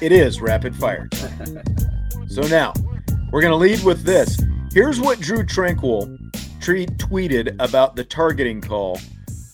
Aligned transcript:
It 0.00 0.12
is 0.12 0.40
rapid 0.40 0.76
fire 0.76 1.08
so 2.38 2.46
now 2.46 2.72
we're 3.32 3.40
going 3.40 3.50
to 3.50 3.56
lead 3.56 3.82
with 3.82 4.04
this. 4.04 4.40
Here's 4.72 5.00
what 5.00 5.18
Drue 5.18 5.42
Tranquill 5.42 6.16
tre- 6.60 6.86
tweeted 6.86 7.56
about 7.58 7.96
the 7.96 8.04
targeting 8.04 8.60
call 8.60 9.00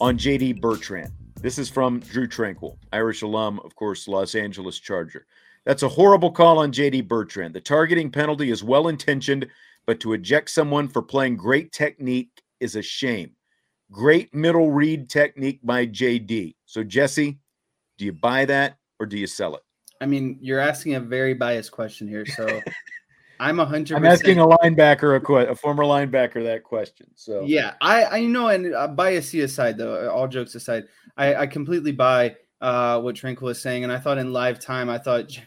on 0.01 0.19
JD 0.19 0.61
Bertrand. 0.61 1.11
This 1.41 1.59
is 1.59 1.71
from 1.71 2.01
Drue 2.01 2.29
Tranquill, 2.29 2.77
Irish 2.93 3.23
alum, 3.23 3.59
of 3.65 3.75
course, 3.75 4.07
Los 4.07 4.35
Angeles 4.35 4.79
Charger. 4.79 5.27
That's 5.65 5.83
a 5.83 5.89
horrible 5.89 6.31
call 6.31 6.59
on 6.59 6.73
JD 6.73 7.09
Bertrand. 7.09 7.55
The 7.55 7.61
targeting 7.61 8.11
penalty 8.11 8.51
is 8.51 8.63
well 8.63 8.89
intentioned, 8.89 9.47
but 9.87 9.99
to 10.01 10.13
eject 10.13 10.51
someone 10.51 10.89
for 10.89 11.01
playing 11.01 11.37
great 11.37 11.73
technique 11.73 12.43
is 12.61 12.77
a 12.77 12.83
shame. 12.83 13.33
Great 13.91 14.35
middle 14.35 14.71
read 14.71 15.09
technique 15.09 15.61
by 15.63 15.87
JD. 15.87 16.55
So, 16.67 16.85
Jesse, 16.85 17.39
do 17.97 18.05
you 18.05 18.13
buy 18.13 18.45
that 18.45 18.77
or 19.01 19.07
do 19.07 19.17
you 19.17 19.27
sell 19.27 19.57
it? 19.57 19.64
I 20.05 20.07
mean, 20.07 20.37
you're 20.43 20.61
asking 20.61 20.97
a 20.97 21.01
very 21.01 21.33
biased 21.33 21.73
question 21.73 22.07
here, 22.07 22.27
so 22.27 22.61
I'm 23.41 23.59
a 23.59 23.65
hundred. 23.65 23.97
I'm 23.97 24.05
asking 24.05 24.39
a 24.39 24.47
linebacker 24.47 25.17
a, 25.17 25.21
que- 25.21 25.51
a 25.51 25.55
former 25.55 25.83
linebacker 25.85 26.45
that 26.45 26.63
question. 26.63 27.07
So 27.15 27.41
yeah, 27.47 27.73
I 27.81 28.05
I 28.05 28.27
know, 28.27 28.49
and 28.49 28.75
uh, 28.75 28.89
bias 28.89 29.33
aside, 29.33 29.79
though, 29.79 30.11
all 30.11 30.29
jokes 30.29 30.55
aside, 30.55 30.85
I, 31.17 31.35
I 31.35 31.47
completely 31.47 31.93
buy 31.93 32.37
uh, 32.61 33.01
what 33.01 33.15
Tranquill 33.15 33.51
is 33.51 33.63
saying, 33.63 33.83
and 33.83 33.91
I 33.91 33.99
thought 33.99 34.19
in 34.19 34.31
live 34.31 34.61
time, 34.61 34.91
I 34.91 34.99
thought 34.99 35.29
J- 35.29 35.45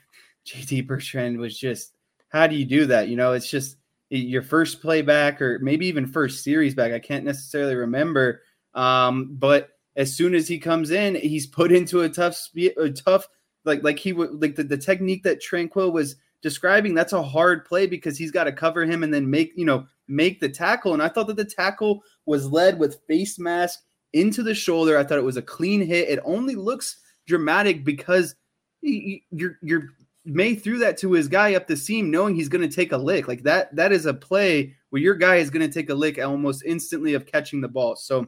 JD 0.48 0.88
Bertrand 0.88 1.38
was 1.38 1.56
just 1.56 1.94
how 2.30 2.48
do 2.48 2.56
you 2.56 2.66
do 2.66 2.88
that? 2.88 3.10
You 3.10 3.16
know, 3.16 3.34
it's 3.34 3.50
just 3.50 3.78
your 4.10 4.42
first 4.42 4.82
playback 4.82 5.40
or 5.40 5.60
maybe 5.60 5.86
even 5.86 6.08
first 6.08 6.44
series 6.44 6.74
back. 6.74 6.94
I 6.94 7.00
can't 7.00 7.26
necessarily 7.26 7.76
remember, 7.76 8.42
um, 8.74 9.36
but 9.38 9.70
as 9.96 10.16
soon 10.16 10.34
as 10.34 10.48
he 10.48 10.58
comes 10.58 10.90
in, 10.90 11.14
he's 11.14 11.46
put 11.46 11.72
into 11.72 12.02
a 12.02 12.10
tough, 12.10 12.34
spe- 12.34 12.76
a 12.76 12.90
tough 12.90 13.28
like 13.68 13.84
like 13.84 14.00
he 14.00 14.14
would 14.14 14.42
like 14.42 14.56
the, 14.56 14.64
the 14.64 14.78
technique 14.78 15.24
that 15.24 15.42
Tranquill 15.42 15.94
was 15.94 16.16
describing. 16.42 16.96
That's 16.96 17.14
a 17.14 17.22
hard 17.22 17.66
play 17.66 17.86
because 17.86 18.18
he's 18.18 18.32
got 18.32 18.46
to 18.46 18.52
cover 18.52 18.86
him 18.86 19.04
and 19.04 19.14
then 19.14 19.30
make 19.30 19.52
you 19.56 19.66
know 19.66 19.86
make 20.08 20.40
the 20.40 20.50
tackle. 20.50 20.94
And 20.94 21.04
I 21.04 21.10
thought 21.10 21.28
that 21.28 21.38
the 21.38 21.46
tackle 21.46 22.02
was 22.26 22.48
led 22.48 22.80
with 22.80 23.02
face 23.08 23.38
mask 23.38 23.82
into 24.14 24.42
the 24.42 24.56
shoulder. 24.56 24.98
I 24.98 25.04
thought 25.04 25.20
it 25.20 25.24
was 25.24 25.38
a 25.38 25.42
clean 25.42 25.86
hit. 25.86 26.10
It 26.10 26.20
only 26.24 26.56
looks 26.56 27.00
dramatic 27.28 27.84
because 27.84 28.36
you're 28.82 29.58
you're 29.62 29.90
Maye 30.28 30.56
threw 30.56 30.78
that 30.80 30.98
to 30.98 31.14
his 31.14 31.30
guy 31.30 31.56
up 31.56 31.68
the 31.68 31.78
seam, 31.78 32.12
knowing 32.12 32.36
he's 32.36 32.50
going 32.50 32.68
to 32.68 32.76
take 32.76 32.92
a 32.92 32.98
lick. 32.98 33.30
Like 33.30 33.44
that, 33.44 33.74
that 33.78 33.94
is 33.94 34.06
a 34.06 34.14
play 34.14 34.76
where 34.90 35.02
your 35.02 35.16
guy 35.16 35.38
is 35.38 35.50
going 35.50 35.66
to 35.66 35.74
take 35.74 35.90
a 35.90 35.96
lick 35.96 36.20
almost 36.20 36.64
instantly 36.66 37.14
of 37.14 37.26
catching 37.26 37.62
the 37.62 37.70
ball. 37.70 37.96
So 37.96 38.28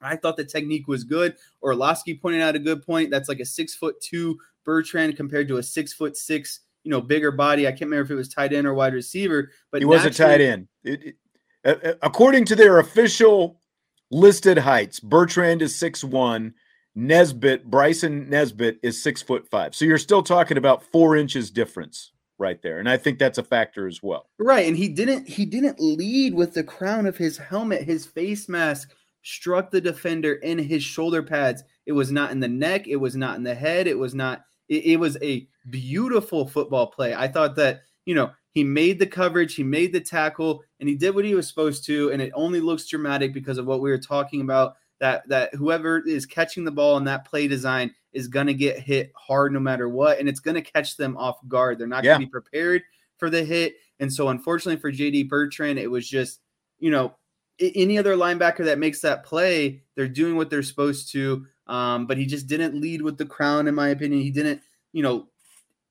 I 0.00 0.16
thought 0.16 0.36
the 0.36 0.44
technique 0.44 0.88
was 0.88 1.04
good. 1.04 1.36
Orlovsky 1.62 2.18
pointed 2.18 2.42
out 2.42 2.56
a 2.56 2.60
good 2.60 2.84
point. 2.84 3.10
That's 3.10 3.28
like 3.28 3.38
a 3.38 3.44
six 3.44 3.76
foot 3.76 4.00
two 4.00 4.38
Bertrand 4.66 5.16
compared 5.16 5.48
to 5.48 5.56
a 5.56 5.62
six 5.62 5.94
foot 5.94 6.14
six, 6.14 6.60
you 6.82 6.90
know, 6.90 7.00
bigger 7.00 7.30
body. 7.30 7.66
I 7.66 7.70
can't 7.70 7.82
remember 7.82 8.04
if 8.04 8.10
it 8.10 8.16
was 8.16 8.28
tight 8.28 8.52
end 8.52 8.66
or 8.66 8.74
wide 8.74 8.92
receiver, 8.92 9.50
but 9.72 9.80
he 9.80 9.86
was 9.86 10.04
a 10.04 10.10
tight 10.10 10.42
end. 10.42 10.68
It, 10.84 11.16
it, 11.64 11.98
according 12.02 12.44
to 12.46 12.56
their 12.56 12.78
official 12.78 13.62
listed 14.10 14.58
heights, 14.58 15.00
Bertrand 15.00 15.62
is 15.62 15.74
six 15.74 16.04
one. 16.04 16.52
Nesbit, 16.94 17.70
Bryson 17.70 18.28
Nesbit 18.30 18.78
is 18.82 19.02
six 19.02 19.22
foot 19.22 19.48
five. 19.48 19.74
So 19.74 19.84
you're 19.84 19.98
still 19.98 20.22
talking 20.22 20.58
about 20.58 20.82
four 20.82 21.16
inches 21.16 21.50
difference 21.50 22.12
right 22.38 22.60
there. 22.62 22.78
And 22.78 22.88
I 22.88 22.96
think 22.96 23.18
that's 23.18 23.38
a 23.38 23.42
factor 23.42 23.86
as 23.86 24.02
well. 24.02 24.28
Right. 24.38 24.66
And 24.66 24.76
he 24.76 24.88
didn't 24.88 25.28
he 25.28 25.44
didn't 25.44 25.80
lead 25.80 26.34
with 26.34 26.54
the 26.54 26.64
crown 26.64 27.06
of 27.06 27.16
his 27.16 27.38
helmet. 27.38 27.82
His 27.82 28.06
face 28.06 28.48
mask 28.48 28.90
struck 29.22 29.70
the 29.70 29.80
defender 29.80 30.34
in 30.34 30.58
his 30.58 30.82
shoulder 30.82 31.22
pads. 31.22 31.64
It 31.84 31.92
was 31.92 32.12
not 32.12 32.30
in 32.30 32.40
the 32.40 32.48
neck, 32.48 32.86
it 32.86 32.96
was 32.96 33.16
not 33.16 33.36
in 33.36 33.42
the 33.42 33.54
head, 33.54 33.86
it 33.86 33.98
was 33.98 34.14
not 34.14 34.44
it, 34.68 34.84
it 34.84 34.96
was 35.00 35.16
a 35.22 35.48
beautiful 35.70 36.46
football 36.46 36.86
play. 36.88 37.14
I 37.14 37.28
thought 37.28 37.56
that, 37.56 37.82
you 38.04 38.14
know, 38.14 38.30
he 38.50 38.64
made 38.64 38.98
the 38.98 39.06
coverage, 39.06 39.54
he 39.54 39.62
made 39.62 39.92
the 39.92 40.00
tackle, 40.00 40.62
and 40.80 40.88
he 40.88 40.94
did 40.94 41.14
what 41.14 41.24
he 41.24 41.34
was 41.34 41.46
supposed 41.48 41.84
to. 41.86 42.10
And 42.10 42.22
it 42.22 42.32
only 42.34 42.60
looks 42.60 42.86
dramatic 42.86 43.34
because 43.34 43.58
of 43.58 43.66
what 43.66 43.80
we 43.80 43.90
were 43.90 43.98
talking 43.98 44.40
about. 44.40 44.76
That 44.98 45.28
that 45.28 45.54
whoever 45.54 45.98
is 45.98 46.24
catching 46.24 46.64
the 46.64 46.70
ball 46.70 46.96
in 46.96 47.04
that 47.04 47.26
play 47.26 47.48
design 47.48 47.94
is 48.14 48.28
gonna 48.28 48.54
get 48.54 48.78
hit 48.78 49.12
hard 49.14 49.52
no 49.52 49.60
matter 49.60 49.90
what, 49.90 50.18
and 50.18 50.26
it's 50.26 50.40
gonna 50.40 50.62
catch 50.62 50.96
them 50.96 51.18
off 51.18 51.36
guard. 51.48 51.78
They're 51.78 51.86
not 51.86 52.02
yeah. 52.02 52.14
gonna 52.14 52.24
be 52.24 52.30
prepared 52.30 52.82
for 53.18 53.28
the 53.28 53.44
hit. 53.44 53.74
And 54.00 54.10
so 54.10 54.28
unfortunately 54.28 54.80
for 54.80 54.90
JD 54.90 55.28
Bertrand, 55.28 55.78
it 55.78 55.90
was 55.90 56.08
just, 56.08 56.40
you 56.78 56.90
know, 56.90 57.14
any 57.58 57.98
other 57.98 58.16
linebacker 58.16 58.64
that 58.64 58.78
makes 58.78 59.00
that 59.00 59.24
play, 59.24 59.82
they're 59.94 60.08
doing 60.08 60.36
what 60.36 60.50
they're 60.50 60.62
supposed 60.62 61.10
to. 61.12 61.46
Um, 61.66 62.06
but 62.06 62.16
he 62.16 62.26
just 62.26 62.46
didn't 62.46 62.80
lead 62.80 63.02
with 63.02 63.18
the 63.18 63.26
crown, 63.26 63.66
in 63.66 63.74
my 63.74 63.88
opinion. 63.88 64.22
He 64.22 64.30
didn't, 64.30 64.62
you 64.92 65.02
know, 65.02 65.26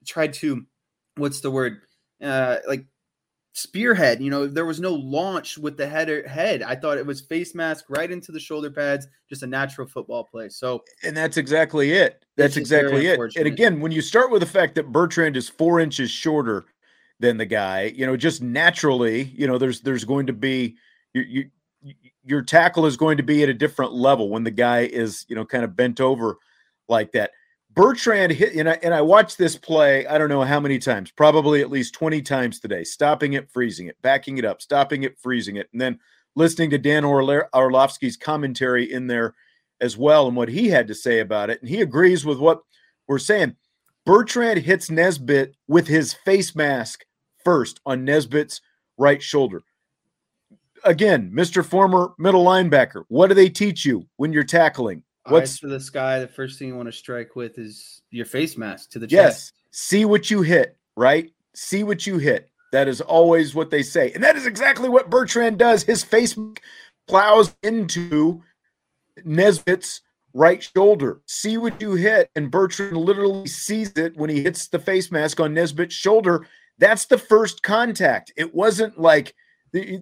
try 0.06 0.28
to, 0.28 0.66
what's 1.18 1.41
the 1.41 1.52
word, 1.52 1.81
uh, 2.22 2.58
like 2.68 2.86
spearhead. 3.53 4.22
You 4.22 4.30
know, 4.30 4.47
there 4.47 4.66
was 4.66 4.80
no 4.80 4.94
launch 4.94 5.58
with 5.58 5.78
the 5.78 5.88
header 5.88 6.28
head. 6.28 6.62
I 6.62 6.75
thought 6.75 6.97
it 6.97 7.06
was 7.06 7.22
face 7.22 7.56
mask 7.56 7.86
right 7.90 8.09
into 8.09 8.31
the 8.31 8.40
shoulder 8.40 8.69
pads, 8.69 9.08
just 9.30 9.44
a 9.44 9.47
natural 9.47 9.88
football 9.88 10.24
play. 10.24 10.50
So, 10.50 10.84
and 11.03 11.16
that's 11.16 11.38
exactly 11.38 11.92
it. 11.92 12.24
That's 12.38 12.57
exactly 12.57 13.07
it. 13.07 13.19
And 13.36 13.47
again, 13.47 13.80
when 13.80 13.92
you 13.92 14.02
start 14.02 14.31
with 14.31 14.42
the 14.42 14.47
fact 14.47 14.75
that 14.75 14.92
Bertrand 14.92 15.38
is 15.38 15.50
four 15.50 15.80
inches 15.80 16.12
shorter 16.12 16.66
than 17.19 17.38
the 17.38 17.46
guy, 17.46 17.94
you 17.96 18.06
know, 18.06 18.18
just 18.18 18.42
naturally, 18.42 19.24
you 19.36 19.47
know, 19.47 19.57
there's 19.57 19.81
there's 19.81 20.03
going 20.03 20.28
to 20.28 20.34
be 20.34 20.75
you, 21.13 21.22
you 21.22 21.50
your 22.25 22.41
tackle 22.41 22.86
is 22.86 22.97
going 22.97 23.18
to 23.18 23.24
be 23.24 23.44
at 23.44 23.50
a 23.50 23.53
different 23.53 23.94
level 23.94 24.30
when 24.30 24.44
the 24.44 24.51
guy 24.51 24.81
is, 24.81 25.25
you 25.30 25.36
know, 25.36 25.45
kind 25.45 25.63
of 25.63 25.75
bent 25.75 26.01
over 26.01 26.38
like 26.89 27.12
that. 27.12 27.31
Bertrand 27.72 28.31
hit, 28.31 28.56
and 28.56 28.69
I, 28.69 28.80
and 28.81 28.94
I 28.94 29.01
watched 29.01 29.38
this 29.38 29.57
play, 29.57 30.07
I 30.07 30.18
don't 30.18 30.30
know 30.30 30.44
how 30.44 30.60
many 30.60 30.80
times, 30.80 31.12
probably 31.12 31.62
at 31.62 31.69
least 31.69 31.94
20 31.94 32.22
times 32.22 32.60
today, 32.60 32.83
stopping 32.83 33.33
it, 33.33 33.51
freezing 33.51 33.88
it, 33.88 33.98
backing 34.01 34.38
it 34.38 34.45
up, 34.45 34.62
stopping 34.62 35.04
it, 35.04 35.19
freezing 35.19 35.57
it, 35.57 35.68
and 35.72 35.81
then 35.81 36.00
listening 36.36 36.69
to 36.69 36.77
Dan 36.77 37.04
Orle- 37.04 37.50
Orlovsky's 37.54 38.18
commentary 38.18 38.92
in 38.92 39.07
there 39.07 39.36
as 39.81 39.98
well 39.98 40.27
and 40.27 40.38
what 40.38 40.50
he 40.50 40.69
had 40.69 40.88
to 40.88 40.95
say 40.95 41.19
about 41.19 41.50
it. 41.50 41.62
And 41.62 41.69
he 41.69 41.81
agrees 41.81 42.25
with 42.25 42.39
what 42.39 42.62
we're 43.07 43.19
saying. 43.19 43.56
Bertrand 44.06 44.60
hits 44.60 44.89
Nesbit 44.89 45.56
with 45.68 45.88
his 45.88 46.13
face 46.13 46.56
mask 46.56 47.04
first 47.44 47.81
on 47.86 48.06
Nesbit's 48.06 48.62
right 48.98 49.22
shoulder 49.22 49.63
again, 50.86 51.32
Mr. 51.34 51.66
Former 51.66 52.14
middle 52.18 52.46
linebacker, 52.46 53.04
what 53.10 53.28
do 53.28 53.34
they 53.34 53.50
teach 53.50 53.86
you 53.86 54.06
when 54.18 54.32
you're 54.32 54.44
tackling? 54.44 55.04
What's 55.28 55.54
Eyes 55.54 55.60
to 55.62 55.68
the 55.68 55.80
sky? 55.80 56.20
The 56.20 56.28
first 56.28 56.60
thing 56.60 56.70
you 56.70 56.76
want 56.76 56.88
to 56.88 56.92
strike 56.92 57.36
with 57.36 57.58
is 57.58 58.02
your 58.12 58.26
face 58.26 58.58
mask 58.58 58.92
to 58.92 59.00
the 59.00 59.08
yes, 59.08 59.46
chest. 59.48 59.54
See 59.72 60.06
what 60.06 60.30
you 60.30 60.42
hit, 60.44 60.78
right? 60.96 61.32
See 61.56 61.84
what 61.84 62.06
you 62.06 62.20
hit. 62.20 62.50
That 62.72 62.88
is 62.88 63.02
always 63.02 63.56
what 63.56 63.72
they 63.72 63.82
say. 63.82 64.12
And 64.12 64.24
that 64.24 64.36
is 64.36 64.46
exactly 64.46 64.88
what 64.88 65.10
Bertrand 65.10 65.58
does. 65.58 65.84
His 65.84 66.04
face 66.04 66.38
plows 67.08 67.56
into 67.64 68.44
Nesbit's 69.24 70.02
right 70.34 70.62
shoulder. 70.62 71.22
See 71.26 71.58
what 71.58 71.82
you 71.82 71.94
hit. 71.94 72.30
And 72.36 72.52
Bertrand 72.52 72.98
literally 72.98 73.48
sees 73.48 73.92
it 73.94 74.16
when 74.18 74.30
he 74.30 74.44
hits 74.44 74.68
the 74.68 74.80
face 74.80 75.12
mask 75.12 75.40
on 75.40 75.54
Nesbit's 75.54 75.96
shoulder. 75.96 76.46
That's 76.78 77.06
the 77.06 77.18
first 77.18 77.64
contact. 77.64 78.34
It 78.36 78.54
wasn't 78.54 79.00
like 79.00 79.34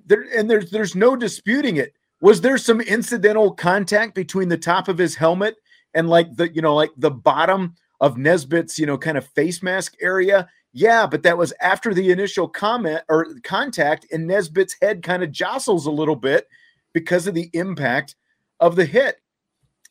there, 0.05 0.25
and 0.35 0.49
there's 0.49 0.71
there's 0.71 0.95
no 0.95 1.15
disputing 1.15 1.77
it. 1.77 1.93
Was 2.21 2.41
there 2.41 2.57
some 2.57 2.81
incidental 2.81 3.51
contact 3.51 4.15
between 4.15 4.49
the 4.49 4.57
top 4.57 4.87
of 4.87 4.97
his 4.97 5.15
helmet 5.15 5.55
and 5.93 6.09
like 6.09 6.35
the 6.35 6.53
you 6.53 6.61
know 6.61 6.75
like 6.75 6.91
the 6.97 7.11
bottom 7.11 7.75
of 7.99 8.17
Nesbit's 8.17 8.79
you 8.79 8.85
know 8.85 8.97
kind 8.97 9.17
of 9.17 9.27
face 9.27 9.63
mask 9.63 9.95
area? 10.01 10.47
Yeah, 10.71 11.05
but 11.05 11.21
that 11.23 11.37
was 11.37 11.53
after 11.61 11.93
the 11.93 12.11
initial 12.11 12.47
comment 12.47 13.01
or 13.09 13.27
contact, 13.43 14.07
and 14.11 14.27
Nesbit's 14.27 14.75
head 14.81 15.03
kind 15.03 15.23
of 15.23 15.31
jostles 15.31 15.85
a 15.85 15.91
little 15.91 16.15
bit 16.15 16.47
because 16.93 17.27
of 17.27 17.33
the 17.33 17.49
impact 17.53 18.15
of 18.59 18.75
the 18.75 18.85
hit. 18.85 19.17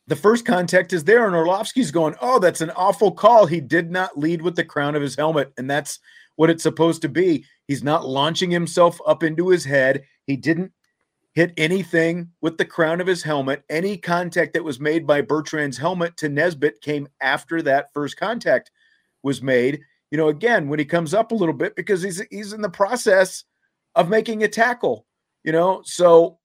The 0.09 0.17
first 0.17 0.45
contact 0.45 0.93
is 0.93 1.05
there, 1.05 1.27
and 1.27 1.37
Orlovsky's 1.37 1.91
going, 1.91 2.15
Oh, 2.21 2.39
that's 2.39 2.61
an 2.61 2.71
awful 2.71 3.13
call. 3.13 3.47
He 3.47 3.61
did 3.61 3.91
not 3.91 4.19
lead 4.19 4.43
with 4.43 4.57
the 4.57 4.65
crown 4.65 4.97
of 4.97 5.03
his 5.03 5.17
helmet. 5.17 5.53
And 5.57 5.71
that's 5.71 6.01
what 6.37 6.51
it's 6.51 6.63
supposed 6.63 7.03
to 7.03 7.09
be. 7.09 7.45
He's 7.69 7.83
not 7.83 8.07
launching 8.07 8.51
himself 8.51 9.01
up 9.07 9.23
into 9.23 9.49
his 9.49 9.65
head. 9.65 10.05
He 10.27 10.37
didn't 10.37 10.73
hit 11.35 11.53
anything 11.57 12.31
with 12.41 12.59
the 12.59 12.65
crown 12.65 13.01
of 13.01 13.07
his 13.07 13.23
helmet. 13.23 13.65
Any 13.71 13.97
contact 13.97 14.53
that 14.55 14.65
was 14.65 14.81
made 14.81 15.07
by 15.07 15.23
Bertrand's 15.23 15.79
helmet 15.79 16.17
to 16.19 16.29
Nesbit 16.29 16.81
came 16.83 17.09
after 17.21 17.63
that 17.63 17.93
first 17.95 18.17
contact 18.17 18.71
was 19.23 19.43
made. 19.43 19.81
You 20.11 20.19
know, 20.19 20.29
again, 20.29 20.69
when 20.69 20.79
he 20.79 20.85
comes 20.85 21.15
up 21.15 21.33
a 21.33 21.35
little 21.35 21.55
bit 21.55 21.75
because 21.75 22.03
he's 22.03 22.23
he's 22.31 22.53
in 22.53 22.61
the 22.61 22.69
process 22.69 23.45
of 23.95 24.11
making 24.11 24.43
a 24.43 24.49
tackle, 24.49 25.07
you 25.43 25.53
know. 25.53 25.83
So 25.85 26.39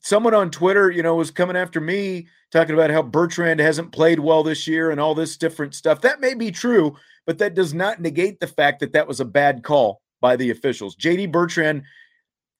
someone 0.00 0.34
on 0.34 0.50
Twitter, 0.50 0.90
you 0.90 1.02
know, 1.02 1.14
was 1.14 1.30
coming 1.30 1.56
after 1.56 1.80
me 1.80 2.26
talking 2.52 2.74
about 2.74 2.90
how 2.90 3.02
Bertrand 3.02 3.60
hasn't 3.60 3.92
played 3.92 4.20
well 4.20 4.42
this 4.42 4.68
year 4.68 4.90
and 4.90 5.00
all 5.00 5.14
this 5.14 5.38
different 5.38 5.74
stuff. 5.74 6.02
That 6.02 6.20
may 6.20 6.34
be 6.34 6.50
true, 6.50 6.94
but 7.26 7.38
that 7.38 7.54
does 7.54 7.72
not 7.72 8.02
negate 8.02 8.38
the 8.38 8.46
fact 8.46 8.80
that 8.80 8.92
that 8.92 9.08
was 9.08 9.20
a 9.20 9.24
bad 9.24 9.62
call 9.62 10.02
by 10.24 10.36
the 10.36 10.50
officials. 10.50 10.96
JD 10.96 11.30
Bertrand 11.30 11.82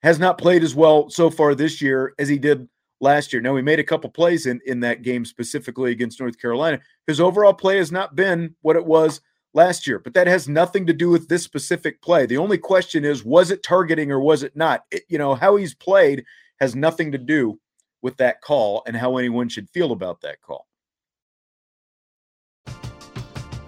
has 0.02 0.19
not 0.19 0.37
played 0.37 0.62
as 0.62 0.75
well 0.75 1.08
so 1.08 1.31
far 1.31 1.55
this 1.55 1.81
year 1.81 2.12
as 2.19 2.28
he 2.28 2.38
did 2.38 2.69
last 3.00 3.32
year. 3.32 3.40
Now, 3.40 3.56
he 3.56 3.62
made 3.62 3.81
a 3.81 3.84
couple 3.84 4.11
plays 4.11 4.44
in, 4.44 4.61
in 4.66 4.81
that 4.81 5.00
game 5.00 5.25
specifically 5.25 5.90
against 5.90 6.20
North 6.20 6.38
Carolina. 6.38 6.78
His 7.06 7.22
overall 7.22 7.55
play 7.55 7.78
has 7.78 7.90
not 7.90 8.14
been 8.14 8.55
what 8.61 8.76
it 8.76 8.84
was 8.84 9.22
last 9.55 9.87
year, 9.87 9.99
but 9.99 10.12
that 10.12 10.26
has 10.26 10.46
nothing 10.46 10.87
to 10.88 10.93
do 10.93 11.08
with 11.08 11.26
this 11.31 11.43
specific 11.43 12.02
play. 12.02 12.26
The 12.26 12.37
only 12.37 12.58
question 12.58 13.02
is, 13.02 13.25
was 13.25 13.50
it 13.50 13.62
targeting 13.62 14.12
or 14.12 14.20
was 14.20 14.43
it 14.43 14.55
not? 14.55 14.82
It, 14.90 15.05
you 15.08 15.17
know, 15.17 15.34
how 15.34 15.56
he's 15.56 15.75
played 15.75 16.22
has 16.60 16.76
nothing 16.76 17.12
to 17.12 17.19
do 17.19 17.58
with 18.02 18.19
that 18.19 18.43
call 18.43 18.82
and 18.87 18.94
how 18.94 19.17
anyone 19.17 19.49
should 19.49 19.70
feel 19.70 19.93
about 19.93 20.20
that 20.20 20.43
call. 20.43 20.67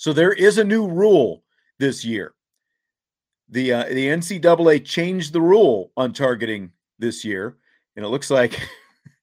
So 0.00 0.14
there 0.14 0.32
is 0.32 0.56
a 0.56 0.64
new 0.64 0.88
rule 0.88 1.44
this 1.78 2.06
year. 2.06 2.32
The 3.50 3.74
uh, 3.74 3.84
the 3.84 4.06
NCAA 4.06 4.82
changed 4.82 5.34
the 5.34 5.42
rule 5.42 5.92
on 5.94 6.14
targeting 6.14 6.72
this 6.98 7.22
year, 7.22 7.58
and 7.96 8.04
it 8.06 8.08
looks 8.08 8.30
like 8.30 8.58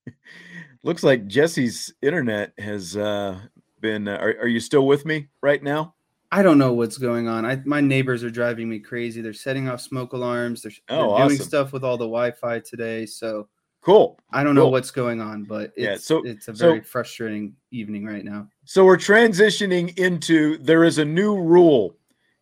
looks 0.83 1.01
like 1.01 1.25
Jesse's 1.25 1.91
internet 2.03 2.53
has 2.59 2.95
uh, 2.95 3.39
been. 3.81 4.07
Uh, 4.07 4.17
are, 4.17 4.35
are 4.41 4.47
you 4.47 4.59
still 4.59 4.85
with 4.85 5.03
me 5.03 5.29
right 5.41 5.63
now? 5.63 5.95
I 6.31 6.43
don't 6.43 6.59
know 6.59 6.73
what's 6.73 6.99
going 6.99 7.27
on. 7.27 7.43
I, 7.43 7.59
my 7.65 7.81
neighbors 7.81 8.23
are 8.23 8.29
driving 8.29 8.69
me 8.69 8.77
crazy. 8.77 9.19
They're 9.19 9.33
setting 9.33 9.67
off 9.67 9.81
smoke 9.81 10.13
alarms. 10.13 10.61
They're, 10.61 10.73
oh, 10.89 10.95
they're 10.95 11.05
awesome. 11.07 11.27
doing 11.29 11.41
stuff 11.41 11.73
with 11.73 11.83
all 11.83 11.97
the 11.97 12.05
Wi-Fi 12.05 12.59
today. 12.59 13.07
So 13.07 13.47
Cool. 13.87 14.19
I 14.31 14.43
don't 14.43 14.53
cool. 14.53 14.65
know 14.65 14.69
what's 14.69 14.91
going 14.91 15.21
on, 15.21 15.45
but 15.45 15.71
it's, 15.77 15.77
yeah, 15.77 15.95
so, 15.95 16.21
it's 16.25 16.49
a 16.49 16.51
very 16.51 16.79
so, 16.79 16.83
frustrating 16.83 17.55
evening 17.71 18.03
right 18.03 18.25
now. 18.25 18.49
So 18.65 18.83
we're 18.83 18.97
transitioning 18.97 19.97
into 19.97 20.57
there 20.57 20.83
is 20.83 20.97
a 20.97 21.05
new 21.05 21.41
rule 21.41 21.95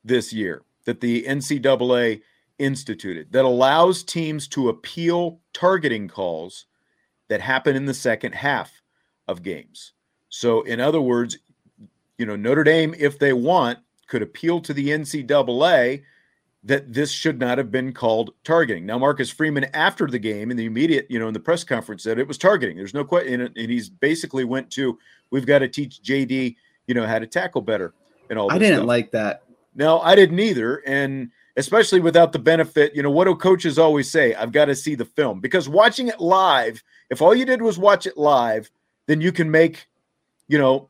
this 0.03 0.33
year 0.33 0.63
that 0.85 1.01
the 1.01 1.21
NCAA 1.21 2.23
instituted 2.57 3.31
that 3.31 3.45
allows 3.45 4.01
teams 4.01 4.47
to 4.47 4.69
appeal 4.69 5.39
targeting 5.53 6.07
calls 6.07 6.65
that 7.27 7.41
happen 7.41 7.75
in 7.75 7.85
the 7.85 7.93
second 7.93 8.33
half 8.33 8.81
of 9.27 9.43
games. 9.43 9.93
So, 10.29 10.63
in 10.63 10.79
other 10.79 11.01
words, 11.01 11.37
you 12.17 12.25
know, 12.25 12.35
Notre 12.35 12.63
Dame, 12.63 12.95
if 12.97 13.19
they 13.19 13.33
want, 13.33 13.77
could 14.07 14.23
appeal 14.23 14.61
to 14.61 14.73
the 14.73 14.89
NCAA 14.89 16.01
that 16.65 16.91
this 16.91 17.11
should 17.11 17.39
not 17.39 17.59
have 17.59 17.71
been 17.71 17.93
called 17.93 18.31
targeting. 18.43 18.87
Now, 18.87 18.97
Marcus 18.97 19.29
Freeman, 19.29 19.65
after 19.75 20.07
the 20.07 20.17
game, 20.17 20.49
in 20.49 20.57
the 20.57 20.65
immediate, 20.65 21.05
you 21.09 21.19
know, 21.19 21.27
in 21.27 21.33
the 21.33 21.39
press 21.39 21.63
conference, 21.63 22.03
said 22.03 22.17
it 22.17 22.27
was 22.27 22.39
targeting. 22.39 22.75
There's 22.75 22.93
no 22.93 23.03
question, 23.03 23.41
and 23.41 23.55
he's 23.55 23.87
basically 23.87 24.45
went 24.45 24.71
to, 24.71 24.97
we've 25.29 25.45
got 25.45 25.59
to 25.59 25.67
teach 25.67 26.01
JD, 26.01 26.55
you 26.87 26.95
know, 26.95 27.05
how 27.05 27.19
to 27.19 27.27
tackle 27.27 27.61
better 27.61 27.93
and 28.31 28.39
all. 28.39 28.51
I 28.51 28.57
didn't 28.57 28.77
stuff. 28.77 28.87
like 28.87 29.11
that. 29.11 29.43
No, 29.75 29.99
I 29.99 30.15
didn't 30.15 30.39
either, 30.39 30.77
and 30.87 31.29
especially 31.55 31.99
without 31.99 32.31
the 32.31 32.39
benefit, 32.39 32.95
you 32.95 33.03
know, 33.03 33.11
what 33.11 33.25
do 33.25 33.35
coaches 33.35 33.77
always 33.77 34.09
say? 34.09 34.33
I've 34.33 34.51
got 34.51 34.65
to 34.65 34.75
see 34.75 34.95
the 34.95 35.05
film 35.05 35.41
because 35.41 35.69
watching 35.69 36.07
it 36.07 36.19
live, 36.19 36.83
if 37.11 37.21
all 37.21 37.35
you 37.35 37.45
did 37.45 37.61
was 37.61 37.77
watch 37.77 38.07
it 38.07 38.17
live, 38.17 38.71
then 39.05 39.21
you 39.21 39.31
can 39.31 39.51
make, 39.51 39.87
you 40.47 40.57
know, 40.57 40.89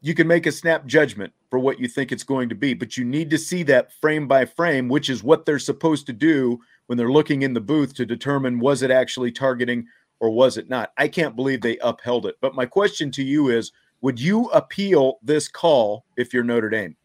you 0.00 0.14
can 0.14 0.26
make 0.26 0.46
a 0.46 0.52
snap 0.52 0.86
judgment 0.86 1.32
for 1.50 1.58
what 1.58 1.80
you 1.80 1.88
think 1.88 2.12
it's 2.12 2.22
going 2.22 2.48
to 2.48 2.54
be, 2.54 2.74
but 2.74 2.96
you 2.96 3.04
need 3.04 3.28
to 3.30 3.38
see 3.38 3.64
that 3.64 3.92
frame 3.92 4.28
by 4.28 4.44
frame, 4.44 4.88
which 4.88 5.10
is 5.10 5.22
what 5.22 5.44
they're 5.44 5.58
supposed 5.58 6.06
to 6.06 6.12
do 6.12 6.60
when 6.86 6.96
they're 6.96 7.10
looking 7.10 7.42
in 7.42 7.52
the 7.52 7.60
booth 7.60 7.92
to 7.94 8.06
determine 8.06 8.60
was 8.60 8.82
it 8.82 8.90
actually 8.90 9.32
targeting 9.32 9.84
or 10.20 10.30
was 10.30 10.56
it 10.56 10.68
not. 10.68 10.92
I 10.96 11.08
can't 11.08 11.34
believe 11.34 11.60
they 11.60 11.78
upheld 11.78 12.26
it. 12.26 12.36
But 12.40 12.54
my 12.54 12.66
question 12.66 13.10
to 13.12 13.22
you 13.22 13.48
is 13.48 13.72
would 14.00 14.20
you 14.20 14.46
appeal 14.46 15.18
this 15.22 15.48
call 15.48 16.04
if 16.16 16.32
you're 16.32 16.44
Notre 16.44 16.70
Dame? 16.70 16.96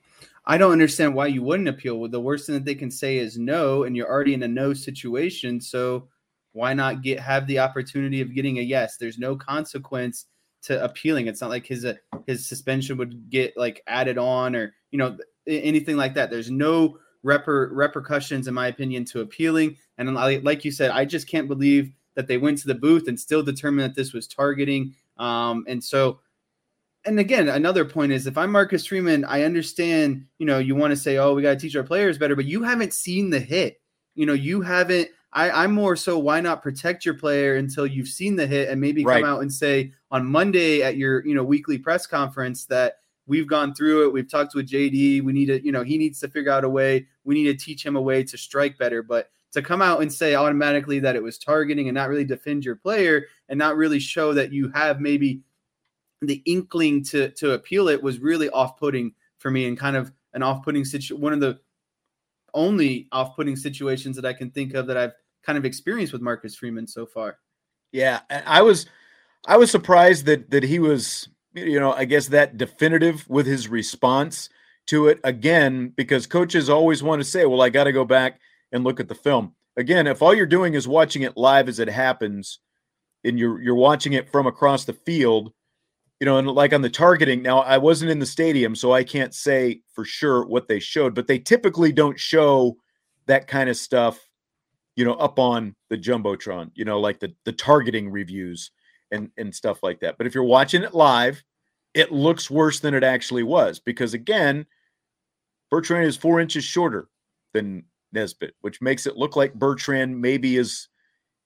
I 0.45 0.57
don't 0.57 0.71
understand 0.71 1.15
why 1.15 1.27
you 1.27 1.41
wouldn't 1.41 1.67
appeal. 1.67 2.07
The 2.07 2.21
worst 2.21 2.45
thing 2.45 2.53
that 2.53 2.65
they 2.65 2.75
can 2.75 2.91
say 2.91 3.17
is 3.17 3.37
no, 3.39 3.83
and 3.83 3.95
you're 3.95 4.09
already 4.09 4.35
in 4.35 4.43
a 4.43 4.47
no 4.47 4.73
situation. 4.73 5.59
So 5.59 6.07
why 6.51 6.73
not 6.73 7.01
get 7.01 7.19
have 7.19 7.47
the 7.47 7.59
opportunity 7.59 8.21
of 8.21 8.33
getting 8.33 8.59
a 8.59 8.61
yes? 8.61 8.97
There's 8.97 9.17
no 9.17 9.35
consequence 9.35 10.27
to 10.65 10.83
appealing. 10.83 11.27
It's 11.27 11.41
not 11.41 11.49
like 11.49 11.65
his 11.65 11.85
uh, 11.85 11.95
his 12.27 12.45
suspension 12.45 12.97
would 12.97 13.29
get 13.29 13.55
like 13.55 13.81
added 13.87 14.17
on 14.17 14.55
or 14.55 14.73
you 14.91 14.97
know 14.97 15.17
anything 15.47 15.97
like 15.97 16.13
that. 16.15 16.29
There's 16.29 16.51
no 16.51 16.97
reper- 17.25 17.69
repercussions, 17.71 18.47
in 18.47 18.53
my 18.53 18.67
opinion, 18.67 19.05
to 19.05 19.21
appealing. 19.21 19.77
And 19.97 20.13
like 20.13 20.65
you 20.65 20.71
said, 20.71 20.91
I 20.91 21.05
just 21.05 21.27
can't 21.27 21.47
believe 21.47 21.91
that 22.15 22.27
they 22.27 22.37
went 22.37 22.57
to 22.59 22.67
the 22.67 22.75
booth 22.75 23.07
and 23.07 23.19
still 23.19 23.43
determined 23.43 23.89
that 23.89 23.95
this 23.95 24.13
was 24.13 24.27
targeting. 24.27 24.93
Um, 25.17 25.65
and 25.67 25.83
so, 25.83 26.19
and 27.05 27.19
again, 27.19 27.49
another 27.49 27.85
point 27.85 28.11
is 28.11 28.25
if 28.25 28.37
I'm 28.37 28.51
Marcus 28.51 28.85
Freeman, 28.85 29.25
I 29.25 29.43
understand, 29.43 30.25
you 30.39 30.45
know, 30.45 30.59
you 30.59 30.75
want 30.75 30.91
to 30.91 30.97
say, 30.97 31.17
oh, 31.17 31.33
we 31.33 31.41
got 31.41 31.51
to 31.51 31.59
teach 31.59 31.75
our 31.75 31.83
players 31.83 32.17
better, 32.17 32.35
but 32.35 32.45
you 32.45 32.63
haven't 32.63 32.93
seen 32.93 33.29
the 33.29 33.39
hit. 33.39 33.81
You 34.15 34.25
know, 34.25 34.33
you 34.33 34.61
haven't 34.61 35.09
I, 35.35 35.51
I'm 35.63 35.73
more 35.73 35.97
so 35.97 36.17
why 36.17 36.39
not 36.39 36.63
protect 36.63 37.05
your 37.05 37.13
player 37.13 37.57
until 37.57 37.85
you've 37.85 38.07
seen 38.07 38.37
the 38.37 38.47
hit 38.47 38.69
and 38.69 38.79
maybe 38.79 39.03
right. 39.03 39.21
come 39.21 39.29
out 39.29 39.41
and 39.41 39.51
say 39.51 39.91
on 40.15 40.25
Monday 40.25 40.81
at 40.81 40.95
your 40.95 41.25
you 41.25 41.35
know 41.35 41.43
weekly 41.43 41.77
press 41.77 42.07
conference 42.07 42.65
that 42.67 42.99
we've 43.27 43.49
gone 43.49 43.73
through 43.73 44.05
it, 44.05 44.13
we've 44.13 44.31
talked 44.31 44.55
with 44.55 44.69
JD, 44.69 45.21
we 45.23 45.33
need 45.33 45.47
to 45.47 45.63
you 45.63 45.73
know 45.73 45.83
he 45.83 45.97
needs 45.97 46.21
to 46.21 46.29
figure 46.29 46.53
out 46.53 46.63
a 46.63 46.69
way, 46.69 47.05
we 47.25 47.35
need 47.35 47.51
to 47.51 47.65
teach 47.65 47.85
him 47.85 47.97
a 47.97 48.01
way 48.01 48.23
to 48.23 48.37
strike 48.37 48.77
better. 48.77 49.03
But 49.03 49.29
to 49.51 49.61
come 49.61 49.81
out 49.81 50.01
and 50.01 50.11
say 50.11 50.33
automatically 50.35 50.99
that 50.99 51.17
it 51.17 51.23
was 51.23 51.37
targeting 51.37 51.89
and 51.89 51.95
not 51.95 52.07
really 52.07 52.23
defend 52.23 52.63
your 52.63 52.77
player 52.77 53.25
and 53.49 53.59
not 53.59 53.75
really 53.75 53.99
show 53.99 54.33
that 54.33 54.53
you 54.53 54.71
have 54.73 55.01
maybe 55.01 55.41
the 56.21 56.41
inkling 56.45 57.03
to 57.03 57.29
to 57.31 57.51
appeal 57.51 57.89
it 57.89 58.01
was 58.01 58.19
really 58.19 58.49
off 58.51 58.77
putting 58.77 59.13
for 59.39 59.51
me 59.51 59.67
and 59.67 59.77
kind 59.77 59.97
of 59.97 60.13
an 60.33 60.41
off 60.43 60.63
putting 60.63 60.85
situation. 60.85 61.19
One 61.19 61.33
of 61.33 61.41
the 61.41 61.59
only 62.53 63.09
off 63.11 63.35
putting 63.35 63.57
situations 63.57 64.15
that 64.15 64.25
I 64.25 64.31
can 64.31 64.49
think 64.49 64.75
of 64.75 64.87
that 64.87 64.95
I've 64.95 65.13
kind 65.43 65.57
of 65.57 65.65
experienced 65.65 66.13
with 66.13 66.21
Marcus 66.21 66.55
Freeman 66.55 66.87
so 66.87 67.05
far. 67.05 67.39
Yeah, 67.91 68.21
I 68.29 68.61
was 68.61 68.85
I 69.47 69.57
was 69.57 69.71
surprised 69.71 70.25
that 70.25 70.51
that 70.51 70.63
he 70.63 70.79
was 70.79 71.29
you 71.53 71.79
know 71.79 71.93
I 71.93 72.05
guess 72.05 72.27
that 72.27 72.57
definitive 72.57 73.27
with 73.29 73.45
his 73.45 73.67
response 73.67 74.49
to 74.87 75.07
it 75.07 75.19
again 75.23 75.89
because 75.95 76.27
coaches 76.27 76.69
always 76.69 77.01
want 77.01 77.19
to 77.21 77.27
say, 77.27 77.45
well, 77.45 77.61
I 77.61 77.69
got 77.69 77.85
to 77.85 77.91
go 77.91 78.05
back 78.05 78.39
and 78.71 78.83
look 78.83 78.99
at 78.99 79.07
the 79.07 79.15
film 79.15 79.55
again. 79.77 80.07
If 80.07 80.21
all 80.21 80.33
you're 80.33 80.45
doing 80.45 80.73
is 80.73 80.87
watching 80.87 81.23
it 81.23 81.37
live 81.37 81.67
as 81.67 81.79
it 81.79 81.89
happens, 81.89 82.59
and 83.23 83.39
you're 83.39 83.61
you're 83.61 83.75
watching 83.75 84.13
it 84.13 84.29
from 84.31 84.47
across 84.47 84.85
the 84.85 84.93
field, 84.93 85.53
you 86.19 86.25
know, 86.25 86.37
and 86.37 86.47
like 86.47 86.73
on 86.73 86.81
the 86.81 86.89
targeting. 86.89 87.41
Now, 87.41 87.59
I 87.59 87.77
wasn't 87.77 88.11
in 88.11 88.19
the 88.19 88.25
stadium, 88.25 88.75
so 88.75 88.93
I 88.93 89.03
can't 89.03 89.33
say 89.33 89.81
for 89.93 90.05
sure 90.05 90.45
what 90.45 90.67
they 90.67 90.79
showed, 90.79 91.15
but 91.15 91.27
they 91.27 91.39
typically 91.39 91.91
don't 91.91 92.19
show 92.19 92.77
that 93.27 93.47
kind 93.47 93.69
of 93.69 93.77
stuff 93.77 94.19
you 94.95 95.03
know, 95.03 95.13
up 95.13 95.39
on 95.39 95.75
the 95.89 95.97
jumbotron, 95.97 96.71
you 96.73 96.85
know, 96.85 96.99
like 96.99 97.19
the 97.19 97.33
the 97.43 97.51
targeting 97.51 98.09
reviews 98.09 98.71
and 99.11 99.29
and 99.37 99.53
stuff 99.53 99.83
like 99.83 99.99
that. 100.01 100.17
But 100.17 100.27
if 100.27 100.35
you're 100.35 100.43
watching 100.43 100.83
it 100.83 100.93
live, 100.93 101.43
it 101.93 102.11
looks 102.11 102.51
worse 102.51 102.79
than 102.79 102.93
it 102.93 103.03
actually 103.03 103.43
was 103.43 103.79
because 103.79 104.13
again, 104.13 104.65
Bertrand 105.71 106.05
is 106.05 106.17
four 106.17 106.39
inches 106.39 106.63
shorter 106.63 107.09
than 107.53 107.83
Nesbit, 108.11 108.55
which 108.61 108.81
makes 108.81 109.05
it 109.05 109.17
look 109.17 109.35
like 109.35 109.53
Bertrand 109.53 110.19
maybe 110.19 110.57
is, 110.57 110.87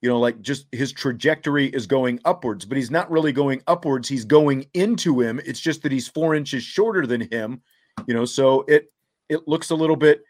you 0.01 0.09
know, 0.09 0.19
like 0.19 0.41
just 0.41 0.67
his 0.71 0.91
trajectory 0.91 1.67
is 1.67 1.85
going 1.85 2.19
upwards, 2.25 2.65
but 2.65 2.77
he's 2.77 2.91
not 2.91 3.09
really 3.11 3.31
going 3.31 3.61
upwards. 3.67 4.07
He's 4.07 4.25
going 4.25 4.65
into 4.73 5.19
him. 5.19 5.39
It's 5.45 5.59
just 5.59 5.83
that 5.83 5.91
he's 5.91 6.07
four 6.07 6.35
inches 6.35 6.63
shorter 6.63 7.05
than 7.05 7.21
him, 7.21 7.61
you 8.07 8.13
know, 8.13 8.25
so 8.25 8.65
it 8.67 8.91
it 9.29 9.47
looks 9.47 9.69
a 9.69 9.75
little 9.75 9.95
bit 9.95 10.23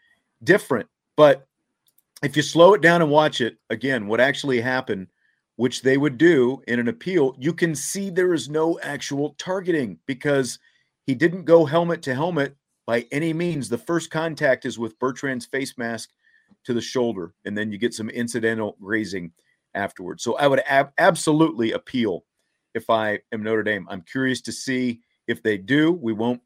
different. 0.44 0.88
But 1.16 1.46
if 2.22 2.36
you 2.36 2.42
slow 2.42 2.74
it 2.74 2.82
down 2.82 3.02
and 3.02 3.10
watch 3.10 3.40
it 3.40 3.56
again, 3.70 4.06
what 4.06 4.20
actually 4.20 4.60
happened, 4.60 5.06
which 5.60 5.82
they 5.82 5.98
would 5.98 6.16
do 6.16 6.62
in 6.68 6.80
an 6.80 6.88
appeal, 6.88 7.36
you 7.38 7.52
can 7.52 7.74
see 7.74 8.08
there 8.08 8.32
is 8.32 8.48
no 8.48 8.80
actual 8.80 9.34
targeting 9.36 9.98
because 10.06 10.58
he 11.04 11.14
didn't 11.14 11.44
go 11.44 11.66
helmet 11.66 12.00
to 12.00 12.14
helmet 12.14 12.56
by 12.86 13.04
any 13.12 13.34
means. 13.34 13.68
The 13.68 13.76
first 13.76 14.10
contact 14.10 14.64
is 14.64 14.78
with 14.78 14.98
Bertrand's 14.98 15.44
face 15.44 15.76
mask 15.76 16.08
to 16.64 16.72
the 16.72 16.80
shoulder, 16.80 17.34
and 17.44 17.58
then 17.58 17.70
you 17.70 17.76
get 17.76 17.92
some 17.92 18.08
incidental 18.08 18.78
grazing 18.80 19.32
afterwards. 19.74 20.24
So 20.24 20.34
I 20.38 20.46
would 20.46 20.62
ab- 20.66 20.94
absolutely 20.96 21.72
appeal 21.72 22.24
if 22.74 22.88
I 22.88 23.18
am 23.30 23.42
Notre 23.42 23.62
Dame. 23.62 23.86
I'm 23.90 24.00
curious 24.00 24.40
to 24.40 24.52
see 24.52 25.00
if 25.28 25.42
they 25.42 25.58
do. 25.58 25.92
We 25.92 26.14
won't 26.14 26.40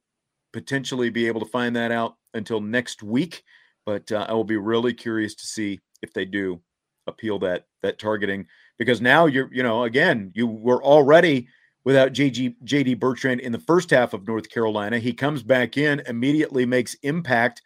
potentially 0.52 1.10
be 1.10 1.28
able 1.28 1.40
to 1.40 1.52
find 1.52 1.76
that 1.76 1.92
out 1.92 2.16
until 2.34 2.60
next 2.60 3.00
week. 3.00 3.44
But 3.86 4.10
uh, 4.10 4.26
I 4.28 4.32
will 4.32 4.42
be 4.42 4.56
really 4.56 4.92
curious 4.92 5.36
to 5.36 5.46
see 5.46 5.78
if 6.02 6.12
they 6.12 6.24
do 6.24 6.60
appeal 7.06 7.38
that 7.38 7.66
that 7.82 8.00
targeting 8.00 8.46
because 8.78 9.00
now 9.00 9.26
you're 9.26 9.52
you 9.52 9.62
know 9.62 9.84
again 9.84 10.30
you 10.34 10.46
were 10.46 10.82
already 10.82 11.48
without 11.84 12.12
JG 12.12 12.56
JD 12.64 12.98
Bertrand 12.98 13.40
in 13.40 13.52
the 13.52 13.58
first 13.58 13.90
half 13.90 14.14
of 14.14 14.26
North 14.26 14.48
Carolina. 14.48 14.98
He 14.98 15.12
comes 15.12 15.42
back 15.42 15.76
in, 15.76 16.00
immediately 16.06 16.66
makes 16.66 16.94
impact, 17.02 17.62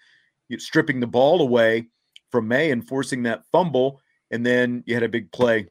stripping 0.58 1.00
the 1.00 1.06
ball 1.06 1.40
away 1.40 1.88
from 2.30 2.48
Maye 2.48 2.70
and 2.70 2.86
forcing 2.86 3.22
that 3.22 3.44
fumble, 3.50 4.00
and 4.30 4.44
then 4.44 4.82
you 4.86 4.94
had 4.94 5.02
a 5.02 5.08
big 5.08 5.30
play 5.32 5.66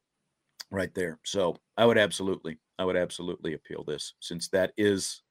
right 0.72 0.94
there. 0.94 1.20
So 1.24 1.58
I 1.78 1.86
would 1.86 1.98
absolutely, 1.98 2.58
I 2.80 2.86
would 2.86 2.98
absolutely 2.98 3.54
appeal 3.54 3.84
this 3.84 4.14
since 4.20 4.48
that 4.50 4.74
is 4.78 5.22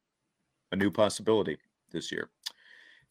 a 0.72 0.76
new 0.76 0.90
possibility 0.90 1.58
this 1.90 2.12
year. 2.12 2.30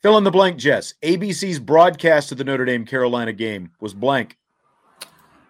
Fill 0.02 0.18
in 0.18 0.24
the 0.24 0.32
blank, 0.32 0.58
Jess. 0.58 0.94
ABC's 1.02 1.60
broadcast 1.60 2.32
of 2.32 2.38
the 2.38 2.44
Notre 2.44 2.66
Dame 2.66 2.86
Carolina 2.86 3.34
game 3.34 3.72
was 3.80 3.94
blank. 3.94 4.38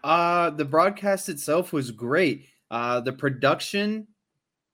Uh, 0.06 0.52
the 0.52 0.64
broadcast 0.64 1.30
itself 1.30 1.74
was 1.74 1.90
great. 1.90 2.46
Uh, 2.70 3.00
the 3.00 3.12
production 3.12 4.06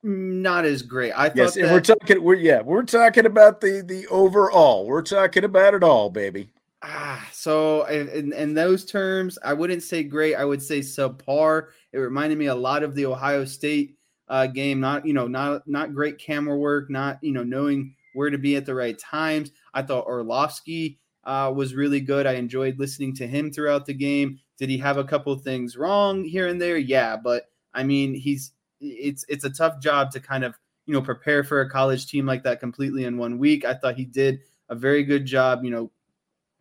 not 0.04 0.66
as 0.66 0.82
great. 0.82 1.14
I 1.16 1.30
thought 1.30 1.38
yes, 1.38 1.56
and 1.56 1.66
that... 1.66 1.72
we're 1.72 1.80
talking. 1.80 2.22
We're 2.22 2.36
yeah, 2.36 2.62
we're 2.62 2.84
talking 2.84 3.26
about 3.26 3.62
the 3.62 3.82
the 3.86 4.08
overall. 4.08 4.86
We're 4.86 5.04
talking 5.04 5.46
about 5.46 5.74
it 5.74 5.84
all, 5.84 6.10
baby. 6.10 6.50
Ah, 6.84 7.26
so 7.32 7.86
in, 7.86 8.34
in 8.34 8.54
those 8.54 8.84
terms, 8.84 9.38
I 9.42 9.54
wouldn't 9.54 9.84
say 9.84 10.04
great. 10.04 10.36
I 10.36 10.44
would 10.44 10.62
say 10.62 10.80
subpar. 10.80 11.68
It 11.94 12.00
reminded 12.00 12.38
me 12.38 12.48
a 12.48 12.56
lot 12.56 12.84
of 12.84 12.94
the 12.94 13.06
Ohio 13.06 13.46
State 13.46 13.96
uh, 14.28 14.48
game. 14.48 14.82
Not 14.82 15.06
you 15.06 15.14
know 15.14 15.28
not 15.28 15.66
not 15.66 15.94
great 15.94 16.18
camera 16.18 16.58
work. 16.58 16.90
Not 16.90 17.20
you 17.22 17.32
know 17.32 17.44
knowing 17.44 17.96
where 18.16 18.30
to 18.30 18.38
be 18.38 18.58
at 18.58 18.66
the 18.66 18.76
right 18.76 19.00
times. 19.00 19.52
I 19.74 19.84
thought 19.84 20.08
Orlovsky 20.08 21.00
uh, 21.24 21.54
was 21.56 21.74
really 21.74 22.02
good. 22.02 22.26
I 22.26 22.34
enjoyed 22.34 22.80
listening 22.80 23.16
to 23.16 23.28
him 23.28 23.50
throughout 23.50 23.86
the 23.86 23.94
game. 23.94 24.40
Did 24.58 24.70
he 24.70 24.78
have 24.78 24.98
a 24.98 25.04
couple 25.04 25.36
things 25.38 25.78
wrong 25.78 26.24
here 26.24 26.48
and 26.48 26.62
there? 26.62 26.78
Yeah, 26.78 27.18
but 27.18 27.46
I 27.74 27.84
mean, 27.84 28.14
he's 28.14 28.52
it's 28.80 29.26
it's 29.28 29.44
a 29.44 29.50
tough 29.50 29.80
job 29.80 30.12
to 30.12 30.20
kind 30.20 30.44
of 30.44 30.56
you 30.86 30.94
know 30.94 31.02
prepare 31.02 31.44
for 31.44 31.62
a 31.62 31.70
college 31.70 32.08
team 32.08 32.26
like 32.26 32.44
that 32.44 32.60
completely 32.60 33.06
in 33.06 33.18
one 33.18 33.38
week. 33.38 33.66
I 33.66 33.74
thought 33.74 33.96
he 33.96 34.06
did 34.06 34.40
a 34.70 34.76
very 34.76 35.04
good 35.04 35.26
job, 35.26 35.64
you 35.64 35.72
know, 35.72 35.92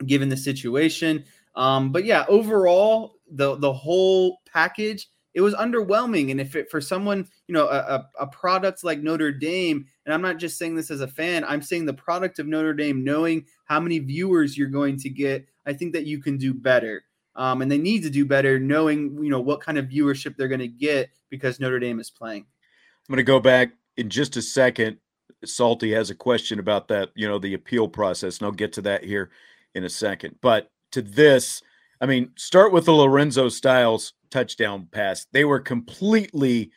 given 0.07 0.29
the 0.29 0.37
situation. 0.37 1.25
Um, 1.55 1.93
but 1.93 2.05
yeah, 2.05 2.25
overall, 2.29 3.17
the 3.31 3.57
the 3.57 3.73
whole 3.73 4.41
package 4.53 5.09
it 5.35 5.41
was 5.41 5.55
underwhelming. 5.55 6.31
And 6.31 6.41
if 6.41 6.57
it 6.57 6.71
for 6.71 6.81
someone, 6.81 7.29
you 7.47 7.55
know, 7.55 7.69
a, 7.69 8.09
a, 8.19 8.27
product 8.27 8.83
like 8.83 9.01
Notre 9.01 9.33
Dame, 9.33 9.87
and 10.05 10.13
I'm 10.13 10.23
not 10.23 10.39
just 10.39 10.59
saying 10.59 10.75
this 10.75 10.91
as 10.91 11.01
a 11.01 11.09
fan, 11.09 11.45
I'm 11.45 11.63
saying 11.63 11.87
the 11.87 11.95
product 11.95 12.39
of 12.39 12.47
Notre 12.47 12.75
Dame, 12.75 13.05
knowing 13.05 13.47
how 13.65 13.79
many 13.79 14.01
viewers 14.01 14.59
you're 14.59 14.69
going 14.69 14.97
to 14.99 15.09
get, 15.09 15.47
I 15.67 15.73
think 15.73 15.93
that 15.93 16.07
you 16.07 16.21
can 16.21 16.37
do 16.37 16.53
better. 16.53 17.05
Um, 17.41 17.63
and 17.63 17.73
they 17.73 17.79
need 17.79 18.03
to 18.03 18.11
do 18.11 18.27
better, 18.27 18.59
knowing 18.61 19.17
you 19.25 19.31
know 19.31 19.41
what 19.41 19.63
kind 19.63 19.79
of 19.79 19.87
viewership 19.87 20.37
they're 20.37 20.47
going 20.47 20.61
to 20.61 20.69
get 20.69 21.09
because 21.31 21.59
Notre 21.59 21.79
Dame 21.79 21.99
is 21.99 22.11
playing. 22.11 22.43
I'm 22.43 23.15
going 23.15 23.17
to 23.17 23.23
go 23.23 23.41
back 23.41 23.73
in 23.97 24.11
just 24.11 24.37
a 24.37 24.43
second. 24.43 24.99
Salty 25.47 25.91
has 25.93 26.11
a 26.11 26.15
question 26.15 26.59
about 26.59 26.87
that, 26.89 27.09
you 27.15 27.27
know, 27.27 27.39
the 27.39 27.55
appeal 27.55 27.89
process, 27.89 28.37
and 28.39 28.45
I'll 28.45 28.53
get 28.53 28.75
to 28.75 28.83
that 28.83 29.05
here 29.05 29.31
in 29.75 29.85
a 29.85 29.89
second. 29.89 30.37
But 30.43 30.71
to 30.93 31.01
this, 31.01 31.63
I 32.03 32.05
mean, 32.05 32.31
start 32.37 32.75
with 32.75 32.85
the 32.85 32.93
Lorenzo 32.93 33.49
Styles 33.49 34.13
touchdown 34.31 34.89
pass. 34.93 35.27
They 35.33 35.47
were 35.47 35.61
completely 35.61 36.71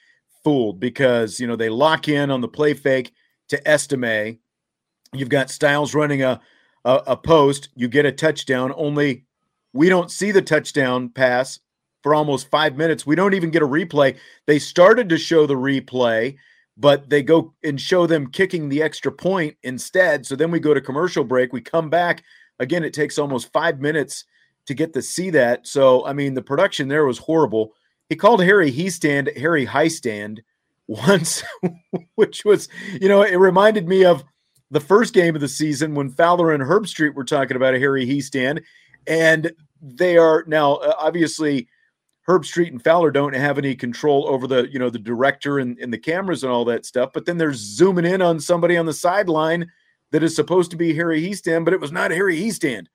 fooled 0.46 0.80
because, 0.80 1.42
you 1.42 1.48
know, 1.48 1.58
they 1.58 1.68
lock 1.68 2.08
in 2.08 2.32
on 2.32 2.40
the 2.40 2.48
play 2.48 2.74
fake 2.74 3.12
to 3.50 3.68
Estime. 3.68 4.40
You've 5.12 5.28
got 5.28 5.50
Styles 5.50 5.94
running 5.94 6.24
a, 6.24 6.40
a, 6.86 7.02
a 7.08 7.18
post. 7.18 7.68
You 7.76 7.90
get 7.90 8.06
a 8.06 8.14
touchdown. 8.14 8.72
Only 8.78 9.26
we 9.74 9.90
don't 9.90 10.12
see 10.12 10.32
the 10.32 10.42
touchdown 10.42 11.10
pass 11.10 11.60
for 12.04 12.14
almost 12.14 12.50
five 12.50 12.78
minutes. 12.78 13.06
We 13.06 13.16
don't 13.16 13.34
even 13.34 13.50
get 13.50 13.64
a 13.64 13.68
replay. 13.68 14.18
They 14.46 14.60
started 14.60 15.10
to 15.10 15.18
show 15.18 15.46
the 15.46 15.56
replay, 15.56 16.38
but 16.78 17.10
they 17.10 17.24
go 17.24 17.54
and 17.64 17.80
show 17.80 18.06
them 18.06 18.30
kicking 18.32 18.70
the 18.70 18.84
extra 18.84 19.12
point 19.12 19.58
instead. 19.64 20.26
So 20.26 20.36
then 20.36 20.52
we 20.52 20.60
go 20.60 20.74
to 20.74 20.82
commercial 20.82 21.24
break. 21.24 21.54
We 21.54 21.62
come 21.62 21.90
back. 21.90 22.24
Again, 22.60 22.84
it 22.84 22.94
takes 22.94 23.18
almost 23.18 23.52
five 23.52 23.80
minutes 23.80 24.26
to 24.68 24.74
get 24.74 24.94
to 24.94 25.02
see 25.02 25.30
that. 25.32 25.68
So, 25.68 26.06
I 26.06 26.14
mean, 26.14 26.34
the 26.34 26.42
production 26.42 26.88
there 26.88 27.06
was 27.06 27.18
horrible. 27.18 27.74
He 28.10 28.16
called 28.16 28.44
Harry 28.44 28.72
Hiestand 28.72 29.36
Harry 29.38 29.66
Hiestand 29.66 30.40
once, 30.88 31.44
which 32.16 32.46
was, 32.46 32.70
you 33.02 33.08
know, 33.08 33.24
it 33.24 33.36
reminded 33.36 33.88
me 33.88 34.06
of 34.06 34.24
the 34.72 34.80
first 34.80 35.14
game 35.14 35.36
of 35.36 35.42
the 35.42 35.48
season 35.48 35.96
when 35.96 36.10
Fowler 36.10 36.52
and 36.52 36.64
Herbstreit 36.64 37.14
were 37.14 37.24
talking 37.24 37.56
about 37.56 37.76
a 37.76 37.80
Harry 37.80 38.06
Hiestand. 38.06 38.64
And 39.08 39.52
they 39.82 40.18
are 40.18 40.44
now 40.48 40.76
uh, 40.76 40.96
obviously 40.98 41.68
Herbstreit 42.28 42.70
and 42.70 42.84
Fowler 42.84 43.12
don't 43.12 43.36
have 43.36 43.58
any 43.58 43.76
control 43.76 44.28
over 44.28 44.48
the, 44.48 44.70
you 44.72 44.80
know, 44.80 44.90
the 44.90 45.00
director 45.00 45.60
and, 45.60 45.78
and 45.80 45.92
the 45.92 45.98
cameras 45.98 46.44
and 46.44 46.52
all 46.52 46.66
that 46.66 46.86
stuff. 46.86 47.12
But 47.14 47.26
then 47.26 47.38
they're 47.38 47.54
zooming 47.54 48.06
in 48.06 48.22
on 48.22 48.40
somebody 48.40 48.78
on 48.78 48.86
the 48.86 48.94
sideline 48.94 49.70
that 50.12 50.24
is 50.24 50.36
supposed 50.36 50.72
to 50.72 50.78
be 50.78 50.94
Harry 50.94 51.22
Hiestand, 51.22 51.66
but 51.66 51.74
it 51.74 51.82
was 51.82 51.92
not 51.92 52.12
Harry 52.12 52.40
Hiestand. 52.40 52.88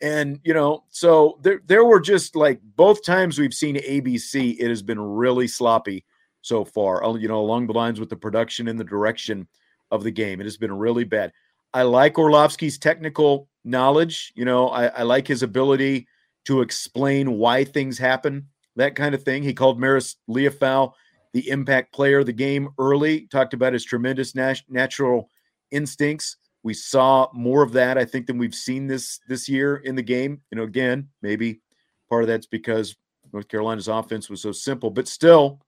And 0.00 0.40
you 0.42 0.52
know, 0.52 0.82
so 0.90 1.38
there 1.42 1.60
there 1.66 1.84
were 1.84 2.00
just 2.00 2.34
like 2.34 2.60
both 2.74 3.04
times 3.04 3.38
we've 3.38 3.54
seen 3.54 3.76
ABC, 3.76 4.56
it 4.58 4.68
has 4.68 4.82
been 4.82 5.00
really 5.00 5.46
sloppy 5.46 6.04
so 6.40 6.64
far. 6.64 7.02
You 7.16 7.28
know, 7.28 7.38
along 7.38 7.68
the 7.68 7.72
lines 7.72 8.00
with 8.00 8.10
the 8.10 8.16
production 8.16 8.66
and 8.66 8.80
the 8.80 8.84
direction 8.84 9.46
of 9.92 10.02
the 10.02 10.10
game, 10.10 10.40
it 10.40 10.44
has 10.44 10.56
been 10.56 10.72
really 10.72 11.04
bad. 11.04 11.32
I 11.72 11.82
like 11.82 12.18
Orlovsky's 12.18 12.78
technical 12.78 13.48
knowledge. 13.64 14.32
You 14.34 14.44
know, 14.44 14.68
I, 14.68 14.86
I 14.86 15.02
like 15.02 15.26
his 15.26 15.42
ability 15.42 16.06
to 16.44 16.60
explain 16.60 17.38
why 17.38 17.64
things 17.64 17.98
happen, 17.98 18.48
that 18.76 18.94
kind 18.94 19.14
of 19.14 19.22
thing. 19.22 19.42
He 19.42 19.54
called 19.54 19.80
Marist 19.80 20.16
Liufau 20.28 20.92
the 21.32 21.48
impact 21.48 21.94
player 21.94 22.20
of 22.20 22.26
the 22.26 22.32
game 22.32 22.68
early. 22.78 23.26
Talked 23.28 23.54
about 23.54 23.72
his 23.72 23.84
tremendous 23.84 24.34
nat- 24.34 24.62
natural 24.68 25.30
instincts. 25.70 26.36
We 26.62 26.74
saw 26.74 27.28
more 27.32 27.62
of 27.62 27.72
that, 27.72 27.98
I 27.98 28.04
think, 28.04 28.26
than 28.26 28.38
we've 28.38 28.54
seen 28.54 28.86
this 28.86 29.18
this 29.28 29.48
year 29.48 29.76
in 29.76 29.94
the 29.94 30.02
game. 30.02 30.40
You 30.50 30.58
know, 30.58 30.64
again, 30.64 31.08
maybe 31.22 31.60
part 32.08 32.22
of 32.22 32.28
that's 32.28 32.46
because 32.46 32.94
North 33.32 33.48
Carolina's 33.48 33.88
offense 33.88 34.28
was 34.28 34.42
so 34.42 34.52
simple, 34.52 34.90
but 34.90 35.08
still, 35.08 35.60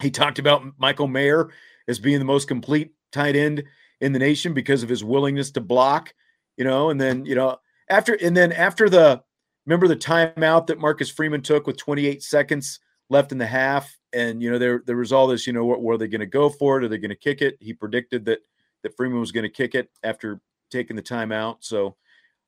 he 0.00 0.10
talked 0.10 0.38
about 0.38 0.64
Michael 0.78 1.08
Mayer 1.08 1.48
as 1.88 1.98
being 1.98 2.18
the 2.18 2.24
most 2.24 2.46
complete 2.46 2.92
tight 3.10 3.34
end 3.34 3.64
in 4.00 4.12
the 4.12 4.18
nation 4.18 4.52
because 4.52 4.82
of 4.82 4.88
his 4.88 5.02
willingness 5.02 5.50
to 5.52 5.60
block. 5.60 6.12
You 6.58 6.64
know, 6.64 6.90
and 6.90 7.00
then 7.00 7.24
you 7.24 7.34
know 7.34 7.56
after 7.88 8.14
and 8.14 8.36
then 8.36 8.52
after 8.52 8.90
the 8.90 9.22
remember 9.64 9.88
the 9.88 9.96
timeout 9.96 10.66
that 10.66 10.78
Marcus 10.78 11.10
Freeman 11.10 11.42
took 11.42 11.66
with 11.66 11.76
28 11.76 12.22
seconds 12.22 12.80
left 13.10 13.32
in 13.32 13.38
the 13.38 13.46
half, 13.46 13.96
and 14.12 14.42
you 14.42 14.50
know 14.50 14.58
there 14.58 14.82
there 14.84 14.96
was 14.96 15.12
all 15.12 15.26
this. 15.26 15.46
You 15.46 15.52
know, 15.52 15.64
what 15.64 15.82
were 15.82 15.96
they 15.96 16.08
going 16.08 16.20
to 16.20 16.26
go 16.26 16.50
for 16.50 16.78
it? 16.78 16.84
Are 16.84 16.88
they 16.88 16.98
going 16.98 17.10
to 17.10 17.16
kick 17.16 17.40
it? 17.40 17.56
He 17.60 17.72
predicted 17.72 18.24
that 18.26 18.40
that 18.82 18.96
Freeman 18.96 19.20
was 19.20 19.32
going 19.32 19.44
to 19.44 19.48
kick 19.48 19.74
it 19.74 19.90
after 20.02 20.40
taking 20.70 20.96
the 20.96 21.02
timeout. 21.02 21.58
So 21.60 21.96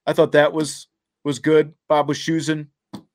I 0.07 0.13
thought 0.13 0.33
that 0.33 0.53
was 0.53 0.89
was 1.25 1.39
good. 1.39 1.75
Bob 1.89 2.09
Wischusen, 2.09 2.69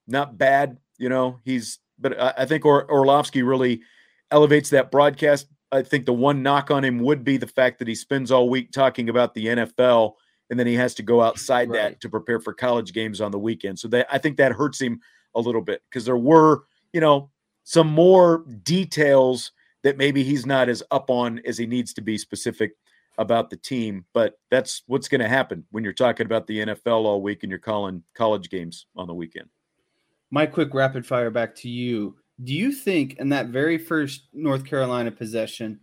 not 0.08 0.38
bad. 0.38 0.78
You 0.98 1.10
know, 1.10 1.40
he's 1.44 1.80
but 2.00 2.20
I, 2.20 2.34
I 2.40 2.46
think 2.46 2.66
or, 2.66 2.90
Orlovsky 2.90 3.44
really 3.44 3.82
elevates 4.32 4.70
that 4.72 4.92
broadcast. 4.92 5.48
I 5.72 5.82
think 5.82 6.06
the 6.06 6.14
one 6.14 6.44
knock 6.44 6.72
on 6.72 6.84
him 6.84 7.00
would 7.00 7.24
be 7.24 7.38
the 7.38 7.48
fact 7.48 7.80
that 7.80 7.88
he 7.88 7.96
spends 7.96 8.32
all 8.32 8.50
week 8.50 8.72
talking 8.72 9.10
about 9.10 9.34
the 9.34 9.48
NFL 9.48 10.14
and 10.50 10.60
then 10.60 10.68
he 10.68 10.76
has 10.76 10.94
to 10.96 11.04
go 11.04 11.22
outside 11.22 11.70
right. 11.70 11.82
that 11.82 12.02
to 12.02 12.10
prepare 12.10 12.40
for 12.40 12.54
college 12.54 12.94
games 12.94 13.22
on 13.22 13.32
the 13.32 13.40
weekend. 13.40 13.80
So 13.80 13.88
that 13.90 14.08
I 14.12 14.18
think 14.18 14.38
that 14.38 14.52
hurts 14.52 14.80
him 14.80 15.00
a 15.36 15.40
little 15.40 15.62
bit 15.62 15.82
because 15.90 16.06
there 16.06 16.18
were, 16.18 16.64
you 16.94 17.02
know, 17.02 17.30
some 17.64 17.88
more 17.88 18.46
details 18.64 19.52
that 19.84 19.98
maybe 19.98 20.24
he's 20.24 20.46
not 20.46 20.70
as 20.70 20.84
up 20.92 21.10
on 21.10 21.42
as 21.46 21.58
he 21.58 21.66
needs 21.66 21.94
to 21.94 22.02
be 22.02 22.18
specific 22.18 22.72
about 23.18 23.50
the 23.50 23.58
team, 23.58 24.06
but 24.14 24.40
that's 24.52 24.84
what's 24.88 25.08
going 25.08 25.22
to 25.22 25.28
happen 25.28 25.66
when 25.72 25.84
you're 25.84 25.94
talking 25.94 26.26
about 26.26 26.48
the 26.48 26.60
NFL 26.60 27.06
all 27.06 27.22
week 27.22 27.44
and 27.44 27.50
you're 27.50 27.60
calling 27.60 28.04
college 28.14 28.50
games 28.50 28.88
on 28.96 29.08
the 29.08 29.14
weekend. 29.14 29.48
My 30.32 30.46
quick 30.46 30.74
rapid 30.74 31.06
fire 31.06 31.32
back 31.32 31.56
to 31.58 31.70
you. 31.70 32.16
Do 32.44 32.54
you 32.54 32.72
think 32.72 33.16
in 33.20 33.30
that 33.30 33.48
very 33.48 33.78
first 33.78 34.28
North 34.34 34.66
Carolina 34.66 35.12
possession 35.12 35.80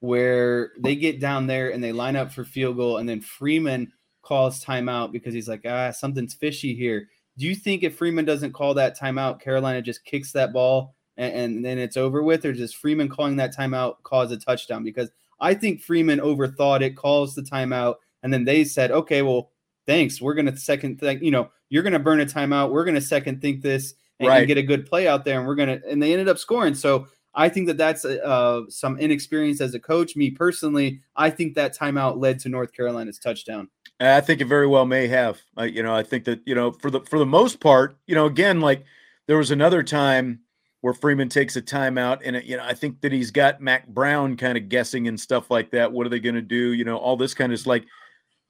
where 0.00 0.72
they 0.78 0.94
get 0.94 1.20
down 1.20 1.46
there 1.46 1.70
and 1.70 1.82
they 1.82 1.92
line 1.92 2.14
up 2.14 2.30
for 2.30 2.44
field 2.44 2.76
goal 2.76 2.98
and 2.98 3.08
then 3.08 3.20
Freeman 3.20 3.92
calls 4.26 4.64
timeout 4.64 5.12
because 5.12 5.32
he's 5.32 5.48
like, 5.48 5.62
ah, 5.66 5.90
something's 5.92 6.34
fishy 6.34 6.74
here. 6.74 7.08
Do 7.38 7.46
you 7.46 7.54
think 7.54 7.82
if 7.82 7.96
Freeman 7.96 8.24
doesn't 8.24 8.52
call 8.52 8.74
that 8.74 8.98
timeout, 8.98 9.40
Carolina 9.40 9.80
just 9.80 10.04
kicks 10.04 10.32
that 10.32 10.52
ball 10.52 10.94
and, 11.16 11.34
and 11.34 11.64
then 11.64 11.78
it's 11.78 11.96
over 11.96 12.22
with, 12.22 12.44
or 12.44 12.52
does 12.52 12.72
Freeman 12.72 13.08
calling 13.08 13.36
that 13.36 13.56
timeout 13.56 14.02
cause 14.02 14.32
a 14.32 14.36
touchdown? 14.36 14.82
Because 14.82 15.10
I 15.40 15.54
think 15.54 15.82
Freeman 15.82 16.18
overthought 16.18 16.82
it, 16.82 16.96
calls 16.96 17.34
the 17.34 17.42
timeout, 17.42 17.96
and 18.22 18.32
then 18.32 18.44
they 18.44 18.64
said, 18.64 18.90
okay, 18.90 19.22
well, 19.22 19.50
thanks. 19.86 20.20
We're 20.20 20.34
going 20.34 20.46
to 20.46 20.56
second 20.56 20.98
think, 20.98 21.22
you 21.22 21.30
know, 21.30 21.50
you're 21.68 21.82
going 21.82 21.92
to 21.92 21.98
burn 21.98 22.20
a 22.20 22.26
timeout. 22.26 22.70
We're 22.70 22.84
going 22.84 22.94
to 22.94 23.00
second 23.00 23.40
think 23.40 23.62
this 23.62 23.94
and, 24.18 24.28
right. 24.28 24.46
get 24.46 24.58
a 24.58 24.62
good 24.62 24.86
play 24.86 25.06
out 25.06 25.24
there. 25.24 25.38
And 25.38 25.46
we're 25.46 25.54
going 25.54 25.80
to, 25.80 25.88
and 25.88 26.02
they 26.02 26.12
ended 26.12 26.28
up 26.28 26.38
scoring. 26.38 26.74
So 26.74 27.06
I 27.34 27.48
think 27.48 27.66
that 27.66 27.76
that's 27.76 28.04
uh, 28.04 28.62
some 28.68 28.98
inexperience 28.98 29.60
as 29.60 29.74
a 29.74 29.80
coach. 29.80 30.16
Me 30.16 30.30
personally, 30.30 31.00
I 31.16 31.28
think 31.30 31.54
that 31.54 31.76
timeout 31.76 32.18
led 32.18 32.38
to 32.40 32.48
North 32.48 32.72
Carolina's 32.72 33.18
touchdown. 33.18 33.68
I 34.00 34.20
think 34.20 34.40
it 34.40 34.46
very 34.46 34.66
well 34.66 34.84
may 34.84 35.06
have. 35.06 35.40
Uh, 35.58 35.62
you 35.62 35.82
know, 35.82 35.94
I 35.94 36.02
think 36.02 36.24
that 36.24 36.40
you 36.46 36.54
know 36.54 36.72
for 36.72 36.90
the 36.90 37.00
for 37.00 37.18
the 37.18 37.26
most 37.26 37.60
part, 37.60 37.96
you 38.06 38.14
know, 38.14 38.26
again, 38.26 38.60
like 38.60 38.84
there 39.26 39.38
was 39.38 39.50
another 39.50 39.82
time 39.82 40.40
where 40.82 40.92
Freeman 40.92 41.28
takes 41.28 41.56
a 41.56 41.62
timeout, 41.62 42.20
and 42.24 42.42
you 42.44 42.56
know 42.56 42.64
I 42.64 42.74
think 42.74 43.00
that 43.00 43.12
he's 43.12 43.30
got 43.30 43.60
Mack 43.60 43.88
Brown 43.88 44.36
kind 44.36 44.58
of 44.58 44.68
guessing 44.68 45.08
and 45.08 45.18
stuff 45.18 45.50
like 45.50 45.70
that. 45.70 45.92
What 45.92 46.06
are 46.06 46.10
they 46.10 46.20
going 46.20 46.34
to 46.34 46.42
do? 46.42 46.72
You 46.72 46.84
know, 46.84 46.96
all 46.96 47.16
this 47.16 47.34
kind 47.34 47.52
of 47.52 47.66
like 47.66 47.86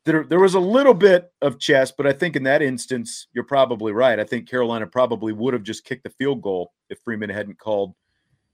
there 0.05 0.25
there 0.25 0.41
was 0.41 0.55
a 0.55 0.61
little 0.61 0.95
bit 0.95 1.33
of 1.43 1.59
chess, 1.59 1.93
but 1.93 2.07
I 2.07 2.13
think 2.13 2.35
in 2.35 2.43
that 2.45 2.63
instance 2.63 3.29
you're 3.33 3.45
probably 3.45 3.93
right. 3.93 4.19
I 4.19 4.25
think 4.25 4.49
Carolina 4.49 4.87
probably 4.87 5.33
would 5.33 5.55
have 5.55 5.63
just 5.63 5.85
kicked 5.85 6.05
the 6.05 6.11
field 6.11 6.43
goal 6.43 6.73
if 6.91 6.99
Freeman 7.05 7.31
hadn't 7.31 7.59
called 7.59 7.95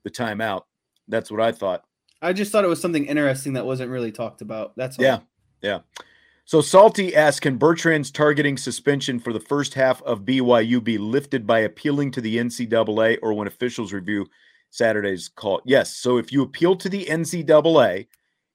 the 0.05 0.11
timeout. 0.11 0.63
That's 1.09 1.31
what 1.31 1.41
I 1.41 1.53
thought. 1.53 1.85
I 2.21 2.33
just 2.33 2.53
thought 2.53 2.65
it 2.65 2.69
was 2.69 2.81
something 2.81 3.07
interesting 3.07 3.55
that 3.55 3.67
wasn't 3.67 3.91
really 3.91 4.13
talked 4.13 4.43
about. 4.43 4.77
That's 4.77 4.99
all. 4.99 5.05
yeah, 5.05 5.19
yeah. 5.61 5.81
So 6.53 6.61
Salty 6.61 7.17
asks, 7.17 7.41
can 7.41 7.57
Bertrand's 7.57 8.11
targeting 8.11 8.59
suspension 8.59 9.19
for 9.19 9.33
the 9.33 9.41
first 9.41 9.73
half 9.73 10.03
of 10.03 10.27
BYU 10.27 10.85
be 10.85 10.99
lifted 10.99 11.47
by 11.47 11.61
appealing 11.61 12.11
to 12.11 12.21
the 12.21 12.37
NCAA 12.37 13.17
or 13.23 13.33
when 13.33 13.47
officials 13.47 13.95
review 13.95 14.29
Saturday's 14.69 15.31
call? 15.31 15.63
Yes. 15.65 15.97
So 15.97 16.19
if 16.19 16.31
you 16.31 16.43
appeal 16.43 16.77
to 16.77 16.91
the 16.91 17.07
NCAA 17.07 18.07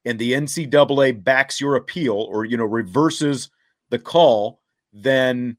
and 0.05 0.19
the 0.19 0.33
NCAA 0.33 1.23
backs 1.23 1.59
your 1.59 1.75
appeal 1.75 2.13
or 2.13 2.45
you 2.45 2.55
know 2.55 2.65
reverses 2.65 3.49
the 3.89 3.97
call, 3.97 4.61
then 4.93 5.57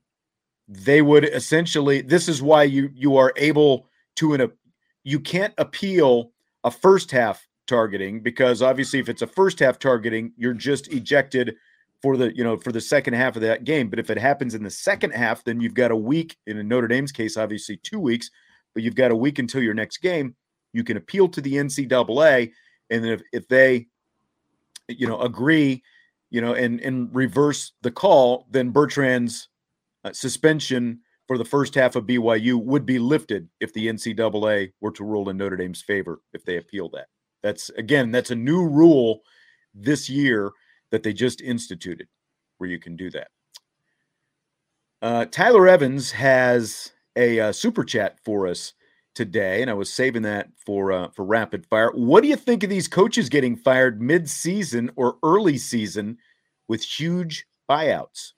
they 0.69 1.03
would 1.03 1.25
essentially. 1.25 2.03
This 2.03 2.29
is 2.29 2.41
why 2.41 2.63
you 2.63 2.89
you 2.95 3.17
are 3.17 3.33
able 3.35 3.89
to 4.15 4.35
an 4.35 4.53
you 5.03 5.19
can't 5.19 5.55
appeal 5.59 6.31
a 6.63 6.71
first 6.71 7.11
half 7.11 7.49
targeting 7.67 8.21
because 8.21 8.63
obviously 8.63 9.01
if 9.01 9.09
it's 9.09 9.23
a 9.23 9.27
first 9.27 9.59
half 9.59 9.81
targeting, 9.81 10.33
you're 10.37 10.55
just 10.55 10.87
ejected 10.93 11.57
for 12.03 12.17
the 12.17 12.35
you 12.37 12.45
know 12.45 12.57
for 12.57 12.73
the 12.73 12.81
second 12.81 13.15
half 13.15 13.37
of 13.37 13.43
that 13.43 13.65
game. 13.65 13.89
But 13.89 13.99
if 13.99 14.11
it 14.11 14.19
happens 14.19 14.55
in 14.55 14.63
the 14.63 14.71
second 14.71 15.13
half, 15.13 15.45
then 15.45 15.61
you've 15.61 15.75
got 15.75 15.91
a 15.91 15.97
week. 15.97 16.37
In 16.47 16.67
Notre 16.69 16.89
Dame's 16.89 17.13
case, 17.13 17.37
obviously 17.37 17.79
two 17.79 18.01
weeks, 18.01 18.31
but 18.75 18.83
you've 18.83 18.95
got 18.95 19.11
a 19.11 19.17
week 19.17 19.39
until 19.39 19.63
your 19.63 19.75
next 19.75 19.99
game. 19.99 20.35
You 20.73 20.85
can 20.85 20.97
appeal 20.97 21.29
to 21.29 21.41
the 21.41 21.55
NCAA, 21.55 22.53
and 22.91 23.07
if, 23.07 23.23
if 23.33 23.49
they, 23.49 23.87
you 24.87 25.07
know, 25.07 25.21
agree, 25.21 25.83
you 26.31 26.41
know, 26.41 26.55
and 26.55 26.81
and 26.81 27.15
reverse 27.15 27.73
the 27.83 27.91
call, 27.91 28.47
then 28.51 28.71
Bertrand's 28.71 29.49
uh, 30.05 30.13
suspension 30.13 31.01
for 31.27 31.37
the 31.37 31.45
first 31.45 31.75
half 31.75 31.97
of 31.97 32.07
BYU 32.07 32.63
would 32.63 32.87
be 32.87 32.99
lifted 32.99 33.49
if 33.61 33.73
the 33.73 33.87
NCAA 33.89 34.73
were 34.81 34.93
to 34.93 35.05
rule 35.05 35.29
in 35.29 35.37
Notre 35.37 35.57
Dame's 35.57 35.83
favor 35.83 36.21
if 36.33 36.45
they 36.45 36.57
appeal 36.57 36.89
that. 36.91 37.09
That's 37.43 37.71
again, 37.71 38.11
that's 38.11 38.31
a 38.31 38.37
new 38.37 38.67
rule 38.67 39.21
this 39.75 40.09
year 40.09 40.53
that 40.91 41.03
they 41.03 41.13
just 41.13 41.41
instituted 41.41 42.09
where 42.59 42.71
you 42.71 42.79
can 42.79 42.97
do 42.97 43.11
that. 43.11 43.29
Uh, 45.01 45.25
Tyler 45.27 45.69
Evans 45.69 46.11
has 46.11 46.93
a 47.17 47.41
uh, 47.41 47.53
super 47.53 47.85
chat 47.85 48.19
for 48.25 48.47
us 48.47 48.73
today, 49.15 49.63
and 49.63 49.71
I 49.71 49.75
was 49.75 49.93
saving 49.93 50.23
that 50.23 50.49
for 50.65 50.93
uh, 50.93 51.09
for 51.11 51.25
rapid 51.25 51.67
fire. 51.67 51.91
What 51.93 52.23
do 52.23 52.29
you 52.29 52.37
think 52.37 52.65
of 52.65 52.71
these 52.71 52.89
coaches 52.89 53.29
getting 53.29 53.57
fired 53.57 54.01
mid 54.01 54.29
season 54.29 54.91
or 54.97 55.17
early 55.23 55.59
season 55.59 56.19
with 56.69 56.83
huge 56.83 57.47
buyouts? 57.71 58.33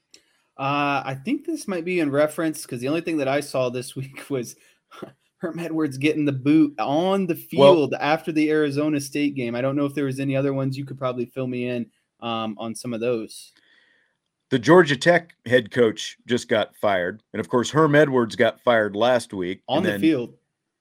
Uh, 0.58 1.02
I 1.04 1.18
think 1.24 1.46
this 1.46 1.66
might 1.66 1.86
be 1.86 2.00
in 2.00 2.10
reference 2.10 2.62
because 2.62 2.80
the 2.80 2.88
only 2.88 3.00
thing 3.00 3.16
that 3.18 3.28
I 3.28 3.40
saw 3.40 3.70
this 3.70 3.96
week 3.96 4.28
was 4.28 4.56
Herm 5.38 5.58
Edwards 5.58 5.96
getting 5.96 6.26
the 6.26 6.32
boot 6.32 6.78
on 6.78 7.26
the 7.26 7.34
field 7.34 7.92
well, 7.92 8.00
after 8.02 8.30
the 8.32 8.50
Arizona 8.50 9.00
State 9.00 9.34
game. 9.34 9.54
I 9.54 9.62
don't 9.62 9.76
know 9.76 9.86
if 9.86 9.94
there 9.94 10.04
was 10.04 10.20
any 10.20 10.36
other 10.36 10.52
ones 10.52 10.76
you 10.76 10.84
could 10.84 10.98
probably 10.98 11.24
fill 11.24 11.46
me 11.46 11.68
in 11.68 11.86
um, 12.22 12.56
on 12.58 12.74
some 12.74 12.92
of 12.92 13.00
those. 13.00 13.52
The 14.50 14.58
Georgia 14.58 14.96
Tech 14.96 15.34
head 15.46 15.70
coach 15.70 16.18
just 16.26 16.48
got 16.48 16.74
fired, 16.76 17.22
and 17.32 17.40
of 17.40 17.48
course 17.48 17.70
Herm 17.70 17.94
Edwards 17.94 18.34
got 18.34 18.60
fired 18.60 18.96
last 18.96 19.32
week 19.32 19.62
on 19.68 19.84
the 19.84 19.90
then, 19.90 20.00
field. 20.00 20.34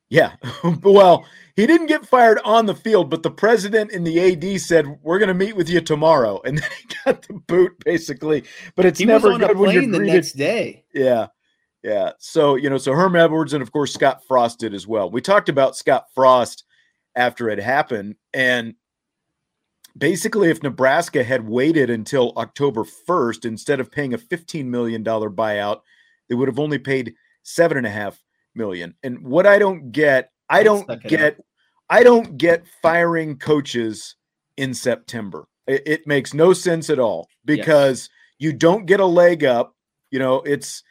Yeah, 0.10 0.34
well, 0.82 1.26
he 1.56 1.68
didn't 1.68 1.86
get 1.86 2.06
fired 2.06 2.40
on 2.44 2.66
the 2.66 2.74
field, 2.74 3.12
but 3.12 3.22
the 3.22 3.30
president 3.30 3.92
and 3.92 4.06
the 4.06 4.20
AD 4.20 4.60
said 4.60 4.88
we're 5.04 5.20
going 5.20 5.28
to 5.28 5.36
meet 5.36 5.56
with 5.56 5.70
you 5.70 5.82
tomorrow, 5.82 6.42
and 6.46 6.58
then 6.58 6.70
he 6.80 6.96
got 7.06 7.22
the 7.28 7.34
boot 7.34 7.74
basically. 7.86 8.44
But 8.76 8.86
it's 8.86 9.00
he 9.00 9.06
never 9.06 9.38
good 9.38 9.58
when 9.58 9.72
you're 9.72 9.88
the 9.88 10.00
next 10.00 10.34
day. 10.34 10.84
Yeah, 10.94 11.28
yeah. 11.84 12.14
So 12.18 12.56
you 12.56 12.72
know, 12.72 12.80
so 12.80 12.94
Herm 12.94 13.16
Edwards 13.16 13.54
and 13.54 13.62
of 13.62 13.72
course 13.72 13.94
Scott 13.94 14.24
Frost 14.28 14.60
did 14.60 14.74
as 14.74 14.88
well. 14.88 15.12
We 15.12 15.22
talked 15.22 15.50
about 15.50 15.78
Scott 15.78 16.08
Frost 16.16 16.64
after 17.16 17.50
it 17.50 17.60
happened, 17.60 18.16
and 18.34 18.74
basically, 20.00 20.50
if 20.50 20.64
Nebraska 20.64 21.24
had 21.24 21.48
waited 21.48 21.90
until 21.90 22.34
October 22.38 22.84
1st, 22.84 23.46
instead 23.46 23.80
of 23.80 23.92
paying 23.92 24.14
a 24.14 24.18
$15 24.18 24.66
million 24.66 25.04
buyout, 25.04 25.82
they 26.28 26.36
would 26.36 26.48
have 26.48 26.60
only 26.60 26.80
paid 26.80 27.14
7.5 27.46 28.16
million. 28.56 28.96
And 29.04 29.22
what 29.22 29.46
I 29.46 29.60
don't 29.60 29.92
get, 29.92 30.32
I 30.50 30.64
don't 30.64 30.88
get, 31.04 31.40
I 31.90 32.04
don't 32.04 32.38
get 32.38 32.66
firing 32.82 33.38
coaches 33.38 34.16
in 34.58 34.74
September. 34.74 35.48
It, 35.68 35.84
it 35.86 36.08
makes 36.08 36.34
no 36.34 36.54
sense 36.54 36.90
at 36.90 37.00
all 37.00 37.28
because 37.46 38.02
yes. 38.02 38.10
you 38.40 38.54
don't 38.54 38.86
get 38.86 39.00
a 39.00 39.06
leg 39.06 39.44
up. 39.44 39.76
You 40.12 40.20
know, 40.20 40.42
it's 40.42 40.84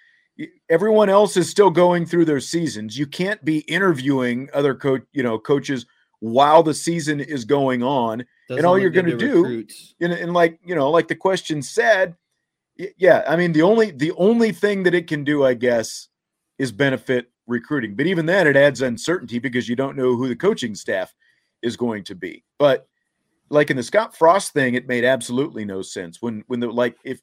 everyone 0.71 1.09
else 1.09 1.37
is 1.37 1.51
still 1.51 1.71
going 1.71 2.07
through 2.07 2.25
their 2.25 2.41
seasons. 2.41 2.99
You 2.99 3.07
can't 3.07 3.45
be 3.45 3.59
interviewing 3.61 4.49
other 4.55 4.75
coach, 4.75 5.03
you 5.13 5.23
know, 5.23 5.39
coaches 5.39 5.87
while 6.21 6.63
the 6.63 6.75
season 6.75 7.21
is 7.21 7.45
going 7.45 7.83
on. 7.83 8.25
Doesn't 8.49 8.61
and 8.61 8.67
all 8.67 8.79
you're 8.79 8.91
going 8.91 9.07
to 9.07 9.17
do, 9.17 9.67
and, 10.01 10.13
and 10.13 10.33
like 10.33 10.59
you 10.65 10.75
know, 10.75 10.91
like 10.91 11.07
the 11.07 11.15
question 11.15 11.61
said, 11.61 12.17
yeah, 12.97 13.23
I 13.29 13.37
mean 13.37 13.53
the 13.53 13.61
only 13.61 13.91
the 13.91 14.13
only 14.13 14.53
thing 14.53 14.85
that 14.85 14.95
it 14.95 15.07
can 15.07 15.23
do, 15.23 15.45
I 15.45 15.53
guess, 15.53 16.09
is 16.59 16.73
benefit 16.73 17.31
recruiting. 17.47 17.95
But 17.95 18.07
even 18.07 18.25
then, 18.25 18.47
it 18.47 18.57
adds 18.57 18.81
uncertainty 18.81 19.39
because 19.39 19.69
you 19.69 19.77
don't 19.77 19.97
know 19.97 20.17
who 20.17 20.29
the 20.29 20.37
coaching 20.37 20.75
staff 20.75 21.15
is 21.61 21.77
going 21.77 22.05
to 22.05 22.15
be. 22.15 22.43
But 22.59 22.89
like 23.51 23.71
in 23.71 23.77
the 23.77 23.83
Scott 23.83 24.17
Frost 24.17 24.55
thing, 24.55 24.75
it 24.75 24.89
made 24.89 25.05
absolutely 25.05 25.67
no 25.67 25.83
sense 25.83 26.23
when 26.23 26.43
when 26.47 26.61
the 26.61 26.69
like 26.69 26.97
if 27.05 27.21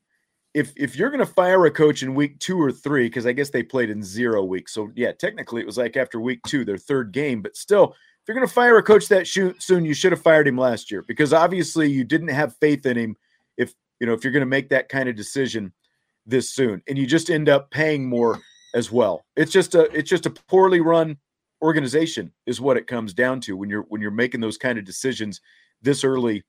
if 0.53 0.73
if 0.75 0.95
you're 0.95 1.09
going 1.09 1.25
to 1.25 1.25
fire 1.25 1.65
a 1.65 1.71
coach 1.71 2.03
in 2.03 2.13
week 2.13 2.39
two 2.39 2.61
or 2.61 2.71
three, 2.71 3.07
because 3.07 3.25
I 3.25 3.31
guess 3.31 3.49
they 3.49 3.63
played 3.63 3.89
in 3.89 4.03
zero 4.03 4.43
weeks, 4.43 4.73
so 4.73 4.91
yeah, 4.95 5.11
technically 5.11 5.61
it 5.61 5.65
was 5.65 5.79
like 5.79 5.97
after 5.97 6.19
week 6.19 6.41
two, 6.45 6.65
their 6.65 6.77
third 6.77 7.11
game, 7.11 7.41
but 7.41 7.55
still. 7.55 7.95
If 8.25 8.29
you're 8.29 8.37
going 8.37 8.47
to 8.47 8.53
fire 8.55 8.79
a 8.79 8.81
coach 8.81 9.07
that 9.09 9.27
shoot 9.27 9.61
soon, 9.61 9.85
you 9.85 9.93
should 9.93 10.11
have 10.11 10.21
fired 10.23 10.47
him 10.47 10.57
last 10.57 10.89
year 10.89 11.03
because 11.07 11.31
obviously 11.31 11.91
you 11.91 12.03
didn't 12.03 12.29
have 12.29 12.57
faith 12.57 12.83
in 12.87 12.97
him. 12.97 13.15
If 13.55 13.75
you 13.99 14.07
know 14.07 14.13
if 14.13 14.23
you're 14.23 14.33
going 14.33 14.41
to 14.41 14.47
make 14.47 14.69
that 14.69 14.89
kind 14.89 15.07
of 15.07 15.15
decision 15.15 15.71
this 16.25 16.49
soon, 16.49 16.81
and 16.87 16.97
you 16.97 17.05
just 17.05 17.29
end 17.29 17.49
up 17.49 17.69
paying 17.69 18.09
more 18.09 18.39
as 18.73 18.91
well. 18.91 19.23
It's 19.35 19.51
just 19.51 19.75
a 19.75 19.83
it's 19.95 20.09
just 20.09 20.25
a 20.25 20.31
poorly 20.31 20.81
run 20.81 21.17
organization 21.61 22.31
is 22.47 22.59
what 22.59 22.77
it 22.77 22.87
comes 22.87 23.13
down 23.13 23.41
to 23.41 23.55
when 23.55 23.69
you're 23.69 23.85
when 23.89 24.01
you're 24.01 24.09
making 24.09 24.41
those 24.41 24.57
kind 24.57 24.79
of 24.79 24.85
decisions 24.85 25.39
this 25.83 26.03
early 26.03 26.43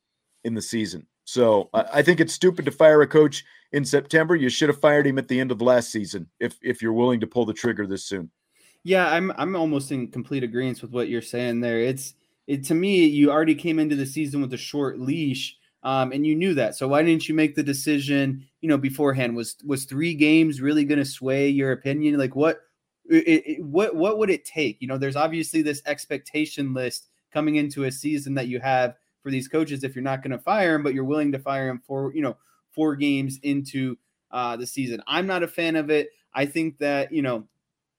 in 0.45 0.55
the 0.55 0.63
season. 0.63 1.07
So 1.25 1.69
I 1.75 2.01
think 2.01 2.21
it's 2.21 2.33
stupid 2.33 2.65
to 2.65 2.71
fire 2.71 3.03
a 3.03 3.07
coach 3.07 3.45
in 3.73 3.85
September. 3.85 4.35
You 4.35 4.49
should 4.49 4.71
have 4.71 4.81
fired 4.81 5.07
him 5.07 5.19
at 5.19 5.29
the 5.29 5.41
end 5.41 5.53
of 5.53 5.61
last 5.61 5.93
season 5.93 6.31
if 6.41 6.57
if 6.63 6.81
you're 6.81 6.95
willing 6.95 7.21
to 7.21 7.27
pull 7.27 7.45
the 7.45 7.53
trigger 7.53 7.87
this 7.87 8.07
soon. 8.07 8.31
Yeah, 8.87 9.09
I'm 9.09 9.33
I'm 9.37 9.57
almost 9.57 9.91
in 9.91 10.07
complete 10.13 10.45
agreement 10.45 10.81
with 10.81 10.93
what 10.93 11.09
you're 11.09 11.21
saying 11.21 11.61
there. 11.61 11.81
It's 11.81 12.15
it 12.47 12.63
to 12.67 12.75
me, 12.77 13.05
you 13.05 13.33
already 13.33 13.57
came 13.57 13.81
into 13.81 13.97
the 13.97 14.07
season 14.07 14.41
with 14.41 14.53
a 14.53 14.57
short 14.57 15.01
leash 15.01 15.57
um, 15.83 16.13
and 16.13 16.25
you 16.25 16.37
knew 16.37 16.55
that. 16.55 16.77
So 16.77 16.87
why 16.87 17.03
didn't 17.03 17.29
you 17.29 17.35
make 17.35 17.57
the 17.57 17.65
decision, 17.65 18.47
you 18.61 18.69
know, 18.69 18.79
beforehand? 18.79 19.35
Was 19.35 19.57
was 19.65 19.87
three 19.87 20.15
games 20.15 20.61
really 20.61 20.85
going 20.85 21.01
to 21.01 21.05
sway 21.05 21.49
your 21.49 21.73
opinion? 21.73 22.17
Like 22.17 22.37
what, 22.37 22.61
it, 23.11 23.45
it, 23.45 23.65
what 23.65 23.97
what 23.97 24.19
would 24.19 24.31
it 24.31 24.45
take? 24.45 24.81
You 24.81 24.87
know, 24.87 24.99
there's 24.99 25.17
obviously 25.17 25.63
this 25.63 25.83
expectation 25.85 26.73
list 26.73 27.09
coming 27.33 27.57
into 27.57 27.87
a 27.87 27.91
season 27.91 28.35
that 28.35 28.47
you 28.47 28.61
have 28.61 28.95
for 29.21 29.33
these 29.33 29.49
coaches 29.49 29.83
if 29.83 29.97
you're 29.97 30.05
not 30.05 30.23
going 30.23 30.31
to 30.31 30.39
fire 30.39 30.75
them, 30.75 30.85
but 30.85 30.95
you're 30.95 31.03
willing 31.03 31.33
to 31.33 31.41
fire 31.41 31.67
them 31.67 31.83
for 31.85 32.15
you 32.15 32.23
know 32.23 32.37
four 32.71 32.95
games 32.95 33.41
into 33.43 33.99
uh, 34.31 34.57
the 34.57 34.65
season. 34.65 35.03
I'm 35.09 35.27
not 35.27 35.43
a 35.43 35.49
fan 35.49 35.75
of 35.75 35.91
it. 35.91 36.11
I 36.33 36.47
think 36.47 36.79
that 36.79 37.13
you 37.13 37.23
know 37.23 37.49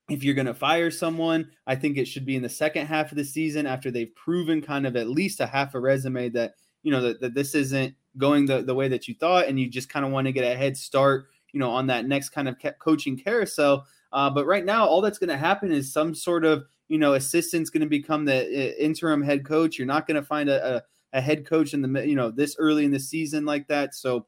if 0.09 0.23
you're 0.23 0.35
going 0.35 0.47
to 0.47 0.53
fire 0.53 0.89
someone, 0.89 1.49
I 1.65 1.75
think 1.75 1.97
it 1.97 2.07
should 2.07 2.25
be 2.25 2.35
in 2.35 2.43
the 2.43 2.49
second 2.49 2.87
half 2.87 3.11
of 3.11 3.17
the 3.17 3.25
season 3.25 3.65
after 3.65 3.91
they've 3.91 4.13
proven 4.15 4.61
kind 4.61 4.87
of 4.87 4.95
at 4.95 5.09
least 5.09 5.41
a 5.41 5.47
half 5.47 5.75
a 5.75 5.79
resume 5.79 6.29
that 6.29 6.53
you 6.83 6.91
know 6.91 7.01
that, 7.01 7.19
that 7.21 7.33
this 7.33 7.55
isn't 7.55 7.93
going 8.17 8.45
the, 8.45 8.63
the 8.63 8.75
way 8.75 8.87
that 8.87 9.07
you 9.07 9.15
thought 9.15 9.47
and 9.47 9.59
you 9.59 9.69
just 9.69 9.89
kind 9.89 10.05
of 10.05 10.11
want 10.11 10.25
to 10.25 10.31
get 10.31 10.49
a 10.49 10.57
head 10.57 10.75
start 10.75 11.27
you 11.51 11.59
know 11.59 11.69
on 11.69 11.87
that 11.87 12.05
next 12.05 12.29
kind 12.29 12.47
of 12.47 12.55
coaching 12.79 13.17
carousel. 13.17 13.85
Uh, 14.13 14.29
but 14.29 14.45
right 14.45 14.63
now 14.63 14.85
all 14.85 15.01
that's 15.01 15.17
going 15.17 15.29
to 15.29 15.37
happen 15.37 15.71
is 15.71 15.91
some 15.91 16.15
sort 16.15 16.45
of 16.45 16.63
you 16.87 16.97
know 16.97 17.13
assistant's 17.13 17.69
going 17.69 17.81
to 17.81 17.87
become 17.87 18.23
the 18.23 18.83
interim 18.83 19.21
head 19.21 19.45
coach. 19.45 19.77
You're 19.77 19.87
not 19.87 20.07
going 20.07 20.15
to 20.15 20.25
find 20.25 20.49
a, 20.49 20.77
a, 20.77 21.17
a 21.17 21.21
head 21.21 21.45
coach 21.45 21.73
in 21.73 21.81
the 21.81 22.07
you 22.07 22.15
know 22.15 22.31
this 22.31 22.55
early 22.59 22.85
in 22.85 22.91
the 22.91 22.99
season 22.99 23.45
like 23.45 23.67
that. 23.67 23.93
So 23.93 24.25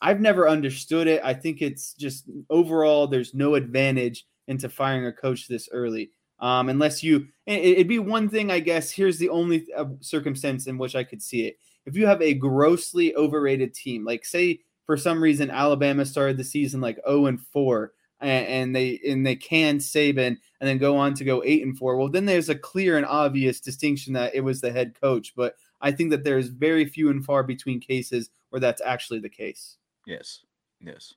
i've 0.00 0.20
never 0.20 0.48
understood 0.48 1.08
it. 1.08 1.20
I 1.24 1.34
think 1.34 1.60
it's 1.60 1.92
just 1.92 2.30
overall 2.48 3.08
there's 3.08 3.34
no 3.34 3.56
advantage 3.56 4.24
into 4.48 4.68
firing 4.68 5.06
a 5.06 5.12
coach 5.12 5.46
this 5.46 5.68
early 5.72 6.10
um, 6.40 6.68
unless 6.68 7.02
you 7.02 7.28
it, 7.46 7.78
would 7.78 7.88
be 7.88 8.00
one 8.00 8.28
thing 8.28 8.50
i 8.50 8.58
guess 8.58 8.90
here's 8.90 9.18
the 9.18 9.28
only 9.28 9.66
uh, 9.76 9.86
circumstance 10.00 10.66
in 10.66 10.76
which 10.76 10.96
i 10.96 11.04
could 11.04 11.22
see 11.22 11.46
it 11.46 11.56
if 11.88 11.96
you 11.96 12.06
have 12.06 12.20
a 12.20 12.34
grossly 12.34 13.16
overrated 13.16 13.72
team, 13.72 14.04
like 14.04 14.24
say 14.24 14.60
for 14.84 14.96
some 14.96 15.22
reason 15.22 15.50
Alabama 15.50 16.04
started 16.04 16.36
the 16.36 16.44
season 16.44 16.82
like 16.82 16.98
0 17.08 17.26
and 17.26 17.40
4 17.40 17.92
and, 18.20 18.76
they 18.76 19.00
and 19.08 19.26
they 19.26 19.36
can 19.36 19.78
Saban 19.78 20.36
and 20.60 20.68
then 20.68 20.76
go 20.76 20.96
on 20.96 21.14
to 21.14 21.24
go 21.24 21.42
8 21.44 21.62
and 21.62 21.78
4, 21.78 21.96
well 21.96 22.10
then 22.10 22.26
there's 22.26 22.50
a 22.50 22.54
clear 22.54 22.98
and 22.98 23.06
obvious 23.06 23.60
distinction 23.60 24.12
that 24.12 24.34
it 24.34 24.42
was 24.42 24.60
the 24.60 24.70
head 24.70 25.00
coach, 25.00 25.32
but 25.34 25.54
I 25.80 25.90
think 25.92 26.10
that 26.10 26.24
there's 26.24 26.48
very 26.48 26.84
few 26.84 27.08
and 27.08 27.24
far 27.24 27.42
between 27.42 27.80
cases 27.80 28.28
where 28.50 28.60
that's 28.60 28.82
actually 28.84 29.20
the 29.20 29.28
case. 29.30 29.78
Yes. 30.06 30.40
Yes. 30.80 31.14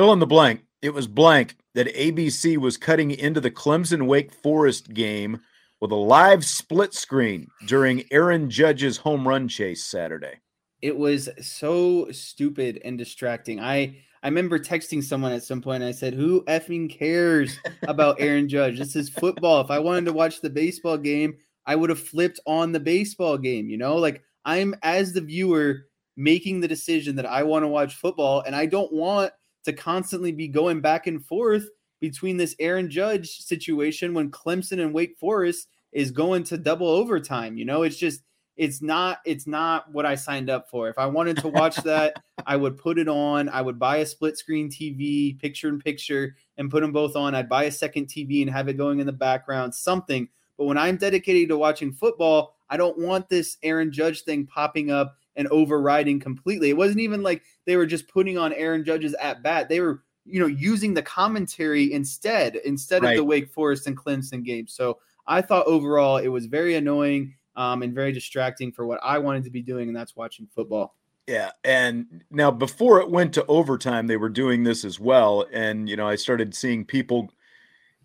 Fill 0.00 0.14
in 0.14 0.18
the 0.18 0.26
blank. 0.26 0.62
It 0.80 0.94
was 0.94 1.06
blank 1.06 1.56
that 1.74 1.94
ABC 1.94 2.56
was 2.56 2.78
cutting 2.78 3.10
into 3.10 3.38
the 3.38 3.50
Clemson 3.50 4.06
Wake 4.06 4.32
Forest 4.32 4.94
game 4.94 5.42
with 5.78 5.90
a 5.90 5.94
live 5.94 6.42
split 6.42 6.94
screen 6.94 7.48
during 7.66 8.04
Aaron 8.10 8.48
Judge's 8.48 8.96
home 8.96 9.28
run 9.28 9.46
chase 9.46 9.84
Saturday. 9.84 10.40
It 10.80 10.96
was 10.96 11.28
so 11.42 12.10
stupid 12.12 12.80
and 12.82 12.96
distracting. 12.96 13.60
I 13.60 13.98
I 14.22 14.28
remember 14.28 14.58
texting 14.58 15.04
someone 15.04 15.32
at 15.32 15.42
some 15.42 15.60
point. 15.60 15.82
I 15.82 15.92
said, 15.92 16.14
"Who 16.14 16.46
effing 16.46 16.88
cares 16.88 17.58
about 17.82 18.22
Aaron 18.22 18.48
Judge? 18.48 18.78
This 18.78 18.96
is 18.96 19.10
football. 19.10 19.60
If 19.60 19.70
I 19.70 19.80
wanted 19.80 20.06
to 20.06 20.14
watch 20.14 20.40
the 20.40 20.48
baseball 20.48 20.96
game, 20.96 21.36
I 21.66 21.76
would 21.76 21.90
have 21.90 22.00
flipped 22.00 22.40
on 22.46 22.72
the 22.72 22.80
baseball 22.80 23.36
game. 23.36 23.68
You 23.68 23.76
know, 23.76 23.96
like 23.96 24.22
I'm 24.46 24.74
as 24.82 25.12
the 25.12 25.20
viewer 25.20 25.88
making 26.16 26.60
the 26.60 26.68
decision 26.68 27.16
that 27.16 27.26
I 27.26 27.42
want 27.42 27.64
to 27.64 27.68
watch 27.68 27.96
football, 27.96 28.40
and 28.46 28.56
I 28.56 28.64
don't 28.64 28.94
want 28.94 29.32
to 29.64 29.72
constantly 29.72 30.32
be 30.32 30.48
going 30.48 30.80
back 30.80 31.06
and 31.06 31.24
forth 31.24 31.68
between 32.00 32.36
this 32.36 32.56
Aaron 32.58 32.90
Judge 32.90 33.38
situation 33.38 34.14
when 34.14 34.30
Clemson 34.30 34.80
and 34.80 34.94
Wake 34.94 35.18
Forest 35.18 35.68
is 35.92 36.10
going 36.10 36.44
to 36.44 36.58
double 36.58 36.88
overtime. 36.88 37.56
You 37.56 37.64
know, 37.64 37.82
it's 37.82 37.96
just 37.96 38.22
it's 38.56 38.82
not 38.82 39.20
it's 39.24 39.46
not 39.46 39.90
what 39.92 40.06
I 40.06 40.14
signed 40.14 40.50
up 40.50 40.68
for. 40.68 40.88
If 40.88 40.98
I 40.98 41.06
wanted 41.06 41.38
to 41.38 41.48
watch 41.48 41.76
that, 41.84 42.22
I 42.46 42.56
would 42.56 42.76
put 42.76 42.98
it 42.98 43.08
on. 43.08 43.48
I 43.48 43.62
would 43.62 43.78
buy 43.78 43.98
a 43.98 44.06
split 44.06 44.38
screen 44.38 44.70
TV, 44.70 45.38
picture 45.38 45.68
in 45.68 45.78
picture, 45.78 46.36
and 46.56 46.70
put 46.70 46.82
them 46.82 46.92
both 46.92 47.16
on. 47.16 47.34
I'd 47.34 47.48
buy 47.48 47.64
a 47.64 47.72
second 47.72 48.06
TV 48.08 48.42
and 48.42 48.50
have 48.50 48.68
it 48.68 48.76
going 48.76 49.00
in 49.00 49.06
the 49.06 49.12
background, 49.12 49.74
something. 49.74 50.28
But 50.58 50.66
when 50.66 50.76
I'm 50.76 50.98
dedicated 50.98 51.48
to 51.48 51.56
watching 51.56 51.92
football, 51.92 52.54
I 52.68 52.76
don't 52.76 52.98
want 52.98 53.28
this 53.28 53.56
Aaron 53.62 53.90
Judge 53.90 54.22
thing 54.22 54.46
popping 54.46 54.90
up 54.90 55.16
and 55.40 55.48
overriding 55.48 56.20
completely. 56.20 56.70
It 56.70 56.76
wasn't 56.76 57.00
even 57.00 57.24
like 57.24 57.42
they 57.64 57.76
were 57.76 57.86
just 57.86 58.06
putting 58.06 58.38
on 58.38 58.52
Aaron 58.52 58.84
Judge's 58.84 59.14
at 59.14 59.42
bat. 59.42 59.68
They 59.68 59.80
were 59.80 60.04
you 60.24 60.38
know, 60.40 60.46
using 60.46 60.94
the 60.94 61.02
commentary 61.02 61.92
instead, 61.92 62.56
instead 62.56 63.02
right. 63.02 63.12
of 63.12 63.16
the 63.16 63.24
Wake 63.24 63.48
Forest 63.48 63.86
and 63.86 63.96
Clemson 63.96 64.44
game. 64.44 64.66
So 64.66 64.98
I 65.26 65.42
thought 65.42 65.66
overall 65.66 66.18
it 66.18 66.28
was 66.28 66.46
very 66.46 66.76
annoying 66.76 67.34
um, 67.56 67.82
and 67.82 67.94
very 67.94 68.12
distracting 68.12 68.72
for 68.72 68.86
what 68.86 69.00
I 69.02 69.18
wanted 69.18 69.44
to 69.44 69.50
be 69.50 69.62
doing, 69.62 69.88
and 69.88 69.96
that's 69.96 70.16
watching 70.16 70.46
football. 70.54 70.96
Yeah, 71.26 71.50
and 71.64 72.24
now 72.30 72.50
before 72.50 73.00
it 73.00 73.10
went 73.10 73.34
to 73.34 73.46
overtime, 73.46 74.06
they 74.06 74.16
were 74.16 74.28
doing 74.28 74.64
this 74.64 74.84
as 74.84 74.98
well, 74.98 75.46
and 75.52 75.88
you 75.88 75.96
know, 75.96 76.08
I 76.08 76.16
started 76.16 76.54
seeing 76.54 76.84
people 76.84 77.30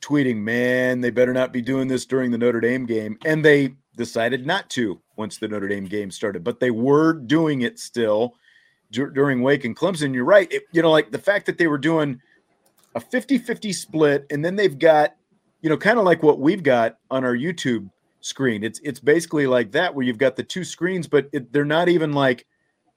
tweeting, 0.02 0.38
"Man, 0.38 1.02
they 1.02 1.10
better 1.10 1.34
not 1.34 1.54
be 1.54 1.62
doing 1.62 1.88
this 1.88 2.06
during 2.06 2.32
the 2.32 2.38
Notre 2.38 2.62
Dame 2.62 2.86
game," 2.86 3.18
and 3.26 3.44
they 3.44 3.76
decided 3.96 4.46
not 4.46 4.70
to 4.72 5.02
once 5.16 5.38
the 5.38 5.48
Notre 5.48 5.68
Dame 5.68 5.86
game 5.86 6.12
started, 6.12 6.44
but 6.44 6.60
they 6.60 6.72
were 6.72 7.14
doing 7.14 7.62
it 7.62 7.80
still 7.80 8.36
during 8.92 9.42
Wake 9.42 9.66
and 9.66 9.76
Clemson. 9.76 10.14
You're 10.14 10.26
right. 10.26 10.52
It, 10.52 10.64
you 10.72 10.82
know, 10.82 10.92
like 10.92 11.12
the 11.12 11.20
fact 11.20 11.46
that 11.48 11.58
they 11.58 11.68
were 11.68 11.78
doing 11.78 12.22
a 12.96 13.00
50 13.00 13.38
50 13.38 13.74
split, 13.74 14.26
and 14.30 14.44
then 14.44 14.56
they've 14.56 14.78
got, 14.78 15.16
you 15.62 15.70
know, 15.70 15.78
kind 15.78 16.00
of 16.00 16.06
like 16.06 16.24
what 16.24 16.40
we've 16.40 16.64
got 16.64 16.98
on 17.12 17.24
our 17.24 17.36
YouTube 17.36 17.90
screen. 18.22 18.64
It's 18.64 18.80
it's 18.84 19.00
basically 19.00 19.48
like 19.48 19.72
that 19.74 19.94
where 19.94 20.06
you've 20.06 20.18
got 20.18 20.36
the 20.36 20.44
two 20.44 20.64
screens, 20.64 21.08
but 21.08 21.28
it, 21.32 21.52
they're 21.52 21.66
not 21.66 21.90
even 21.90 22.14
like 22.14 22.46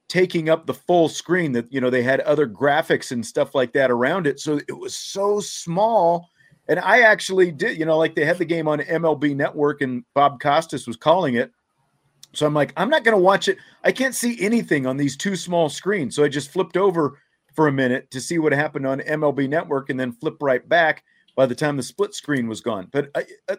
taking 0.09 0.49
up 0.49 0.67
the 0.67 0.75
full 0.75 1.09
screen. 1.09 1.53
That 1.53 1.73
you 1.73 1.81
know 1.81 1.91
they 1.91 2.03
had 2.03 2.21
other 2.21 2.47
graphics 2.47 3.13
and 3.13 3.25
stuff 3.25 3.55
like 3.55 3.73
that 3.73 3.91
around 3.91 4.27
it, 4.27 4.41
so 4.41 4.59
it 4.69 4.79
was 4.79 4.97
so 4.97 5.41
small. 5.41 6.29
And 6.69 6.79
I 6.81 7.01
actually 7.01 7.51
did, 7.51 7.79
you 7.79 7.87
know, 7.87 7.97
like 7.97 8.15
they 8.15 8.25
had 8.25 8.39
the 8.39 8.45
game 8.45 8.69
on 8.69 8.81
MLB 8.81 9.35
Network, 9.35 9.81
and 9.81 10.05
Bob 10.15 10.41
Costas 10.41 10.87
was 10.87 10.97
calling 10.97 11.35
it. 11.35 11.51
So 12.35 12.47
I'm 12.47 12.55
like, 12.55 12.73
I'm 12.77 12.91
not 12.91 13.05
going 13.05 13.17
to 13.17 13.23
watch 13.23 13.49
it. 13.49 13.57
I 13.85 13.93
can't 13.93 14.15
see 14.15 14.39
anything 14.41 14.87
on 14.87 14.97
these 14.97 15.17
two 15.17 15.35
small 15.35 15.71
screens. 15.71 16.15
So 16.15 16.25
I 16.25 16.29
just 16.29 16.53
flipped 16.53 16.77
over 16.77 17.19
for 17.55 17.69
a 17.69 17.73
minute 17.73 18.11
to 18.11 18.21
see 18.21 18.39
what 18.39 18.53
happened 18.53 18.87
on 18.87 19.01
MLB 19.01 19.49
Network 19.49 19.91
and 19.91 19.99
then 19.99 20.13
flip 20.13 20.37
right 20.41 20.67
back 20.69 21.05
by 21.35 21.47
the 21.47 21.55
time 21.55 21.77
the 21.77 21.83
split 21.83 22.15
screen 22.15 22.49
was 22.49 22.61
gone. 22.61 22.89
But 22.93 23.11
uh, 23.15 23.23
uh, 23.49 23.57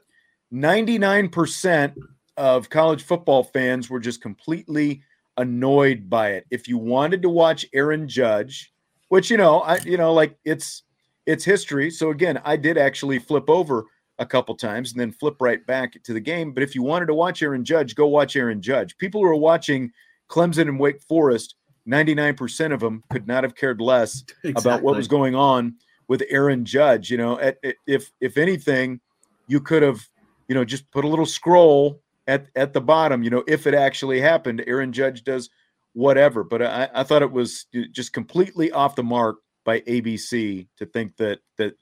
99% 0.54 1.96
of 2.38 2.70
college 2.70 3.04
football 3.04 3.44
fans 3.44 3.90
were 3.90 4.00
just 4.00 4.22
completely 4.22 5.02
annoyed 5.38 6.10
by 6.10 6.32
it. 6.32 6.46
If 6.52 6.68
you 6.68 6.78
wanted 6.78 7.22
to 7.24 7.30
watch 7.30 7.66
Aaron 7.74 8.08
Judge, 8.08 8.72
which 9.10 9.32
you 9.32 9.38
know, 9.38 9.62
I 9.62 9.78
you 9.80 9.98
know, 9.98 10.14
like 10.14 10.38
it's 10.46 10.84
it's 11.30 11.46
history. 11.46 11.92
So 11.92 12.10
again, 12.10 12.42
I 12.44 12.56
did 12.56 12.76
actually 12.76 13.20
flip 13.20 13.52
over 13.52 13.86
a 14.18 14.26
couple 14.26 14.56
times 14.56 14.92
and 14.92 15.00
then 15.00 15.12
flip 15.12 15.36
right 15.40 15.66
back 15.68 16.02
to 16.02 16.12
the 16.12 16.20
game. 16.20 16.54
But 16.54 16.64
if 16.64 16.74
you 16.74 16.82
wanted 16.82 17.06
to 17.06 17.14
watch 17.14 17.44
Aaron 17.44 17.64
Judge, 17.64 17.94
go 17.94 18.08
watch 18.08 18.36
Aaron 18.36 18.64
Judge. 18.64 18.98
People 18.98 19.22
who 19.22 19.28
are 19.28 19.36
watching 19.36 19.92
Clemson 20.28 20.68
and 20.68 20.80
Wake 20.80 21.02
Forest, 21.04 21.54
99% 21.88 22.74
of 22.74 22.80
them 22.80 23.04
could 23.12 23.28
not 23.28 23.44
have 23.44 23.54
cared 23.54 23.80
less 23.80 24.24
exactly. 24.44 24.54
about 24.58 24.82
what 24.82 24.96
was 24.96 25.08
going 25.08 25.36
on 25.36 25.76
with 26.08 26.24
Aaron 26.30 26.66
Judge. 26.66 27.12
You 27.12 27.18
know, 27.18 27.40
at, 27.40 27.60
if 27.86 28.12
if 28.20 28.36
anything, 28.36 29.00
you 29.48 29.62
could 29.62 29.84
have, 29.84 30.10
you 30.48 30.56
know, 30.56 30.66
just 30.66 30.90
put 30.90 31.06
a 31.06 31.08
little 31.08 31.28
scroll 31.28 32.02
at 32.28 32.48
at 32.56 32.74
the 32.74 32.82
bottom. 32.82 33.22
You 33.22 33.30
know, 33.30 33.44
if 33.48 33.68
it 33.68 33.76
actually 33.76 34.20
happened, 34.20 34.64
Aaron 34.66 34.92
Judge 34.92 35.24
does 35.24 35.52
whatever. 35.94 36.44
But 36.44 36.64
I, 36.64 36.90
I 36.94 37.04
thought 37.04 37.22
it 37.22 37.32
was 37.32 37.68
just 37.92 38.14
completely 38.14 38.72
off 38.72 38.96
the 38.96 39.04
mark 39.04 39.38
by 39.70 39.82
ABC 39.82 40.68
to 40.78 40.86
think 40.88 41.16
that 41.18 41.42
that 41.58 41.76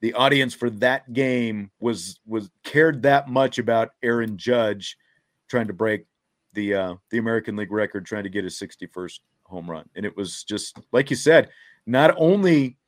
the 0.00 0.14
audience 0.14 0.54
for 0.54 0.70
that 0.70 1.12
game 1.12 1.70
was 1.78 2.18
was 2.24 2.48
cared 2.64 3.02
that 3.02 3.28
much 3.28 3.58
about 3.58 3.90
Aaron 4.02 4.38
Judge 4.38 4.96
trying 5.46 5.66
to 5.66 5.74
break 5.74 6.06
the 6.54 6.74
uh, 6.74 6.94
the 7.10 7.18
American 7.18 7.54
League 7.54 7.70
record, 7.70 8.06
trying 8.06 8.22
to 8.22 8.30
get 8.30 8.44
his 8.44 8.58
61st 8.58 9.20
home 9.44 9.70
run. 9.70 9.84
And 9.94 10.06
it 10.06 10.16
was 10.16 10.42
just 10.42 10.78
like 10.90 11.10
you 11.10 11.16
said, 11.16 11.50
not 11.84 12.14
only 12.16 12.78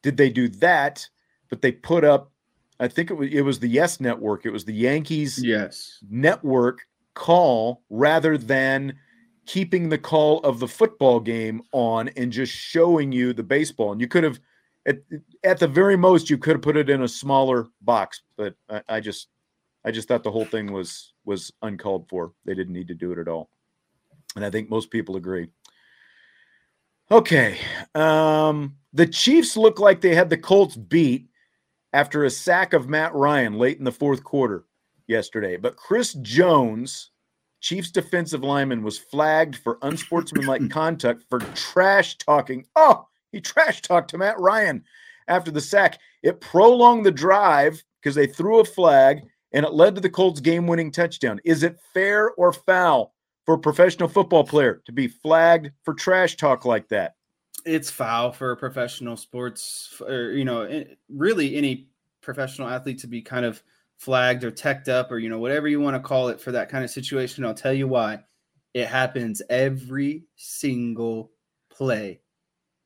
did 0.00 0.16
they 0.16 0.30
do 0.30 0.48
that, 0.48 1.06
but 1.50 1.60
they 1.60 1.72
put 1.72 2.02
up 2.02 2.32
I 2.80 2.88
think 2.88 3.10
it 3.10 3.14
was 3.14 3.28
it 3.30 3.42
was 3.42 3.60
the 3.60 3.68
Yes 3.68 4.00
Network. 4.00 4.46
It 4.46 4.50
was 4.54 4.64
the 4.64 4.72
Yankees 4.72 5.38
Yes 5.44 5.98
Network 6.08 6.80
call 7.12 7.82
rather 7.90 8.38
than 8.38 8.94
keeping 9.46 9.88
the 9.88 9.98
call 9.98 10.40
of 10.40 10.58
the 10.58 10.68
football 10.68 11.20
game 11.20 11.62
on 11.72 12.08
and 12.16 12.32
just 12.32 12.52
showing 12.52 13.12
you 13.12 13.32
the 13.32 13.42
baseball. 13.42 13.92
And 13.92 14.00
you 14.00 14.08
could 14.08 14.24
have 14.24 14.40
at, 14.86 14.98
at 15.44 15.58
the 15.58 15.68
very 15.68 15.96
most 15.96 16.30
you 16.30 16.38
could 16.38 16.56
have 16.56 16.62
put 16.62 16.76
it 16.76 16.90
in 16.90 17.02
a 17.02 17.08
smaller 17.08 17.66
box, 17.80 18.22
but 18.36 18.54
I, 18.68 18.82
I 18.88 19.00
just 19.00 19.28
I 19.84 19.90
just 19.90 20.08
thought 20.08 20.24
the 20.24 20.30
whole 20.30 20.44
thing 20.44 20.72
was 20.72 21.12
was 21.24 21.52
uncalled 21.62 22.08
for. 22.08 22.32
They 22.44 22.54
didn't 22.54 22.74
need 22.74 22.88
to 22.88 22.94
do 22.94 23.12
it 23.12 23.18
at 23.18 23.28
all. 23.28 23.50
And 24.34 24.44
I 24.44 24.50
think 24.50 24.68
most 24.68 24.90
people 24.90 25.16
agree. 25.16 25.48
Okay. 27.10 27.58
Um, 27.94 28.76
the 28.92 29.06
Chiefs 29.06 29.56
look 29.56 29.78
like 29.78 30.00
they 30.00 30.14
had 30.14 30.28
the 30.28 30.36
Colts 30.36 30.76
beat 30.76 31.28
after 31.92 32.24
a 32.24 32.30
sack 32.30 32.72
of 32.72 32.88
Matt 32.88 33.14
Ryan 33.14 33.58
late 33.58 33.78
in 33.78 33.84
the 33.84 33.92
fourth 33.92 34.24
quarter 34.24 34.64
yesterday. 35.06 35.56
But 35.56 35.76
Chris 35.76 36.14
Jones, 36.14 37.10
Chiefs 37.60 37.90
defensive 37.90 38.42
lineman, 38.42 38.82
was 38.82 38.98
flagged 38.98 39.56
for 39.56 39.78
unsportsmanlike 39.82 40.70
conduct 40.70 41.24
for 41.28 41.40
trash 41.54 42.16
talking. 42.18 42.64
Oh, 42.76 43.06
he 43.32 43.40
trash 43.40 43.82
talked 43.82 44.10
to 44.10 44.18
Matt 44.18 44.38
Ryan 44.38 44.84
after 45.28 45.50
the 45.50 45.60
sack. 45.60 45.98
It 46.22 46.40
prolonged 46.40 47.06
the 47.06 47.10
drive 47.10 47.82
because 48.00 48.14
they 48.14 48.26
threw 48.26 48.60
a 48.60 48.64
flag 48.64 49.22
and 49.52 49.64
it 49.64 49.72
led 49.72 49.94
to 49.94 50.00
the 50.00 50.10
Colts 50.10 50.40
game 50.40 50.66
winning 50.66 50.92
touchdown. 50.92 51.40
Is 51.44 51.62
it 51.62 51.78
fair 51.94 52.30
or 52.32 52.52
foul 52.52 53.14
for 53.44 53.54
a 53.54 53.58
professional 53.58 54.08
football 54.08 54.44
player 54.44 54.82
to 54.86 54.92
be 54.92 55.08
flagged 55.08 55.70
for 55.84 55.94
trash 55.94 56.36
talk 56.36 56.64
like 56.64 56.88
that? 56.88 57.14
it's 57.66 57.90
foul 57.90 58.32
for 58.32 58.52
a 58.52 58.56
professional 58.56 59.16
sports 59.16 60.00
or 60.06 60.30
you 60.30 60.44
know 60.44 60.62
eh, 60.62 60.84
really 61.08 61.56
any 61.56 61.88
professional 62.22 62.68
athlete 62.68 62.98
to 62.98 63.06
be 63.06 63.20
kind 63.20 63.44
of 63.44 63.62
flagged 63.96 64.44
or 64.44 64.50
teched 64.50 64.88
up 64.88 65.10
or 65.10 65.18
you 65.18 65.28
know 65.28 65.38
whatever 65.38 65.68
you 65.68 65.80
want 65.80 65.94
to 65.94 66.00
call 66.00 66.28
it 66.28 66.40
for 66.40 66.52
that 66.52 66.68
kind 66.68 66.84
of 66.84 66.90
situation 66.90 67.44
i'll 67.44 67.54
tell 67.54 67.72
you 67.72 67.88
why 67.88 68.18
it 68.74 68.86
happens 68.86 69.40
every 69.48 70.24
single 70.36 71.30
play 71.70 72.20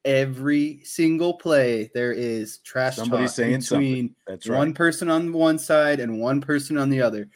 every 0.04 0.80
single 0.84 1.34
play 1.34 1.90
there 1.94 2.12
is 2.12 2.58
trash 2.58 2.96
Somebody 2.96 3.24
talk 3.24 3.34
saying 3.34 3.60
between 3.60 4.14
That's 4.26 4.48
right. 4.48 4.56
one 4.56 4.72
person 4.72 5.10
on 5.10 5.32
one 5.32 5.58
side 5.58 6.00
and 6.00 6.20
one 6.20 6.40
person 6.40 6.78
on 6.78 6.90
the 6.90 7.02
other 7.02 7.28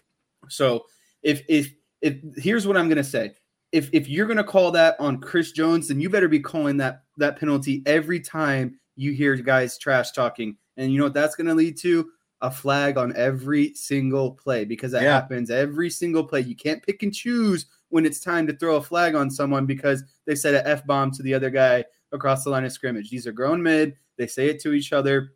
so 0.49 0.85
if 1.23 1.43
if 1.49 1.75
if 2.01 2.17
here's 2.37 2.67
what 2.67 2.77
i'm 2.77 2.89
going 2.89 2.97
to 2.97 3.05
say 3.05 3.35
if 3.75 3.91
if 3.93 4.09
you're 4.09 4.27
going 4.27 4.37
to 4.37 4.45
call 4.45 4.71
that 4.71 4.95
on 5.01 5.21
Chris 5.21 5.51
Jones, 5.51 5.89
then 5.89 6.01
you 6.01 6.09
better 6.09 6.29
be 6.29 6.39
calling 6.39 6.77
that 6.77 7.03
that 7.19 7.41
penalty 7.41 7.83
every 7.87 8.21
time 8.21 8.79
you 8.95 9.11
hear 9.11 9.35
guys 9.35 9.77
trash 9.79 10.13
talking. 10.13 10.57
And 10.77 10.93
you 10.93 10.99
know 10.99 11.07
what 11.07 11.15
that's 11.15 11.35
going 11.35 11.49
to 11.49 11.55
lead 11.55 11.77
to? 11.79 12.09
A 12.40 12.51
flag 12.51 12.99
on 12.99 13.16
every 13.16 13.73
single 13.75 14.33
play 14.33 14.64
because 14.64 14.92
that 14.92 15.03
yeah. 15.03 15.14
happens 15.14 15.51
every 15.51 15.88
single 15.88 16.25
play. 16.25 16.40
You 16.40 16.57
can't 16.57 16.83
pick 16.83 17.03
and 17.03 17.14
choose 17.14 17.66
when 17.88 18.05
it's 18.05 18.20
time 18.20 18.47
to 18.47 18.57
throw 18.57 18.77
a 18.77 18.83
flag 18.83 19.14
on 19.14 19.31
someone 19.31 19.66
because 19.66 20.05
they 20.27 20.35
said 20.35 20.55
an 20.55 20.66
F 20.66 20.85
bomb 20.87 21.11
to 21.12 21.23
the 21.23 21.33
other 21.33 21.49
guy 21.49 21.85
across 22.12 22.44
the 22.44 22.51
line 22.51 22.64
of 22.64 22.73
scrimmage. 22.73 23.09
These 23.09 23.27
are 23.27 23.33
grown 23.33 23.62
men. 23.62 23.94
They 24.18 24.27
say 24.27 24.49
it 24.49 24.61
to 24.62 24.73
each 24.73 24.92
other 24.92 25.33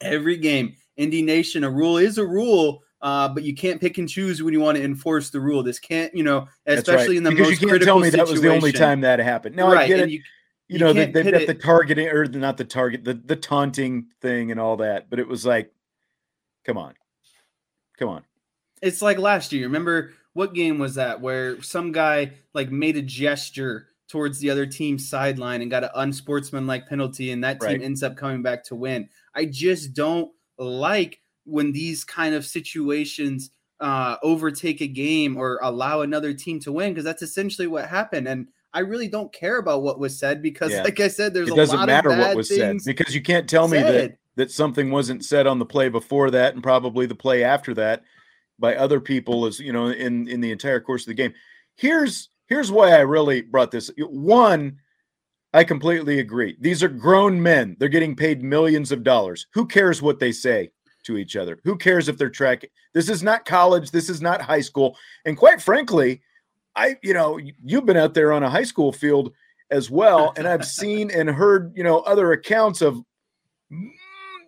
every 0.00 0.36
game. 0.36 0.74
Indy 0.96 1.22
Nation, 1.22 1.64
a 1.64 1.70
rule 1.70 1.98
is 1.98 2.18
a 2.18 2.26
rule, 2.26 2.82
uh, 3.00 3.28
but 3.28 3.42
you 3.42 3.54
can't 3.54 3.80
pick 3.80 3.98
and 3.98 4.08
choose 4.08 4.42
when 4.42 4.52
you 4.52 4.60
want 4.60 4.76
to 4.76 4.84
enforce 4.84 5.30
the 5.30 5.40
rule. 5.40 5.62
This 5.62 5.78
can't, 5.78 6.14
you 6.14 6.22
know, 6.22 6.46
especially 6.66 7.08
right. 7.08 7.16
in 7.18 7.22
the 7.22 7.30
because 7.30 7.48
most 7.48 7.62
you 7.62 7.68
can't 7.68 7.82
tell 7.82 7.98
me 7.98 8.10
situation. 8.10 8.26
that 8.26 8.32
was 8.32 8.40
the 8.42 8.52
only 8.52 8.72
time 8.72 9.00
that 9.02 9.18
happened. 9.18 9.56
No, 9.56 9.72
right. 9.72 9.84
I 9.84 9.88
get 9.88 10.00
it. 10.00 10.10
You, 10.10 10.18
you, 10.18 10.22
you 10.68 10.78
know, 10.78 10.92
they, 10.92 11.06
have 11.06 11.32
got 11.32 11.46
the 11.46 11.54
targeting 11.54 12.08
or 12.08 12.26
not 12.26 12.56
the 12.56 12.64
target, 12.64 13.04
the, 13.04 13.14
the 13.14 13.36
taunting 13.36 14.06
thing 14.20 14.50
and 14.50 14.60
all 14.60 14.76
that. 14.78 15.10
But 15.10 15.18
it 15.18 15.28
was 15.28 15.44
like, 15.44 15.72
come 16.64 16.78
on, 16.78 16.94
come 17.98 18.08
on. 18.08 18.24
It's 18.80 19.02
like 19.02 19.18
last 19.18 19.52
year. 19.52 19.66
Remember 19.66 20.12
what 20.32 20.54
game 20.54 20.78
was 20.78 20.94
that 20.96 21.20
where 21.20 21.60
some 21.62 21.92
guy 21.92 22.32
like 22.54 22.70
made 22.70 22.96
a 22.96 23.02
gesture 23.02 23.88
towards 24.08 24.40
the 24.40 24.50
other 24.50 24.66
team's 24.66 25.08
sideline 25.08 25.62
and 25.62 25.70
got 25.70 25.84
an 25.84 25.90
unsportsmanlike 25.94 26.88
penalty, 26.88 27.30
and 27.30 27.42
that 27.44 27.60
team 27.60 27.70
right. 27.70 27.82
ends 27.82 28.02
up 28.02 28.16
coming 28.16 28.42
back 28.42 28.64
to 28.64 28.74
win. 28.74 29.08
I 29.34 29.46
just 29.46 29.94
don't 29.94 30.30
like 30.58 31.20
when 31.44 31.72
these 31.72 32.04
kind 32.04 32.34
of 32.34 32.44
situations 32.44 33.50
uh, 33.80 34.16
overtake 34.22 34.80
a 34.80 34.86
game 34.86 35.36
or 35.36 35.58
allow 35.62 36.02
another 36.02 36.32
team 36.32 36.60
to 36.60 36.72
win 36.72 36.92
because 36.92 37.04
that's 37.04 37.22
essentially 37.22 37.66
what 37.66 37.88
happened. 37.88 38.28
And 38.28 38.46
I 38.72 38.80
really 38.80 39.08
don't 39.08 39.32
care 39.32 39.58
about 39.58 39.82
what 39.82 39.98
was 39.98 40.18
said 40.18 40.40
because, 40.40 40.70
yeah. 40.70 40.82
like 40.82 41.00
I 41.00 41.08
said, 41.08 41.34
there's 41.34 41.48
it 41.48 41.56
doesn't 41.56 41.86
matter 41.86 42.10
what 42.10 42.36
was 42.36 42.48
said 42.48 42.78
because 42.84 43.14
you 43.14 43.20
can't 43.20 43.48
tell 43.48 43.68
me 43.68 43.78
that 43.78 44.16
that 44.36 44.50
something 44.50 44.90
wasn't 44.90 45.24
said 45.24 45.46
on 45.46 45.58
the 45.58 45.66
play 45.66 45.88
before 45.88 46.30
that 46.30 46.54
and 46.54 46.62
probably 46.62 47.06
the 47.06 47.14
play 47.14 47.44
after 47.44 47.74
that 47.74 48.02
by 48.58 48.76
other 48.76 49.00
people 49.00 49.44
as 49.46 49.58
you 49.58 49.72
know 49.72 49.88
in 49.88 50.28
in 50.28 50.40
the 50.40 50.50
entire 50.50 50.80
course 50.80 51.02
of 51.02 51.08
the 51.08 51.14
game. 51.14 51.34
Here's 51.76 52.28
here's 52.46 52.70
why 52.70 52.90
I 52.90 53.00
really 53.00 53.42
brought 53.42 53.70
this. 53.70 53.90
One, 53.98 54.78
I 55.52 55.64
completely 55.64 56.20
agree. 56.20 56.56
These 56.60 56.82
are 56.82 56.88
grown 56.88 57.42
men. 57.42 57.76
They're 57.78 57.88
getting 57.88 58.16
paid 58.16 58.42
millions 58.42 58.92
of 58.92 59.02
dollars. 59.02 59.46
Who 59.54 59.66
cares 59.66 60.00
what 60.02 60.18
they 60.18 60.32
say? 60.32 60.70
to 61.04 61.16
each 61.16 61.36
other. 61.36 61.58
Who 61.64 61.76
cares 61.76 62.08
if 62.08 62.16
they're 62.16 62.30
tracking? 62.30 62.70
This 62.94 63.08
is 63.08 63.22
not 63.22 63.44
college. 63.44 63.90
This 63.90 64.08
is 64.08 64.20
not 64.20 64.40
high 64.40 64.60
school. 64.60 64.96
And 65.24 65.36
quite 65.36 65.60
frankly, 65.60 66.22
I, 66.74 66.96
you 67.02 67.14
know, 67.14 67.38
you've 67.38 67.86
been 67.86 67.96
out 67.96 68.14
there 68.14 68.32
on 68.32 68.42
a 68.42 68.50
high 68.50 68.64
school 68.64 68.92
field 68.92 69.32
as 69.70 69.90
well. 69.90 70.32
And 70.36 70.46
I've 70.46 70.64
seen 70.64 71.10
and 71.10 71.28
heard, 71.28 71.72
you 71.76 71.82
know, 71.82 72.00
other 72.00 72.32
accounts 72.32 72.82
of, 72.82 73.02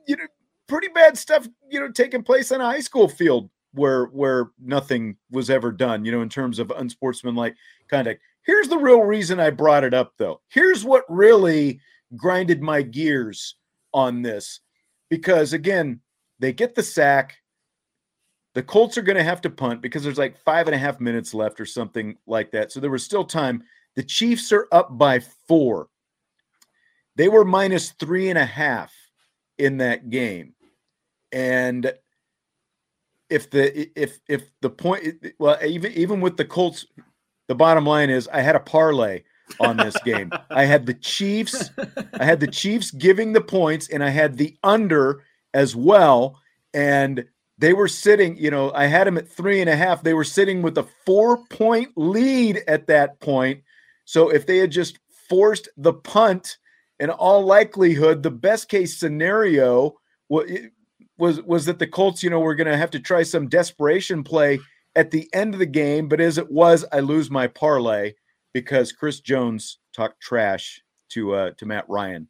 you 0.06 0.16
know, 0.16 0.26
pretty 0.66 0.88
bad 0.88 1.16
stuff, 1.18 1.46
you 1.68 1.80
know, 1.80 1.90
taking 1.90 2.22
place 2.22 2.52
on 2.52 2.60
a 2.60 2.64
high 2.66 2.80
school 2.80 3.08
field 3.08 3.50
where 3.72 4.06
where 4.06 4.50
nothing 4.62 5.16
was 5.30 5.50
ever 5.50 5.72
done, 5.72 6.04
you 6.04 6.12
know, 6.12 6.22
in 6.22 6.28
terms 6.28 6.58
of 6.58 6.72
unsportsmanlike 6.76 7.54
conduct. 7.88 8.20
Here's 8.42 8.68
the 8.68 8.78
real 8.78 9.00
reason 9.00 9.40
I 9.40 9.50
brought 9.50 9.84
it 9.84 9.94
up, 9.94 10.12
though. 10.18 10.40
Here's 10.48 10.84
what 10.84 11.04
really 11.08 11.80
grinded 12.16 12.62
my 12.62 12.82
gears 12.82 13.56
on 13.92 14.22
this, 14.22 14.60
because 15.08 15.52
again, 15.52 16.00
they 16.38 16.52
get 16.52 16.74
the 16.74 16.82
sack. 16.82 17.36
The 18.54 18.62
Colts 18.62 18.96
are 18.96 19.02
going 19.02 19.16
to 19.16 19.24
have 19.24 19.40
to 19.40 19.50
punt 19.50 19.82
because 19.82 20.04
there's 20.04 20.18
like 20.18 20.38
five 20.38 20.68
and 20.68 20.74
a 20.74 20.78
half 20.78 21.00
minutes 21.00 21.34
left 21.34 21.60
or 21.60 21.66
something 21.66 22.16
like 22.26 22.52
that. 22.52 22.70
So 22.70 22.78
there 22.78 22.90
was 22.90 23.02
still 23.02 23.24
time. 23.24 23.64
The 23.96 24.02
Chiefs 24.04 24.52
are 24.52 24.68
up 24.70 24.96
by 24.96 25.20
four. 25.48 25.88
They 27.16 27.28
were 27.28 27.44
minus 27.44 27.90
three 27.92 28.28
and 28.28 28.38
a 28.38 28.44
half 28.44 28.92
in 29.58 29.78
that 29.78 30.10
game. 30.10 30.54
And 31.32 31.92
if 33.30 33.50
the 33.50 33.90
if 34.00 34.18
if 34.28 34.42
the 34.60 34.70
point 34.70 35.04
well 35.38 35.58
even 35.64 35.92
even 35.92 36.20
with 36.20 36.36
the 36.36 36.44
Colts, 36.44 36.86
the 37.48 37.54
bottom 37.54 37.84
line 37.86 38.10
is 38.10 38.28
I 38.28 38.40
had 38.40 38.56
a 38.56 38.60
parlay 38.60 39.22
on 39.60 39.76
this 39.76 39.96
game. 40.04 40.30
I 40.50 40.64
had 40.64 40.86
the 40.86 40.94
Chiefs, 40.94 41.70
I 42.18 42.24
had 42.24 42.40
the 42.40 42.46
Chiefs 42.46 42.90
giving 42.90 43.32
the 43.32 43.40
points, 43.40 43.88
and 43.88 44.02
I 44.02 44.10
had 44.10 44.36
the 44.36 44.56
under 44.62 45.22
as 45.52 45.74
well. 45.74 46.40
And 46.72 47.24
they 47.58 47.72
were 47.72 47.88
sitting, 47.88 48.36
you 48.36 48.50
know, 48.50 48.72
I 48.72 48.86
had 48.86 49.06
them 49.06 49.18
at 49.18 49.28
three 49.28 49.60
and 49.60 49.70
a 49.70 49.76
half. 49.76 50.02
They 50.02 50.14
were 50.14 50.24
sitting 50.24 50.62
with 50.62 50.76
a 50.78 50.86
four 51.06 51.44
point 51.46 51.90
lead 51.96 52.62
at 52.66 52.86
that 52.88 53.20
point. 53.20 53.62
So 54.04 54.28
if 54.28 54.46
they 54.46 54.58
had 54.58 54.70
just 54.70 54.98
forced 55.28 55.68
the 55.76 55.92
punt, 55.92 56.58
in 57.00 57.10
all 57.10 57.44
likelihood, 57.44 58.22
the 58.22 58.30
best 58.30 58.68
case 58.68 58.98
scenario 58.98 59.94
was 60.28 61.42
was 61.42 61.64
that 61.66 61.78
the 61.78 61.86
Colts, 61.86 62.22
you 62.22 62.30
know, 62.30 62.40
were 62.40 62.54
going 62.54 62.70
to 62.70 62.76
have 62.76 62.90
to 62.92 63.00
try 63.00 63.22
some 63.22 63.48
desperation 63.48 64.22
play 64.22 64.58
at 64.96 65.10
the 65.10 65.28
end 65.32 65.54
of 65.54 65.60
the 65.60 65.66
game. 65.66 66.08
But 66.08 66.20
as 66.20 66.38
it 66.38 66.50
was, 66.50 66.84
I 66.92 67.00
lose 67.00 67.30
my 67.30 67.46
parlay 67.46 68.14
because 68.52 68.92
Chris 68.92 69.20
Jones 69.20 69.78
talked 69.94 70.20
trash 70.20 70.80
to 71.10 71.34
uh, 71.34 71.50
to 71.58 71.66
Matt 71.66 71.84
Ryan 71.88 72.28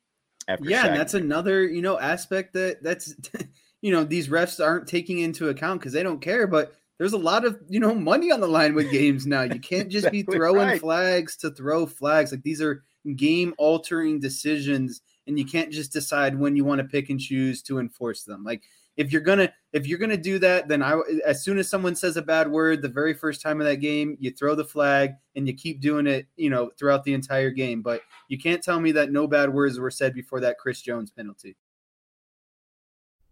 after 0.49 0.69
yeah, 0.69 0.87
and 0.87 0.97
that's 0.97 1.15
another 1.15 1.67
you 1.67 1.83
know 1.83 1.99
aspect 1.99 2.53
that 2.55 2.83
that's 2.83 3.15
you 3.81 3.93
know 3.93 4.05
these 4.05 4.29
refs 4.29 4.65
aren't 4.65 4.89
taking 4.89 5.19
into 5.19 5.49
account 5.49 5.81
because 5.81 5.93
they 5.93 6.03
don't 6.03 6.21
care. 6.21 6.47
But 6.47 6.75
there's 6.99 7.13
a 7.13 7.19
lot 7.19 7.45
of 7.45 7.61
you 7.69 7.81
know 7.81 7.95
money 7.95 8.31
on 8.31 8.41
the 8.41 8.49
line 8.49 8.75
with 8.75 8.91
games 8.91 9.27
now. 9.27 9.43
You 9.43 9.61
can't 9.61 9.89
just 9.89 10.07
exactly 10.07 10.23
be 10.23 10.33
throwing 10.33 10.69
right. 10.69 10.81
flags 10.81 11.37
to 11.39 11.51
throw 11.51 11.87
flags. 11.87 12.33
Like 12.33 12.43
these 12.43 12.61
are 12.61 12.83
game 13.17 13.55
altering 13.59 14.21
decisions, 14.21 15.03
and 15.27 15.39
you 15.39 15.45
can't 15.45 15.73
just 15.73 15.93
decide 15.93 16.39
when 16.39 16.57
you 16.57 16.65
want 16.65 16.81
to 16.81 16.87
pick 16.87 17.11
and 17.11 17.21
choose 17.21 17.63
to 17.63 17.79
enforce 17.79 18.25
them. 18.25 18.45
Like 18.45 18.63
if 18.97 19.13
you're 19.13 19.23
gonna 19.23 19.53
if 19.73 19.87
you're 19.87 19.99
gonna 19.99 20.17
do 20.17 20.39
that, 20.39 20.69
then 20.69 20.83
I 20.83 21.01
as 21.25 21.43
soon 21.43 21.59
as 21.59 21.69
someone 21.69 21.97
says 21.97 22.17
a 22.17 22.23
bad 22.23 22.51
word 22.51 22.83
the 22.83 22.89
very 22.89 23.15
first 23.15 23.43
time 23.43 23.61
of 23.61 23.67
that 23.67 23.77
game, 23.77 24.17
you 24.21 24.31
throw 24.31 24.55
the 24.55 24.65
flag 24.65 25.13
and 25.35 25.47
you 25.47 25.55
keep 25.55 25.81
doing 25.81 26.07
it, 26.07 26.27
you 26.37 26.51
know, 26.51 26.71
throughout 26.79 27.05
the 27.05 27.15
entire 27.15 27.51
game. 27.51 27.83
But 27.83 28.03
you 28.29 28.39
can't 28.39 28.63
tell 28.63 28.81
me 28.81 28.93
that 28.93 29.11
no 29.11 29.27
bad 29.27 29.53
words 29.53 29.79
were 29.79 29.91
said 29.91 30.15
before 30.15 30.41
that 30.41 30.59
Chris 30.59 30.81
Jones 30.81 31.11
penalty. 31.11 31.57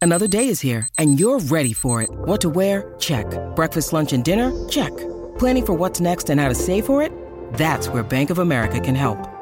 Another 0.01 0.27
day 0.27 0.49
is 0.49 0.61
here 0.61 0.89
and 0.99 1.21
you're 1.21 1.39
ready 1.39 1.73
for 1.73 2.03
it. 2.03 2.11
What 2.11 2.41
to 2.41 2.51
wear? 2.51 2.95
Check. 2.99 3.27
Breakfast, 3.55 3.93
lunch, 3.93 4.13
and 4.13 4.25
dinner? 4.25 4.69
Check. 4.69 4.97
Planning 5.39 5.67
for 5.67 5.75
what's 5.75 6.01
next 6.01 6.29
and 6.29 6.41
how 6.41 6.49
to 6.49 6.55
save 6.57 6.87
for 6.87 7.03
it? 7.03 7.13
That's 7.55 7.89
where 7.89 8.03
Bank 8.03 8.31
of 8.31 8.39
America 8.39 8.81
can 8.81 8.97
help. 8.97 9.42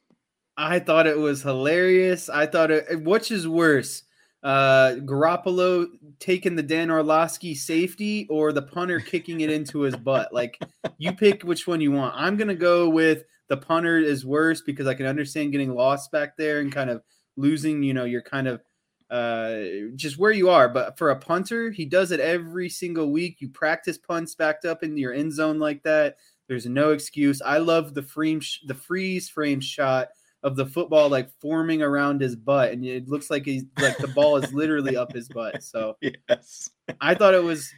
I 0.57 0.79
thought 0.79 1.07
it 1.07 1.17
was 1.17 1.41
hilarious. 1.41 2.29
I 2.29 2.45
thought 2.45 2.71
it, 2.71 3.03
which 3.03 3.31
is 3.31 3.47
worse? 3.47 4.03
uh, 4.43 4.95
Garoppolo 4.99 5.87
taking 6.19 6.55
the 6.55 6.63
Dan 6.63 6.89
Orlovsky 6.89 7.53
safety 7.53 8.27
or 8.29 8.51
the 8.51 8.61
punter 8.61 8.99
kicking 8.99 9.41
it 9.41 9.51
into 9.51 9.81
his 9.81 9.95
butt. 9.95 10.33
Like 10.33 10.59
you 10.97 11.13
pick 11.13 11.43
which 11.43 11.67
one 11.67 11.81
you 11.81 11.91
want. 11.91 12.15
I'm 12.17 12.37
gonna 12.37 12.55
go 12.55 12.89
with 12.89 13.23
the 13.49 13.57
punter 13.57 13.97
is 13.97 14.25
worse 14.25 14.61
because 14.61 14.87
I 14.87 14.93
can 14.93 15.05
understand 15.05 15.51
getting 15.51 15.75
lost 15.75 16.11
back 16.11 16.37
there 16.37 16.59
and 16.59 16.71
kind 16.71 16.89
of 16.89 17.03
losing. 17.37 17.83
You 17.83 17.93
know, 17.93 18.05
you're 18.05 18.23
kind 18.23 18.47
of 18.47 18.61
uh, 19.11 19.91
just 19.95 20.17
where 20.17 20.31
you 20.31 20.49
are. 20.49 20.69
But 20.69 20.97
for 20.97 21.11
a 21.11 21.15
punter, 21.15 21.69
he 21.69 21.85
does 21.85 22.11
it 22.11 22.19
every 22.19 22.69
single 22.69 23.11
week. 23.11 23.41
You 23.41 23.49
practice 23.49 23.97
punts 23.97 24.35
backed 24.35 24.65
up 24.65 24.83
in 24.83 24.97
your 24.97 25.13
end 25.13 25.33
zone 25.33 25.59
like 25.59 25.83
that. 25.83 26.15
There's 26.47 26.65
no 26.65 26.91
excuse. 26.91 27.41
I 27.41 27.59
love 27.59 27.93
the 27.93 28.03
frame, 28.03 28.41
the 28.65 28.73
freeze 28.73 29.29
frame 29.29 29.61
shot 29.61 30.07
of 30.43 30.55
the 30.55 30.65
football 30.65 31.09
like 31.09 31.29
forming 31.39 31.81
around 31.81 32.21
his 32.21 32.35
butt, 32.35 32.71
and 32.71 32.85
it 32.85 33.07
looks 33.07 33.29
like 33.29 33.45
he's 33.45 33.65
like 33.79 33.97
the 33.97 34.07
ball 34.07 34.37
is 34.37 34.51
literally 34.53 34.97
up 34.97 35.13
his 35.13 35.27
butt. 35.29 35.63
So 35.63 35.97
yes, 36.29 36.69
I 37.01 37.13
thought 37.13 37.33
it 37.33 37.43
was 37.43 37.71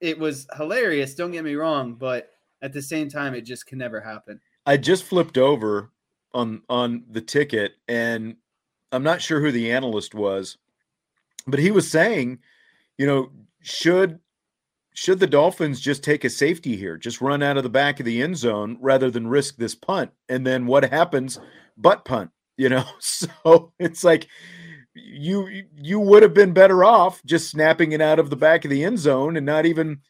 it 0.00 0.18
was 0.18 0.46
hilarious. 0.56 1.14
Don't 1.14 1.30
get 1.30 1.44
me 1.44 1.54
wrong, 1.54 1.94
but 1.94 2.30
at 2.62 2.72
the 2.72 2.82
same 2.82 3.08
time, 3.08 3.34
it 3.34 3.42
just 3.42 3.66
can 3.66 3.78
never 3.78 4.00
happen. 4.00 4.40
I 4.66 4.76
just 4.76 5.04
flipped 5.04 5.38
over 5.38 5.90
on 6.32 6.62
on 6.68 7.04
the 7.10 7.20
ticket, 7.20 7.72
and 7.88 8.36
I'm 8.92 9.02
not 9.02 9.20
sure 9.20 9.40
who 9.40 9.52
the 9.52 9.72
analyst 9.72 10.14
was, 10.14 10.56
but 11.46 11.60
he 11.60 11.70
was 11.70 11.90
saying, 11.90 12.38
you 12.96 13.06
know, 13.06 13.30
should 13.60 14.20
should 14.94 15.18
the 15.18 15.26
Dolphins 15.26 15.80
just 15.80 16.04
take 16.04 16.24
a 16.24 16.30
safety 16.30 16.76
here, 16.76 16.96
just 16.96 17.20
run 17.20 17.42
out 17.42 17.56
of 17.56 17.64
the 17.64 17.68
back 17.68 17.98
of 17.98 18.06
the 18.06 18.22
end 18.22 18.38
zone 18.38 18.78
rather 18.80 19.10
than 19.10 19.26
risk 19.26 19.56
this 19.56 19.74
punt? 19.74 20.10
And 20.28 20.46
then 20.46 20.66
what 20.66 20.84
happens 20.90 21.40
butt 21.76 22.04
punt, 22.04 22.30
you 22.56 22.68
know? 22.68 22.84
So 23.00 23.72
it's 23.78 24.04
like 24.04 24.28
you 24.94 25.64
you 25.76 25.98
would 25.98 26.22
have 26.22 26.34
been 26.34 26.52
better 26.52 26.84
off 26.84 27.22
just 27.24 27.50
snapping 27.50 27.92
it 27.92 28.00
out 28.00 28.18
of 28.18 28.30
the 28.30 28.36
back 28.36 28.64
of 28.64 28.70
the 28.70 28.84
end 28.84 28.98
zone 28.98 29.36
and 29.36 29.44
not 29.44 29.66
even 29.66 30.00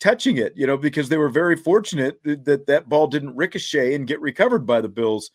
touching 0.00 0.36
it, 0.36 0.52
you 0.56 0.66
know, 0.66 0.76
because 0.76 1.08
they 1.08 1.16
were 1.16 1.28
very 1.28 1.56
fortunate 1.56 2.22
that 2.24 2.44
that, 2.44 2.66
that 2.66 2.88
ball 2.88 3.06
didn't 3.06 3.36
ricochet 3.36 3.94
and 3.94 4.06
get 4.06 4.20
recovered 4.20 4.66
by 4.66 4.80
the 4.80 4.88
Bills 4.88 5.30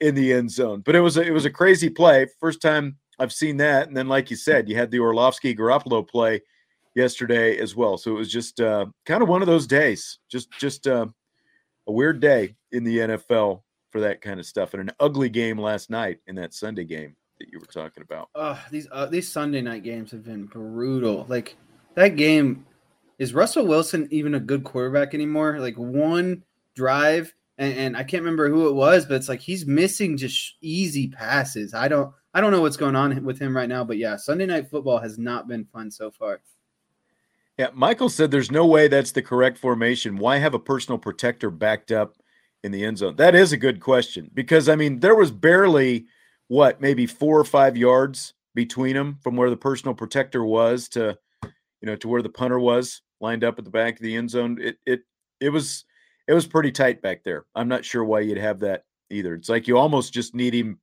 in 0.00 0.14
the 0.14 0.32
end 0.32 0.50
zone. 0.50 0.82
But 0.84 0.96
it 0.96 1.00
was 1.00 1.16
a, 1.16 1.22
it 1.22 1.32
was 1.32 1.44
a 1.44 1.50
crazy 1.50 1.90
play. 1.90 2.26
First 2.40 2.62
time 2.62 2.96
I've 3.18 3.32
seen 3.32 3.56
that. 3.58 3.88
And 3.88 3.96
then, 3.96 4.08
like 4.08 4.30
you 4.30 4.36
said, 4.36 4.68
you 4.68 4.76
had 4.76 4.90
the 4.90 5.00
Orlovsky 5.00 5.54
Garoppolo 5.54 6.06
play 6.06 6.40
yesterday 6.94 7.58
as 7.58 7.76
well. 7.76 7.96
So 7.98 8.12
it 8.12 8.18
was 8.18 8.30
just 8.30 8.60
uh, 8.60 8.86
kind 9.04 9.22
of 9.22 9.28
one 9.28 9.42
of 9.42 9.48
those 9.48 9.66
days, 9.66 10.18
just 10.30 10.50
just 10.52 10.86
uh, 10.86 11.06
a 11.86 11.92
weird 11.92 12.20
day 12.20 12.56
in 12.72 12.84
the 12.84 12.98
NFL 12.98 13.62
for 13.96 14.00
that 14.00 14.20
kind 14.20 14.38
of 14.38 14.44
stuff. 14.44 14.74
And 14.74 14.82
an 14.82 14.90
ugly 15.00 15.30
game 15.30 15.58
last 15.58 15.88
night 15.88 16.18
in 16.26 16.34
that 16.34 16.52
Sunday 16.52 16.84
game 16.84 17.16
that 17.38 17.48
you 17.50 17.58
were 17.58 17.64
talking 17.64 18.02
about. 18.02 18.28
Uh, 18.34 18.58
these 18.70 18.86
uh, 18.92 19.06
these 19.06 19.26
Sunday 19.26 19.62
night 19.62 19.84
games 19.84 20.10
have 20.10 20.22
been 20.22 20.44
brutal. 20.44 21.24
Like 21.30 21.56
that 21.94 22.16
game, 22.16 22.66
is 23.18 23.32
Russell 23.32 23.66
Wilson 23.66 24.06
even 24.10 24.34
a 24.34 24.40
good 24.40 24.64
quarterback 24.64 25.14
anymore? 25.14 25.58
Like 25.60 25.76
one 25.76 26.44
drive, 26.74 27.34
and, 27.56 27.72
and 27.72 27.96
I 27.96 28.02
can't 28.02 28.22
remember 28.22 28.50
who 28.50 28.68
it 28.68 28.74
was, 28.74 29.06
but 29.06 29.14
it's 29.14 29.30
like 29.30 29.40
he's 29.40 29.66
missing 29.66 30.18
just 30.18 30.56
easy 30.60 31.08
passes. 31.08 31.72
I 31.72 31.88
don't 31.88 32.12
I 32.34 32.42
don't 32.42 32.52
know 32.52 32.60
what's 32.60 32.76
going 32.76 32.96
on 32.96 33.24
with 33.24 33.38
him 33.38 33.56
right 33.56 33.70
now, 33.70 33.82
but 33.82 33.96
yeah, 33.96 34.16
Sunday 34.16 34.44
night 34.44 34.68
football 34.68 34.98
has 34.98 35.16
not 35.16 35.48
been 35.48 35.64
fun 35.64 35.90
so 35.90 36.10
far. 36.10 36.42
Yeah, 37.56 37.68
Michael 37.72 38.10
said 38.10 38.30
there's 38.30 38.50
no 38.50 38.66
way 38.66 38.88
that's 38.88 39.12
the 39.12 39.22
correct 39.22 39.56
formation. 39.56 40.18
Why 40.18 40.36
have 40.36 40.52
a 40.52 40.58
personal 40.58 40.98
protector 40.98 41.48
backed 41.48 41.92
up 41.92 42.18
in 42.66 42.72
the 42.72 42.84
end 42.84 42.98
zone? 42.98 43.16
That 43.16 43.34
is 43.34 43.52
a 43.52 43.56
good 43.56 43.80
question 43.80 44.30
because 44.34 44.68
I 44.68 44.76
mean 44.76 45.00
there 45.00 45.14
was 45.14 45.30
barely 45.30 46.06
what 46.48 46.80
maybe 46.80 47.06
four 47.06 47.38
or 47.40 47.44
five 47.44 47.76
yards 47.76 48.34
between 48.54 48.94
them 48.94 49.18
from 49.22 49.36
where 49.36 49.50
the 49.50 49.56
personal 49.56 49.94
protector 49.94 50.44
was 50.44 50.88
to 50.90 51.16
you 51.42 51.86
know 51.86 51.96
to 51.96 52.08
where 52.08 52.22
the 52.22 52.28
punter 52.28 52.58
was 52.58 53.00
lined 53.20 53.44
up 53.44 53.58
at 53.58 53.64
the 53.64 53.70
back 53.70 53.94
of 53.94 54.00
the 54.00 54.16
end 54.16 54.30
zone. 54.30 54.58
It 54.60 54.76
it 54.84 55.00
it 55.40 55.48
was 55.48 55.84
it 56.28 56.34
was 56.34 56.46
pretty 56.46 56.72
tight 56.72 57.00
back 57.00 57.22
there. 57.24 57.46
I'm 57.54 57.68
not 57.68 57.84
sure 57.84 58.04
why 58.04 58.20
you'd 58.20 58.38
have 58.38 58.60
that 58.60 58.84
either. 59.10 59.34
It's 59.34 59.48
like 59.48 59.68
you 59.68 59.78
almost 59.78 60.12
just 60.12 60.34
need 60.34 60.54
him 60.54 60.80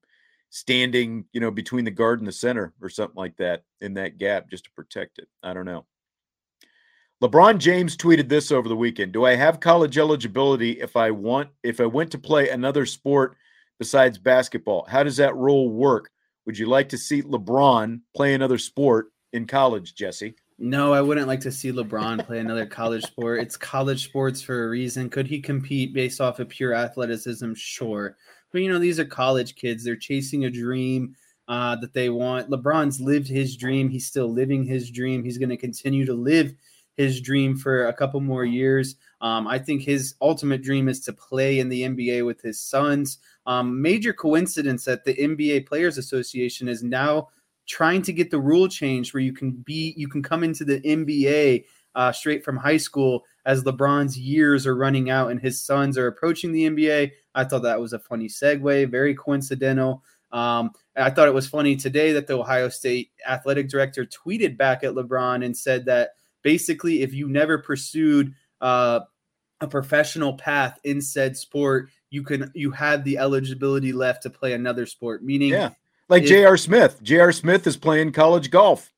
standing, 0.50 1.26
you 1.34 1.42
know, 1.42 1.52
between 1.52 1.84
the 1.84 1.92
guard 1.92 2.20
and 2.20 2.28
the 2.28 2.32
center 2.32 2.74
or 2.82 2.90
something 2.90 3.18
like 3.18 3.36
that 3.38 3.64
in 3.82 3.96
that 3.96 4.18
gap 4.18 4.50
just 4.50 4.66
to 4.66 4.72
protect 4.72 5.20
it. 5.20 5.28
I 5.42 5.54
don't 5.54 5.66
know. 5.66 5.86
LeBron 7.24 7.58
James 7.58 7.96
tweeted 7.96 8.28
this 8.28 8.52
over 8.52 8.68
the 8.68 8.76
weekend. 8.76 9.14
Do 9.14 9.24
I 9.24 9.36
have 9.36 9.62
college 9.62 9.98
eligibility 9.98 10.72
if 10.82 10.98
I 10.98 11.10
want 11.10 11.50
if 11.64 11.80
I 11.80 11.86
went 11.86 12.12
to 12.12 12.18
play 12.18 12.50
another 12.50 12.86
sport 12.86 13.38
besides 13.80 14.18
basketball? 14.18 14.86
How 14.90 15.04
does 15.04 15.16
that 15.16 15.34
rule 15.38 15.70
work? 15.70 16.12
Would 16.46 16.60
you 16.60 16.66
like 16.66 16.90
to 16.90 16.98
see 16.98 17.22
LeBron 17.22 18.02
play 18.14 18.34
another 18.34 18.58
sport 18.58 19.14
in 19.32 19.48
college, 19.48 19.96
Jesse? 19.96 20.36
No, 20.60 20.92
I 20.92 21.00
wouldn't 21.00 21.30
like 21.30 21.40
to 21.40 21.52
see 21.52 21.72
LeBron 21.72 22.26
play 22.26 22.40
another 22.40 22.66
college 22.66 23.04
sport. 23.06 23.40
It's 23.40 23.56
college 23.56 24.04
sports 24.04 24.42
for 24.42 24.66
a 24.66 24.70
reason. 24.70 25.10
Could 25.10 25.28
he 25.28 25.40
compete 25.40 25.94
based 25.94 26.20
off 26.20 26.42
of 26.42 26.50
pure 26.50 26.74
athleticism? 26.74 27.54
Sure. 27.54 28.18
But 28.52 28.64
you 28.64 28.70
know, 28.70 28.80
these 28.80 29.00
are 29.00 29.06
college 29.06 29.56
kids. 29.56 29.86
They're 29.86 29.96
chasing 29.96 30.44
a 30.44 30.52
dream 30.52 31.16
uh, 31.48 31.78
that 31.78 31.94
they 31.94 32.10
want. 32.10 32.50
LeBron's 32.50 33.00
lived 33.00 33.30
his 33.30 33.56
dream. 33.56 33.88
He's 33.88 34.08
still 34.08 34.28
living 34.28 34.66
his 34.66 34.92
dream. 34.92 35.24
He's 35.24 35.38
going 35.38 35.48
to 35.48 35.56
continue 35.56 36.06
to 36.06 36.14
live 36.14 36.54
his 36.98 37.22
dream 37.22 37.58
for 37.58 37.88
a 37.88 37.94
couple 37.94 38.20
more 38.22 38.46
years. 38.46 38.96
Um, 39.22 39.48
I 39.48 39.60
think 39.60 39.82
his 39.82 40.16
ultimate 40.22 40.62
dream 40.62 40.88
is 40.88 41.00
to 41.02 41.14
play 41.14 41.60
in 41.60 41.70
the 41.70 41.84
NBA 41.84 42.26
with 42.26 42.42
his 42.42 42.60
sons. 42.60 43.20
Um, 43.46 43.82
major 43.82 44.14
coincidence 44.14 44.86
that 44.86 45.04
the 45.06 45.16
NBA 45.16 45.68
Players 45.68 45.98
Association 45.98 46.68
is 46.68 46.84
now 46.84 47.30
trying 47.66 48.02
to 48.04 48.14
get 48.14 48.30
the 48.30 48.40
rule 48.40 48.68
changed 48.68 49.14
where 49.14 49.24
you 49.24 49.34
can 49.34 49.52
be 49.52 49.94
you 49.96 50.08
can 50.08 50.22
come 50.22 50.44
into 50.44 50.66
the 50.66 50.82
NBA 50.82 51.64
uh, 51.96 52.12
straight 52.12 52.44
from 52.44 52.58
high 52.58 52.78
school 52.78 53.24
as 53.46 53.64
LeBron's 53.64 54.18
years 54.18 54.66
are 54.66 54.76
running 54.76 55.10
out 55.10 55.32
and 55.32 55.40
his 55.40 55.62
sons 55.62 55.98
are 55.98 56.08
approaching 56.08 56.52
the 56.52 56.70
NBA. 56.70 57.12
I 57.36 57.44
thought 57.44 57.64
that 57.64 57.80
was 57.80 57.94
a 57.94 58.00
funny 58.00 58.28
segue, 58.28 58.90
very 58.90 59.16
coincidental. 59.16 60.04
Um, 60.32 60.72
I 60.96 61.10
thought 61.12 61.28
it 61.28 61.34
was 61.34 61.48
funny 61.48 61.76
today 61.76 62.12
that 62.14 62.28
the 62.28 62.38
Ohio 62.38 62.70
State 62.70 63.12
athletic 63.28 63.70
director 63.70 64.06
tweeted 64.06 64.58
back 64.58 64.84
at 64.84 64.94
LeBron 64.94 65.46
and 65.46 65.56
said 65.56 65.86
that 65.86 66.12
basically 66.44 67.02
if 67.02 67.14
you 67.14 67.28
never 67.28 67.58
pursued 67.58 68.34
uh, 68.62 69.00
a 69.62 69.68
professional 69.68 70.34
path 70.34 70.80
in 70.84 71.02
said 71.02 71.36
sport 71.36 71.90
you 72.10 72.24
can 72.24 72.52
you 72.54 72.72
have 72.72 73.04
the 73.04 73.18
eligibility 73.18 73.92
left 73.92 74.24
to 74.24 74.30
play 74.30 74.54
another 74.54 74.86
sport 74.86 75.24
meaning 75.24 75.50
yeah 75.50 75.70
like 76.10 76.26
J.R. 76.26 76.58
Smith. 76.58 77.02
J.R. 77.02 77.32
Smith 77.32 77.66
is 77.66 77.78
playing 77.78 78.12
college 78.12 78.52
golf. 78.52 78.92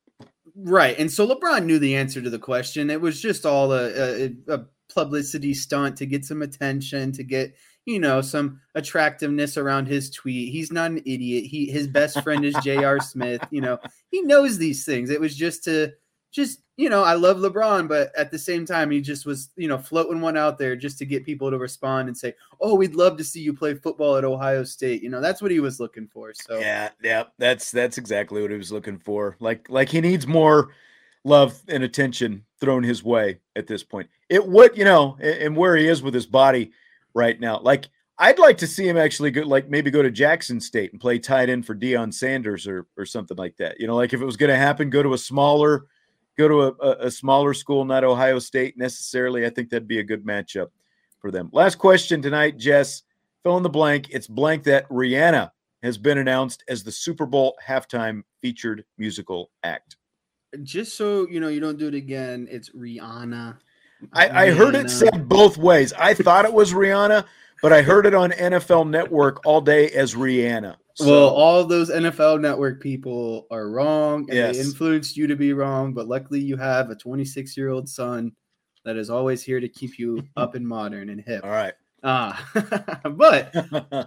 Right. 0.55 0.97
And 0.97 1.11
so 1.11 1.27
LeBron 1.27 1.65
knew 1.65 1.79
the 1.79 1.95
answer 1.95 2.21
to 2.21 2.29
the 2.29 2.39
question. 2.39 2.89
It 2.89 3.01
was 3.01 3.21
just 3.21 3.45
all 3.45 3.71
a, 3.71 4.25
a, 4.25 4.31
a, 4.47 4.65
publicity 4.93 5.53
stunt 5.53 5.97
to 5.97 6.05
get 6.05 6.23
some 6.23 6.41
attention, 6.41 7.11
to 7.11 7.23
get, 7.23 7.53
you 7.85 7.99
know, 7.99 8.21
some 8.21 8.61
attractiveness 8.75 9.57
around 9.57 9.87
his 9.87 10.09
tweet. 10.09 10.53
He's 10.53 10.71
not 10.71 10.91
an 10.91 10.99
idiot. 10.99 11.45
He 11.45 11.69
his 11.69 11.87
best 11.87 12.21
friend 12.23 12.45
is 12.45 12.55
J.R. 12.63 13.01
Smith. 13.01 13.41
You 13.51 13.61
know, 13.61 13.79
he 14.09 14.21
knows 14.21 14.57
these 14.57 14.85
things. 14.85 15.09
It 15.09 15.19
was 15.19 15.35
just 15.35 15.65
to 15.65 15.91
just 16.35 16.59
you 16.77 16.89
know, 16.89 17.03
I 17.03 17.13
love 17.13 17.37
LeBron, 17.37 17.87
but 17.87 18.11
at 18.17 18.31
the 18.31 18.37
same 18.37 18.65
time, 18.65 18.91
he 18.91 18.99
just 18.99 19.25
was, 19.25 19.49
you 19.55 19.69
know, 19.69 19.77
floating 19.77 20.19
one 20.19 20.35
out 20.35 20.57
there 20.57 20.75
just 20.75 20.97
to 20.97 21.05
get 21.05 21.23
people 21.23 21.49
to 21.49 21.57
respond 21.57 22.09
and 22.09 22.17
say, 22.17 22.35
"Oh, 22.59 22.75
we'd 22.75 22.95
love 22.95 23.15
to 23.17 23.23
see 23.23 23.39
you 23.39 23.53
play 23.53 23.75
football 23.75 24.17
at 24.17 24.25
Ohio 24.25 24.65
State." 24.65 25.01
You 25.01 25.09
know, 25.09 25.21
that's 25.21 25.41
what 25.41 25.51
he 25.51 25.61
was 25.61 25.79
looking 25.79 26.07
for. 26.07 26.33
So 26.33 26.59
yeah, 26.59 26.89
yeah, 27.01 27.23
that's 27.37 27.71
that's 27.71 27.97
exactly 27.97 28.41
what 28.41 28.51
he 28.51 28.57
was 28.57 28.73
looking 28.73 28.99
for. 28.99 29.37
Like 29.39 29.67
like 29.69 29.87
he 29.87 30.01
needs 30.01 30.27
more 30.27 30.71
love 31.23 31.61
and 31.69 31.81
attention 31.83 32.43
thrown 32.59 32.83
his 32.83 33.03
way 33.03 33.39
at 33.55 33.67
this 33.67 33.83
point. 33.83 34.09
It 34.27 34.45
would, 34.45 34.77
you 34.77 34.83
know, 34.83 35.17
and 35.21 35.55
where 35.55 35.77
he 35.77 35.87
is 35.87 36.03
with 36.03 36.13
his 36.13 36.27
body 36.27 36.71
right 37.13 37.39
now, 37.39 37.59
like. 37.59 37.87
I'd 38.17 38.39
like 38.39 38.57
to 38.59 38.67
see 38.67 38.87
him 38.87 38.95
actually 38.95 39.29
go, 39.31 39.41
like 39.41 39.69
maybe 39.69 39.91
go 39.91 40.01
to 40.01 40.09
Jackson 40.09 40.61
State 40.61 40.93
and 40.93 41.01
play 41.01 41.19
tight 41.19 41.49
end 41.49 41.65
for 41.65 41.75
Deion 41.75 42.13
Sanders 42.13 42.65
or 42.65 42.87
or 42.97 43.05
something 43.05 43.35
like 43.35 43.57
that. 43.57 43.77
You 43.77 43.87
know, 43.87 43.97
like 43.97 44.13
if 44.13 44.21
it 44.21 44.25
was 44.25 44.37
going 44.37 44.51
to 44.51 44.55
happen, 44.55 44.89
go 44.89 45.03
to 45.03 45.15
a 45.15 45.17
smaller 45.17 45.87
go 46.37 46.47
to 46.47 46.61
a, 46.61 47.07
a, 47.07 47.11
smaller 47.11 47.53
school, 47.53 47.85
not 47.85 48.03
Ohio 48.03 48.39
State 48.39 48.77
necessarily. 48.77 49.45
I 49.45 49.49
think 49.49 49.69
that'd 49.69 49.87
be 49.87 49.99
a 49.99 50.03
good 50.03 50.25
matchup 50.25 50.67
for 51.19 51.31
them. 51.31 51.49
Last 51.53 51.75
question 51.75 52.21
tonight, 52.21 52.57
Jess. 52.57 53.03
Fill 53.43 53.57
in 53.57 53.63
the 53.63 53.69
blank. 53.69 54.07
It's 54.09 54.27
blank 54.27 54.63
that 54.63 54.89
Rihanna 54.89 55.51
has 55.83 55.97
been 55.97 56.17
announced 56.17 56.63
as 56.67 56.83
the 56.83 56.91
Super 56.91 57.25
Bowl 57.25 57.55
halftime 57.65 58.23
featured 58.41 58.83
musical 58.97 59.51
act. 59.63 59.97
Just 60.63 60.95
so 60.95 61.27
you 61.29 61.39
know, 61.39 61.47
you 61.47 61.59
don't 61.59 61.77
do 61.77 61.87
it 61.87 61.93
again. 61.93 62.47
It's 62.49 62.69
Rihanna. 62.71 63.57
I, 64.13 64.45
I 64.47 64.51
heard 64.51 64.75
it 64.75 64.89
said 64.89 65.29
both 65.29 65.57
ways. 65.57 65.93
I 65.93 66.13
thought 66.13 66.45
it 66.45 66.53
was 66.53 66.73
Rihanna, 66.73 67.25
but 67.61 67.73
I 67.73 67.81
heard 67.81 68.05
it 68.05 68.13
on 68.13 68.31
NFL 68.31 68.89
Network 68.89 69.45
all 69.45 69.61
day 69.61 69.89
as 69.89 70.15
Rihanna. 70.15 70.75
So, 70.95 71.07
well, 71.07 71.29
all 71.29 71.65
those 71.65 71.89
NFL 71.89 72.39
network 72.39 72.81
people 72.81 73.47
are 73.51 73.67
wrong 73.67 74.21
and 74.29 74.37
yes. 74.37 74.55
they 74.55 74.61
influenced 74.61 75.17
you 75.17 75.27
to 75.27 75.35
be 75.35 75.51
wrong, 75.51 75.93
but 75.93 76.07
luckily 76.07 76.39
you 76.39 76.55
have 76.55 76.89
a 76.89 76.95
26 76.95 77.57
year 77.57 77.69
old 77.69 77.89
son 77.89 78.31
that 78.85 78.95
is 78.95 79.09
always 79.09 79.43
here 79.43 79.59
to 79.59 79.67
keep 79.67 79.99
you 79.99 80.25
up 80.37 80.55
and 80.55 80.65
modern 80.65 81.09
and 81.09 81.19
hip. 81.19 81.43
All 81.43 81.49
right. 81.49 81.73
Uh, 82.01 82.33
but 83.09 83.53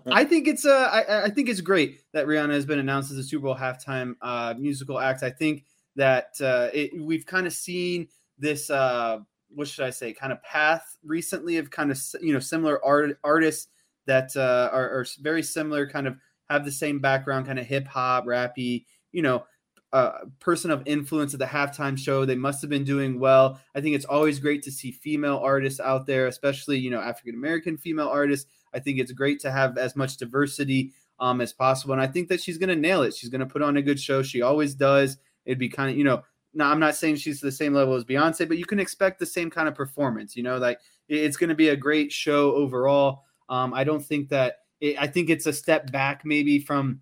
I 0.07 0.24
think 0.24 0.49
it's 0.49 0.64
uh, 0.64 0.88
I, 0.90 1.24
I, 1.24 1.30
think 1.30 1.51
it's 1.51 1.61
great 1.61 2.01
that 2.12 2.26
Rihanna 2.26 2.53
has 2.53 2.64
been 2.64 2.78
announced 2.78 3.11
as 3.11 3.18
a 3.18 3.24
Super 3.24 3.42
Bowl 3.42 3.57
halftime 3.57 4.14
uh, 4.22 4.55
musical 4.57 4.99
act. 4.99 5.22
I 5.22 5.30
think 5.30 5.64
that 5.96 6.28
uh, 6.40 6.68
it, 6.72 6.92
we've 6.99 7.26
kind 7.26 7.46
of 7.46 7.53
seen 7.53 8.09
this 8.38 8.70
uh, 8.70 9.18
what 9.55 9.68
should 9.68 9.84
I 9.84 9.90
say 9.90 10.12
kind 10.12 10.32
of 10.32 10.42
path 10.42 10.96
recently 11.03 11.57
of 11.57 11.70
kind 11.70 11.90
of 11.90 12.01
you 12.20 12.32
know 12.32 12.38
similar 12.38 12.84
art, 12.84 13.18
artists 13.24 13.68
that 14.07 14.36
uh, 14.36 14.70
are, 14.72 14.90
are 14.90 15.07
very 15.20 15.42
similar 15.42 15.88
kind 15.88 16.07
of 16.07 16.16
have 16.51 16.64
the 16.64 16.72
same 16.72 16.99
background, 16.99 17.46
kind 17.46 17.59
of 17.59 17.66
hip 17.66 17.86
hop, 17.86 18.24
rappy, 18.24 18.86
you 19.12 19.22
know, 19.22 19.44
uh, 19.92 20.12
person 20.40 20.70
of 20.70 20.82
influence 20.86 21.32
at 21.32 21.40
the 21.40 21.46
halftime 21.46 21.99
show. 21.99 22.24
They 22.24 22.34
must 22.34 22.61
have 22.61 22.70
been 22.70 22.84
doing 22.84 23.18
well. 23.18 23.61
I 23.74 23.80
think 23.80 23.94
it's 23.94 24.05
always 24.05 24.38
great 24.38 24.62
to 24.64 24.70
see 24.70 24.90
female 24.90 25.38
artists 25.38 25.80
out 25.80 26.07
there, 26.07 26.26
especially 26.26 26.78
you 26.78 26.90
know 26.90 27.01
African 27.01 27.34
American 27.34 27.76
female 27.76 28.09
artists. 28.09 28.51
I 28.74 28.80
think 28.80 28.99
it's 28.99 29.12
great 29.12 29.40
to 29.40 29.51
have 29.51 29.78
as 29.78 29.96
much 29.96 30.18
diversity 30.18 30.92
um, 31.20 31.40
as 31.40 31.53
possible, 31.53 31.92
and 31.92 32.03
I 32.03 32.07
think 32.07 32.28
that 32.28 32.42
she's 32.42 32.59
going 32.59 32.68
to 32.68 32.76
nail 32.76 33.03
it. 33.03 33.14
She's 33.14 33.30
going 33.30 33.40
to 33.40 33.46
put 33.46 33.62
on 33.62 33.76
a 33.76 33.82
good 33.82 33.99
show. 33.99 34.22
She 34.22 34.42
always 34.42 34.74
does. 34.74 35.16
It'd 35.46 35.59
be 35.59 35.68
kind 35.68 35.90
of 35.90 35.96
you 35.96 36.05
know. 36.05 36.22
Now 36.59 36.72
I'm 36.72 36.80
not 36.80 36.96
saying 36.96 37.16
she's 37.16 37.40
the 37.40 37.52
same 37.52 37.72
level 37.72 37.94
as 37.94 38.04
Beyonce, 38.04 38.48
but 38.48 38.59
you 38.59 38.66
can 38.66 38.80
expect 38.80 39.20
the 39.20 39.26
same 39.26 39.48
kind 39.48 39.68
of 39.68 39.76
performance. 39.76 40.36
You 40.36 40.42
know, 40.42 40.59
like 40.59 40.80
it's 41.09 41.36
going 41.36 41.50
to 41.50 41.54
be 41.54 41.68
a 41.68 41.76
great 41.76 42.11
show 42.11 42.52
overall. 42.52 43.22
Um, 43.48 43.72
I 43.72 43.84
don't 43.84 44.04
think 44.04 44.28
that 44.30 44.56
it, 44.80 45.00
I 45.00 45.06
think 45.06 45.30
it's 45.30 45.46
a 45.46 45.52
step 45.52 45.92
back 45.92 46.24
maybe 46.24 46.59
from 46.59 47.00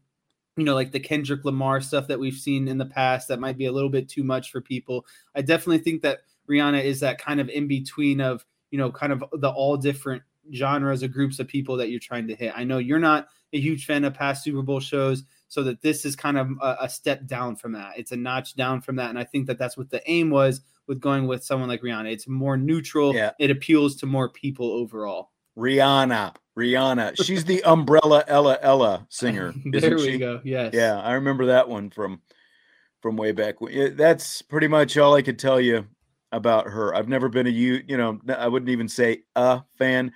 you 0.59 0.65
know 0.65 0.75
like 0.75 0.93
the 0.93 1.01
Kendrick 1.01 1.43
Lamar 1.47 1.81
stuff 1.81 2.07
that 2.09 2.21
we've 2.21 2.35
seen 2.35 2.69
in 2.69 2.77
the 2.77 2.85
past 2.85 3.29
that 3.29 3.41
might 3.41 3.57
be 3.57 3.65
a 3.65 3.73
little 3.73 3.89
bit 3.89 4.11
too 4.11 4.23
much 4.23 4.51
for 4.51 4.61
people. 4.61 5.07
I 5.35 5.41
definitely 5.41 5.79
think 5.79 6.03
that 6.03 6.21
Rihanna 6.51 6.85
is 6.85 7.01
that 7.01 7.19
kind 7.19 7.41
of 7.41 7.49
in 7.49 7.67
between 7.67 8.21
of 8.21 8.45
you 8.71 8.77
know 8.77 8.93
kind 8.93 9.11
of 9.11 9.25
the 9.33 9.49
all 9.49 9.79
different 9.79 10.23
genres 10.55 11.03
of 11.03 11.13
groups 11.13 11.39
of 11.39 11.49
people 11.49 11.79
that 11.79 11.89
you're 11.89 11.99
trying 11.99 12.29
to 12.29 12.37
hit. 12.37 12.53
I 12.55 12.65
know 12.65 12.77
you're 12.77 12.99
not 12.99 13.29
a 13.55 13.59
huge 13.59 13.87
fan 13.87 14.05
of 14.05 14.13
past 14.13 14.45
Super 14.45 14.61
Bowl 14.61 14.81
shows, 14.81 15.25
so 15.49 15.63
that 15.63 15.81
this 15.83 16.05
is 16.05 16.17
kind 16.17 16.39
of 16.39 16.51
a, 16.61 16.77
a, 16.83 16.89
step 16.89 17.27
down 17.27 17.57
from 17.57 17.73
that. 17.73 17.93
It's 17.97 18.13
a 18.13 18.17
notch 18.17 18.57
down 18.57 18.81
from 18.81 18.97
that, 18.97 19.11
and 19.11 19.19
I 19.19 19.25
think 19.25 19.47
that 19.47 19.59
that's 19.59 19.77
what 19.77 19.91
the 19.91 20.03
aim 20.11 20.31
was 20.31 20.61
with 20.87 21.01
going 21.01 21.27
with 21.27 21.45
someone 21.45 21.69
like 21.69 21.83
Rihanna. 21.83 22.13
It's 22.13 22.29
more 22.29 22.57
neutral. 22.57 23.15
Yeah. 23.15 23.33
It 23.39 23.51
appeals 23.51 23.97
to 23.97 24.07
more 24.07 24.29
people 24.29 24.71
overall. 24.71 25.31
Rihanna. 25.57 26.35
Rihanna. 26.59 27.23
She's 27.23 27.45
the 27.45 27.63
Umbrella 27.65 28.25
Ella 28.27 28.59
Ella 28.61 29.07
singer. 29.11 29.53
there 29.65 29.97
we 29.97 30.13
she? 30.13 30.19
go. 30.19 30.41
Yes. 30.45 30.73
Yeah, 30.75 31.01
I 31.01 31.13
remember 31.13 31.47
that 31.47 31.69
one 31.69 31.91
from 31.91 32.21
from 33.03 33.17
way 33.17 33.33
back. 33.33 33.57
That's 33.93 34.43
pretty 34.43 34.69
much 34.69 34.97
all 34.97 35.15
I 35.15 35.23
could 35.23 35.39
tell 35.39 35.61
you 35.61 35.87
about 36.33 36.67
her. 36.67 36.95
I've 36.95 37.09
never 37.09 37.29
been 37.29 37.47
a 37.47 37.51
you, 37.51 37.83
you 37.87 37.97
know, 37.97 38.21
I 38.29 38.49
wouldn't 38.49 38.71
even 38.71 38.89
say 38.89 39.23
a 39.37 39.63
fan, 39.79 40.13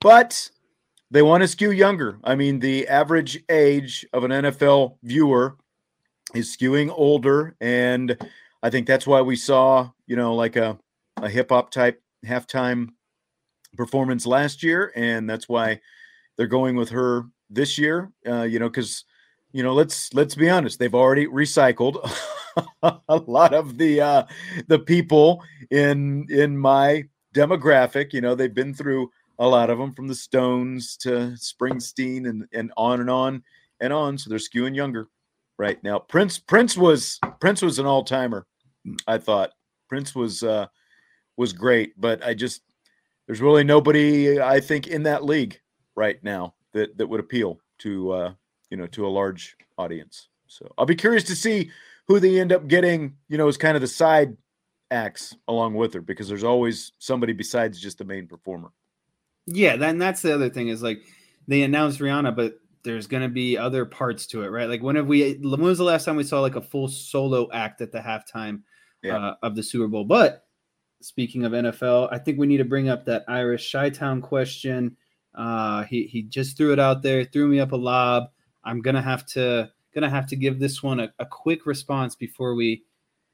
but 0.00 0.50
they 1.10 1.22
want 1.22 1.42
to 1.42 1.48
skew 1.48 1.70
younger. 1.70 2.18
I 2.24 2.34
mean, 2.34 2.58
the 2.58 2.86
average 2.88 3.42
age 3.48 4.06
of 4.12 4.24
an 4.24 4.30
NFL 4.30 4.96
viewer 5.02 5.56
is 6.34 6.54
skewing 6.54 6.92
older, 6.94 7.56
and 7.60 8.16
I 8.62 8.70
think 8.70 8.86
that's 8.86 9.06
why 9.06 9.22
we 9.22 9.36
saw, 9.36 9.90
you 10.06 10.16
know, 10.16 10.34
like 10.34 10.56
a 10.56 10.78
a 11.16 11.28
hip 11.28 11.50
hop 11.50 11.70
type 11.70 12.00
halftime 12.24 12.88
performance 13.76 14.26
last 14.26 14.62
year, 14.62 14.92
and 14.94 15.28
that's 15.28 15.48
why 15.48 15.80
they're 16.36 16.46
going 16.46 16.76
with 16.76 16.90
her 16.90 17.24
this 17.50 17.78
year. 17.78 18.10
Uh, 18.26 18.42
you 18.42 18.58
know, 18.58 18.68
because 18.68 19.04
you 19.52 19.62
know, 19.62 19.72
let's 19.72 20.12
let's 20.14 20.34
be 20.34 20.50
honest, 20.50 20.78
they've 20.78 20.94
already 20.94 21.26
recycled 21.26 21.98
a 22.82 23.16
lot 23.26 23.54
of 23.54 23.78
the 23.78 24.00
uh, 24.00 24.24
the 24.66 24.78
people 24.78 25.42
in 25.70 26.26
in 26.30 26.58
my 26.58 27.04
demographic. 27.34 28.12
You 28.12 28.20
know, 28.20 28.34
they've 28.34 28.52
been 28.52 28.74
through 28.74 29.10
a 29.38 29.46
lot 29.46 29.70
of 29.70 29.78
them 29.78 29.94
from 29.94 30.08
the 30.08 30.14
Stones 30.14 30.96
to 30.98 31.34
Springsteen 31.36 32.28
and 32.28 32.46
and 32.52 32.72
on 32.76 33.00
and 33.00 33.10
on 33.10 33.42
and 33.80 33.92
on. 33.92 34.18
So 34.18 34.30
they're 34.30 34.38
skewing 34.38 34.74
younger 34.74 35.08
right 35.58 35.82
now. 35.82 35.98
Prince 35.98 36.38
Prince 36.38 36.76
was 36.76 37.18
Prince 37.40 37.62
was 37.62 37.78
an 37.78 37.86
all 37.86 38.04
timer. 38.04 38.46
I 39.06 39.18
thought 39.18 39.50
Prince 39.88 40.14
was 40.14 40.42
uh, 40.42 40.66
was 41.36 41.52
great, 41.52 41.98
but 42.00 42.24
I 42.24 42.34
just 42.34 42.62
there's 43.26 43.40
really 43.40 43.64
nobody 43.64 44.40
I 44.40 44.60
think 44.60 44.86
in 44.86 45.02
that 45.04 45.24
league 45.24 45.60
right 45.96 46.22
now 46.22 46.54
that 46.72 46.96
that 46.98 47.06
would 47.06 47.20
appeal 47.20 47.60
to 47.78 48.12
uh, 48.12 48.32
you 48.70 48.76
know 48.76 48.86
to 48.88 49.06
a 49.06 49.08
large 49.08 49.56
audience. 49.76 50.28
So 50.46 50.72
I'll 50.78 50.86
be 50.86 50.96
curious 50.96 51.24
to 51.24 51.36
see 51.36 51.70
who 52.06 52.18
they 52.18 52.40
end 52.40 52.52
up 52.52 52.66
getting, 52.66 53.16
you 53.28 53.38
know, 53.38 53.48
as 53.48 53.58
kind 53.58 53.76
of 53.76 53.82
the 53.82 53.86
side 53.86 54.36
acts 54.90 55.36
along 55.46 55.74
with 55.74 55.92
her 55.92 56.00
because 56.00 56.26
there's 56.26 56.44
always 56.44 56.92
somebody 56.98 57.34
besides 57.34 57.78
just 57.78 57.98
the 57.98 58.04
main 58.04 58.26
performer. 58.26 58.70
Yeah, 59.50 59.76
then 59.76 59.98
that's 59.98 60.20
the 60.22 60.34
other 60.34 60.50
thing 60.50 60.68
is 60.68 60.82
like 60.82 61.02
they 61.46 61.62
announced 61.62 62.00
Rihanna, 62.00 62.36
but 62.36 62.58
there's 62.84 63.06
gonna 63.06 63.28
be 63.28 63.56
other 63.56 63.84
parts 63.84 64.26
to 64.28 64.42
it, 64.42 64.48
right? 64.48 64.68
Like 64.68 64.82
when 64.82 64.96
have 64.96 65.06
we 65.06 65.34
when 65.34 65.60
was 65.60 65.78
the 65.78 65.84
last 65.84 66.04
time 66.04 66.16
we 66.16 66.24
saw 66.24 66.40
like 66.40 66.56
a 66.56 66.60
full 66.60 66.88
solo 66.88 67.50
act 67.52 67.80
at 67.80 67.90
the 67.90 67.98
halftime 67.98 68.62
yeah. 69.02 69.16
uh, 69.16 69.34
of 69.42 69.56
the 69.56 69.62
Super 69.62 69.88
Bowl? 69.88 70.04
But 70.04 70.44
speaking 71.00 71.44
of 71.44 71.52
NFL, 71.52 72.08
I 72.12 72.18
think 72.18 72.38
we 72.38 72.46
need 72.46 72.58
to 72.58 72.64
bring 72.64 72.88
up 72.88 73.06
that 73.06 73.24
Irish 73.26 73.72
Chi 73.72 73.90
Town 73.90 74.20
question. 74.20 74.96
Uh, 75.34 75.84
he 75.84 76.04
he 76.04 76.22
just 76.22 76.56
threw 76.56 76.72
it 76.72 76.78
out 76.78 77.02
there, 77.02 77.24
threw 77.24 77.48
me 77.48 77.58
up 77.58 77.72
a 77.72 77.76
lob. 77.76 78.24
I'm 78.64 78.82
gonna 78.82 79.02
have 79.02 79.24
to 79.28 79.70
gonna 79.94 80.10
have 80.10 80.26
to 80.26 80.36
give 80.36 80.58
this 80.58 80.82
one 80.82 81.00
a, 81.00 81.12
a 81.18 81.26
quick 81.26 81.64
response 81.64 82.14
before 82.14 82.54
we 82.54 82.84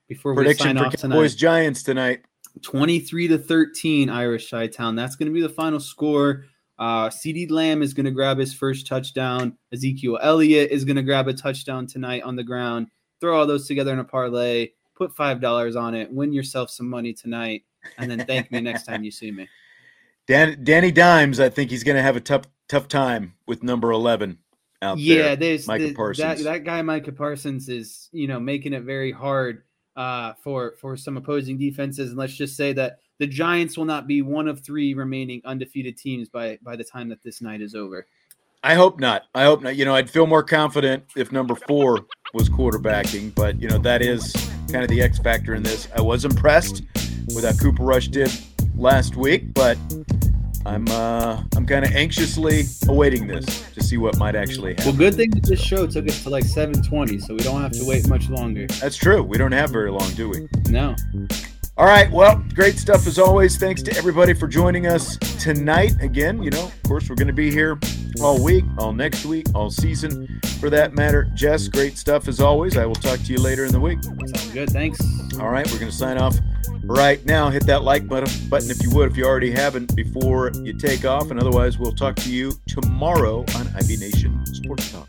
before 0.08 0.34
Prediction 0.34 0.74
we 0.74 0.78
sign 0.78 0.86
off 0.86 0.96
tonight. 0.96 1.16
Boys 1.16 1.34
Giants 1.34 1.82
tonight. 1.82 2.24
23 2.62 3.28
to 3.28 3.38
13 3.38 4.11
Irish 4.11 4.50
Chi 4.50 4.66
Town. 4.68 4.96
That's 4.96 5.16
going 5.16 5.28
to 5.28 5.34
be 5.34 5.42
the 5.42 5.48
final 5.48 5.80
score. 5.80 6.44
Uh, 6.78 7.09
CeeDee 7.09 7.50
Lamb 7.50 7.82
is 7.82 7.94
going 7.94 8.07
to 8.07 8.11
grab 8.11 8.38
his 8.38 8.52
first 8.55 8.86
touchdown. 8.86 9.57
Ezekiel 9.72 10.18
Elliott 10.22 10.70
is 10.70 10.84
going 10.84 10.96
to 10.96 11.02
grab 11.02 11.28
a 11.28 11.34
touchdown 11.34 11.86
tonight 11.86 12.22
on 12.22 12.36
the 12.36 12.42
ground. 12.42 12.88
Throw 13.20 13.38
all 13.38 13.46
those 13.46 13.66
together 13.66 13.92
in 13.92 14.00
a 14.00 14.05
parlay 14.05 14.70
put 14.94 15.14
five 15.14 15.40
dollars 15.40 15.76
on 15.76 15.94
it, 15.94 16.11
win 16.12 16.32
yourself 16.32 16.70
some 16.70 16.88
money 16.88 17.12
tonight, 17.12 17.64
and 17.98 18.11
then 18.11 18.24
thank 18.26 18.50
me 18.50 18.61
next 18.61 18.84
time 18.84 19.05
you 19.05 19.11
see 19.11 19.30
me. 19.30 19.48
Dan, 20.26 20.64
Danny 20.64 20.90
Dimes, 20.90 21.38
I 21.38 21.50
think 21.50 21.70
he's 21.70 21.84
going 21.84 21.96
to 21.96 22.02
have 22.02 22.16
a 22.16 22.20
tough 22.20 22.44
tough 22.68 22.88
time 22.88 23.34
with 23.46 23.62
number 23.62 23.90
eleven 23.90 24.38
out 24.80 24.98
yeah, 24.98 25.14
there. 25.14 25.24
Yeah, 25.24 25.34
there's 25.34 25.66
Micah 25.66 25.88
the, 25.88 25.94
Parsons. 25.94 26.44
That, 26.44 26.44
that 26.44 26.64
guy 26.64 26.82
Micah 26.82 27.12
Parsons 27.12 27.68
is 27.68 28.09
you 28.12 28.26
know 28.26 28.40
making 28.40 28.72
it 28.72 28.82
very 28.82 29.12
hard 29.12 29.64
uh, 29.97 30.32
for 30.42 30.74
for 30.80 30.97
some 30.97 31.16
opposing 31.16 31.59
defenses, 31.59 32.11
and 32.11 32.18
let's 32.18 32.36
just 32.36 32.57
say 32.57 32.72
that 32.72 32.99
the 33.18 33.26
Giants 33.26 33.76
will 33.76 33.84
not 33.84 34.07
be 34.07 34.22
one 34.22 34.49
of 34.49 34.61
three 34.61 34.95
remaining 34.95 35.40
undefeated 35.45 35.97
teams 35.97 36.28
by 36.28 36.59
by 36.62 36.76
the 36.76 36.84
time 36.84 37.09
that 37.11 37.22
this 37.22 37.40
night 37.40 37.61
is 37.61 37.74
over. 37.74 38.07
I 38.62 38.74
hope 38.74 38.99
not. 38.99 39.24
I 39.34 39.45
hope 39.45 39.62
not. 39.62 39.76
You 39.76 39.84
know, 39.84 39.95
I'd 39.95 40.09
feel 40.09 40.26
more 40.26 40.42
confident 40.42 41.05
if 41.16 41.30
number 41.30 41.55
four 41.55 42.07
was 42.32 42.49
quarterbacking, 42.49 43.34
but 43.34 43.61
you 43.61 43.68
know 43.68 43.78
that 43.78 44.03
is 44.03 44.32
kind 44.72 44.82
of 44.82 44.88
the 44.88 45.03
X 45.03 45.18
factor 45.18 45.55
in 45.55 45.62
this. 45.62 45.86
I 45.95 46.01
was 46.01 46.24
impressed 46.24 46.82
with 47.34 47.45
how 47.45 47.53
Cooper 47.53 47.84
Rush 47.84 48.09
did 48.09 48.32
last 48.76 49.16
week, 49.16 49.55
but 49.55 49.76
I'm 50.66 50.88
uh, 50.88 51.42
I'm 51.56 51.66
kind 51.66 51.84
of 51.84 51.92
anxiously 51.92 52.64
awaiting 52.88 53.26
this 53.26 53.44
to 53.72 53.82
see 53.82 53.96
what 53.96 54.18
might 54.18 54.34
actually 54.34 54.74
happen. 54.74 54.86
Well, 54.86 54.96
good 54.96 55.14
thing 55.14 55.30
that 55.30 55.42
this 55.42 55.60
show 55.60 55.86
took 55.86 56.08
us 56.08 56.22
to 56.22 56.30
like 56.30 56.44
7:20, 56.44 57.22
so 57.22 57.34
we 57.34 57.40
don't 57.40 57.60
have 57.60 57.72
to 57.72 57.84
wait 57.84 58.08
much 58.08 58.28
longer. 58.30 58.66
That's 58.66 58.96
true. 58.96 59.22
We 59.22 59.36
don't 59.36 59.52
have 59.52 59.70
very 59.70 59.90
long, 59.90 60.10
do 60.12 60.28
we? 60.28 60.48
No. 60.70 60.96
All 61.76 61.86
right. 61.86 62.08
Well, 62.10 62.42
great 62.54 62.76
stuff 62.76 63.06
as 63.06 63.18
always. 63.18 63.56
Thanks 63.56 63.82
to 63.82 63.96
everybody 63.96 64.32
for 64.32 64.46
joining 64.46 64.86
us 64.86 65.16
tonight. 65.40 66.00
Again, 66.00 66.40
you 66.40 66.50
know, 66.50 66.66
of 66.66 66.82
course, 66.84 67.08
we're 67.10 67.16
going 67.16 67.26
to 67.26 67.32
be 67.32 67.50
here 67.50 67.78
all 68.22 68.40
week, 68.40 68.64
all 68.78 68.92
next 68.92 69.24
week, 69.24 69.46
all 69.56 69.70
season 69.70 70.40
for 70.60 70.70
that 70.70 70.94
matter. 70.94 71.24
Jess, 71.34 71.66
great 71.66 71.98
stuff 71.98 72.28
as 72.28 72.40
always. 72.40 72.76
I 72.76 72.86
will 72.86 72.94
talk 72.94 73.18
to 73.18 73.32
you 73.32 73.38
later 73.38 73.64
in 73.64 73.72
the 73.72 73.80
week. 73.80 74.02
Sounds 74.04 74.50
good. 74.52 74.70
Thanks. 74.70 75.00
All 75.40 75.50
right. 75.50 75.66
We're 75.72 75.80
going 75.80 75.90
to 75.90 75.96
sign 75.96 76.16
off 76.16 76.38
right 76.87 77.24
now. 77.24 77.51
Hit 77.51 77.66
that 77.66 77.82
like 77.82 78.07
button, 78.07 78.28
if 78.53 78.82
you 78.82 78.91
would, 78.91 79.11
if 79.11 79.16
you 79.16 79.24
already 79.24 79.51
haven't, 79.51 79.95
before 79.97 80.51
you 80.62 80.72
take 80.72 81.05
off. 81.05 81.30
And 81.30 81.41
otherwise, 81.41 81.78
we'll 81.78 81.95
talk 81.95 82.16
to 82.16 82.30
you 82.30 82.53
tomorrow 82.66 83.45
on 83.57 83.68
IB 83.76 83.97
Nation 83.97 84.45
Sports 84.47 84.93
Talk. 84.93 85.09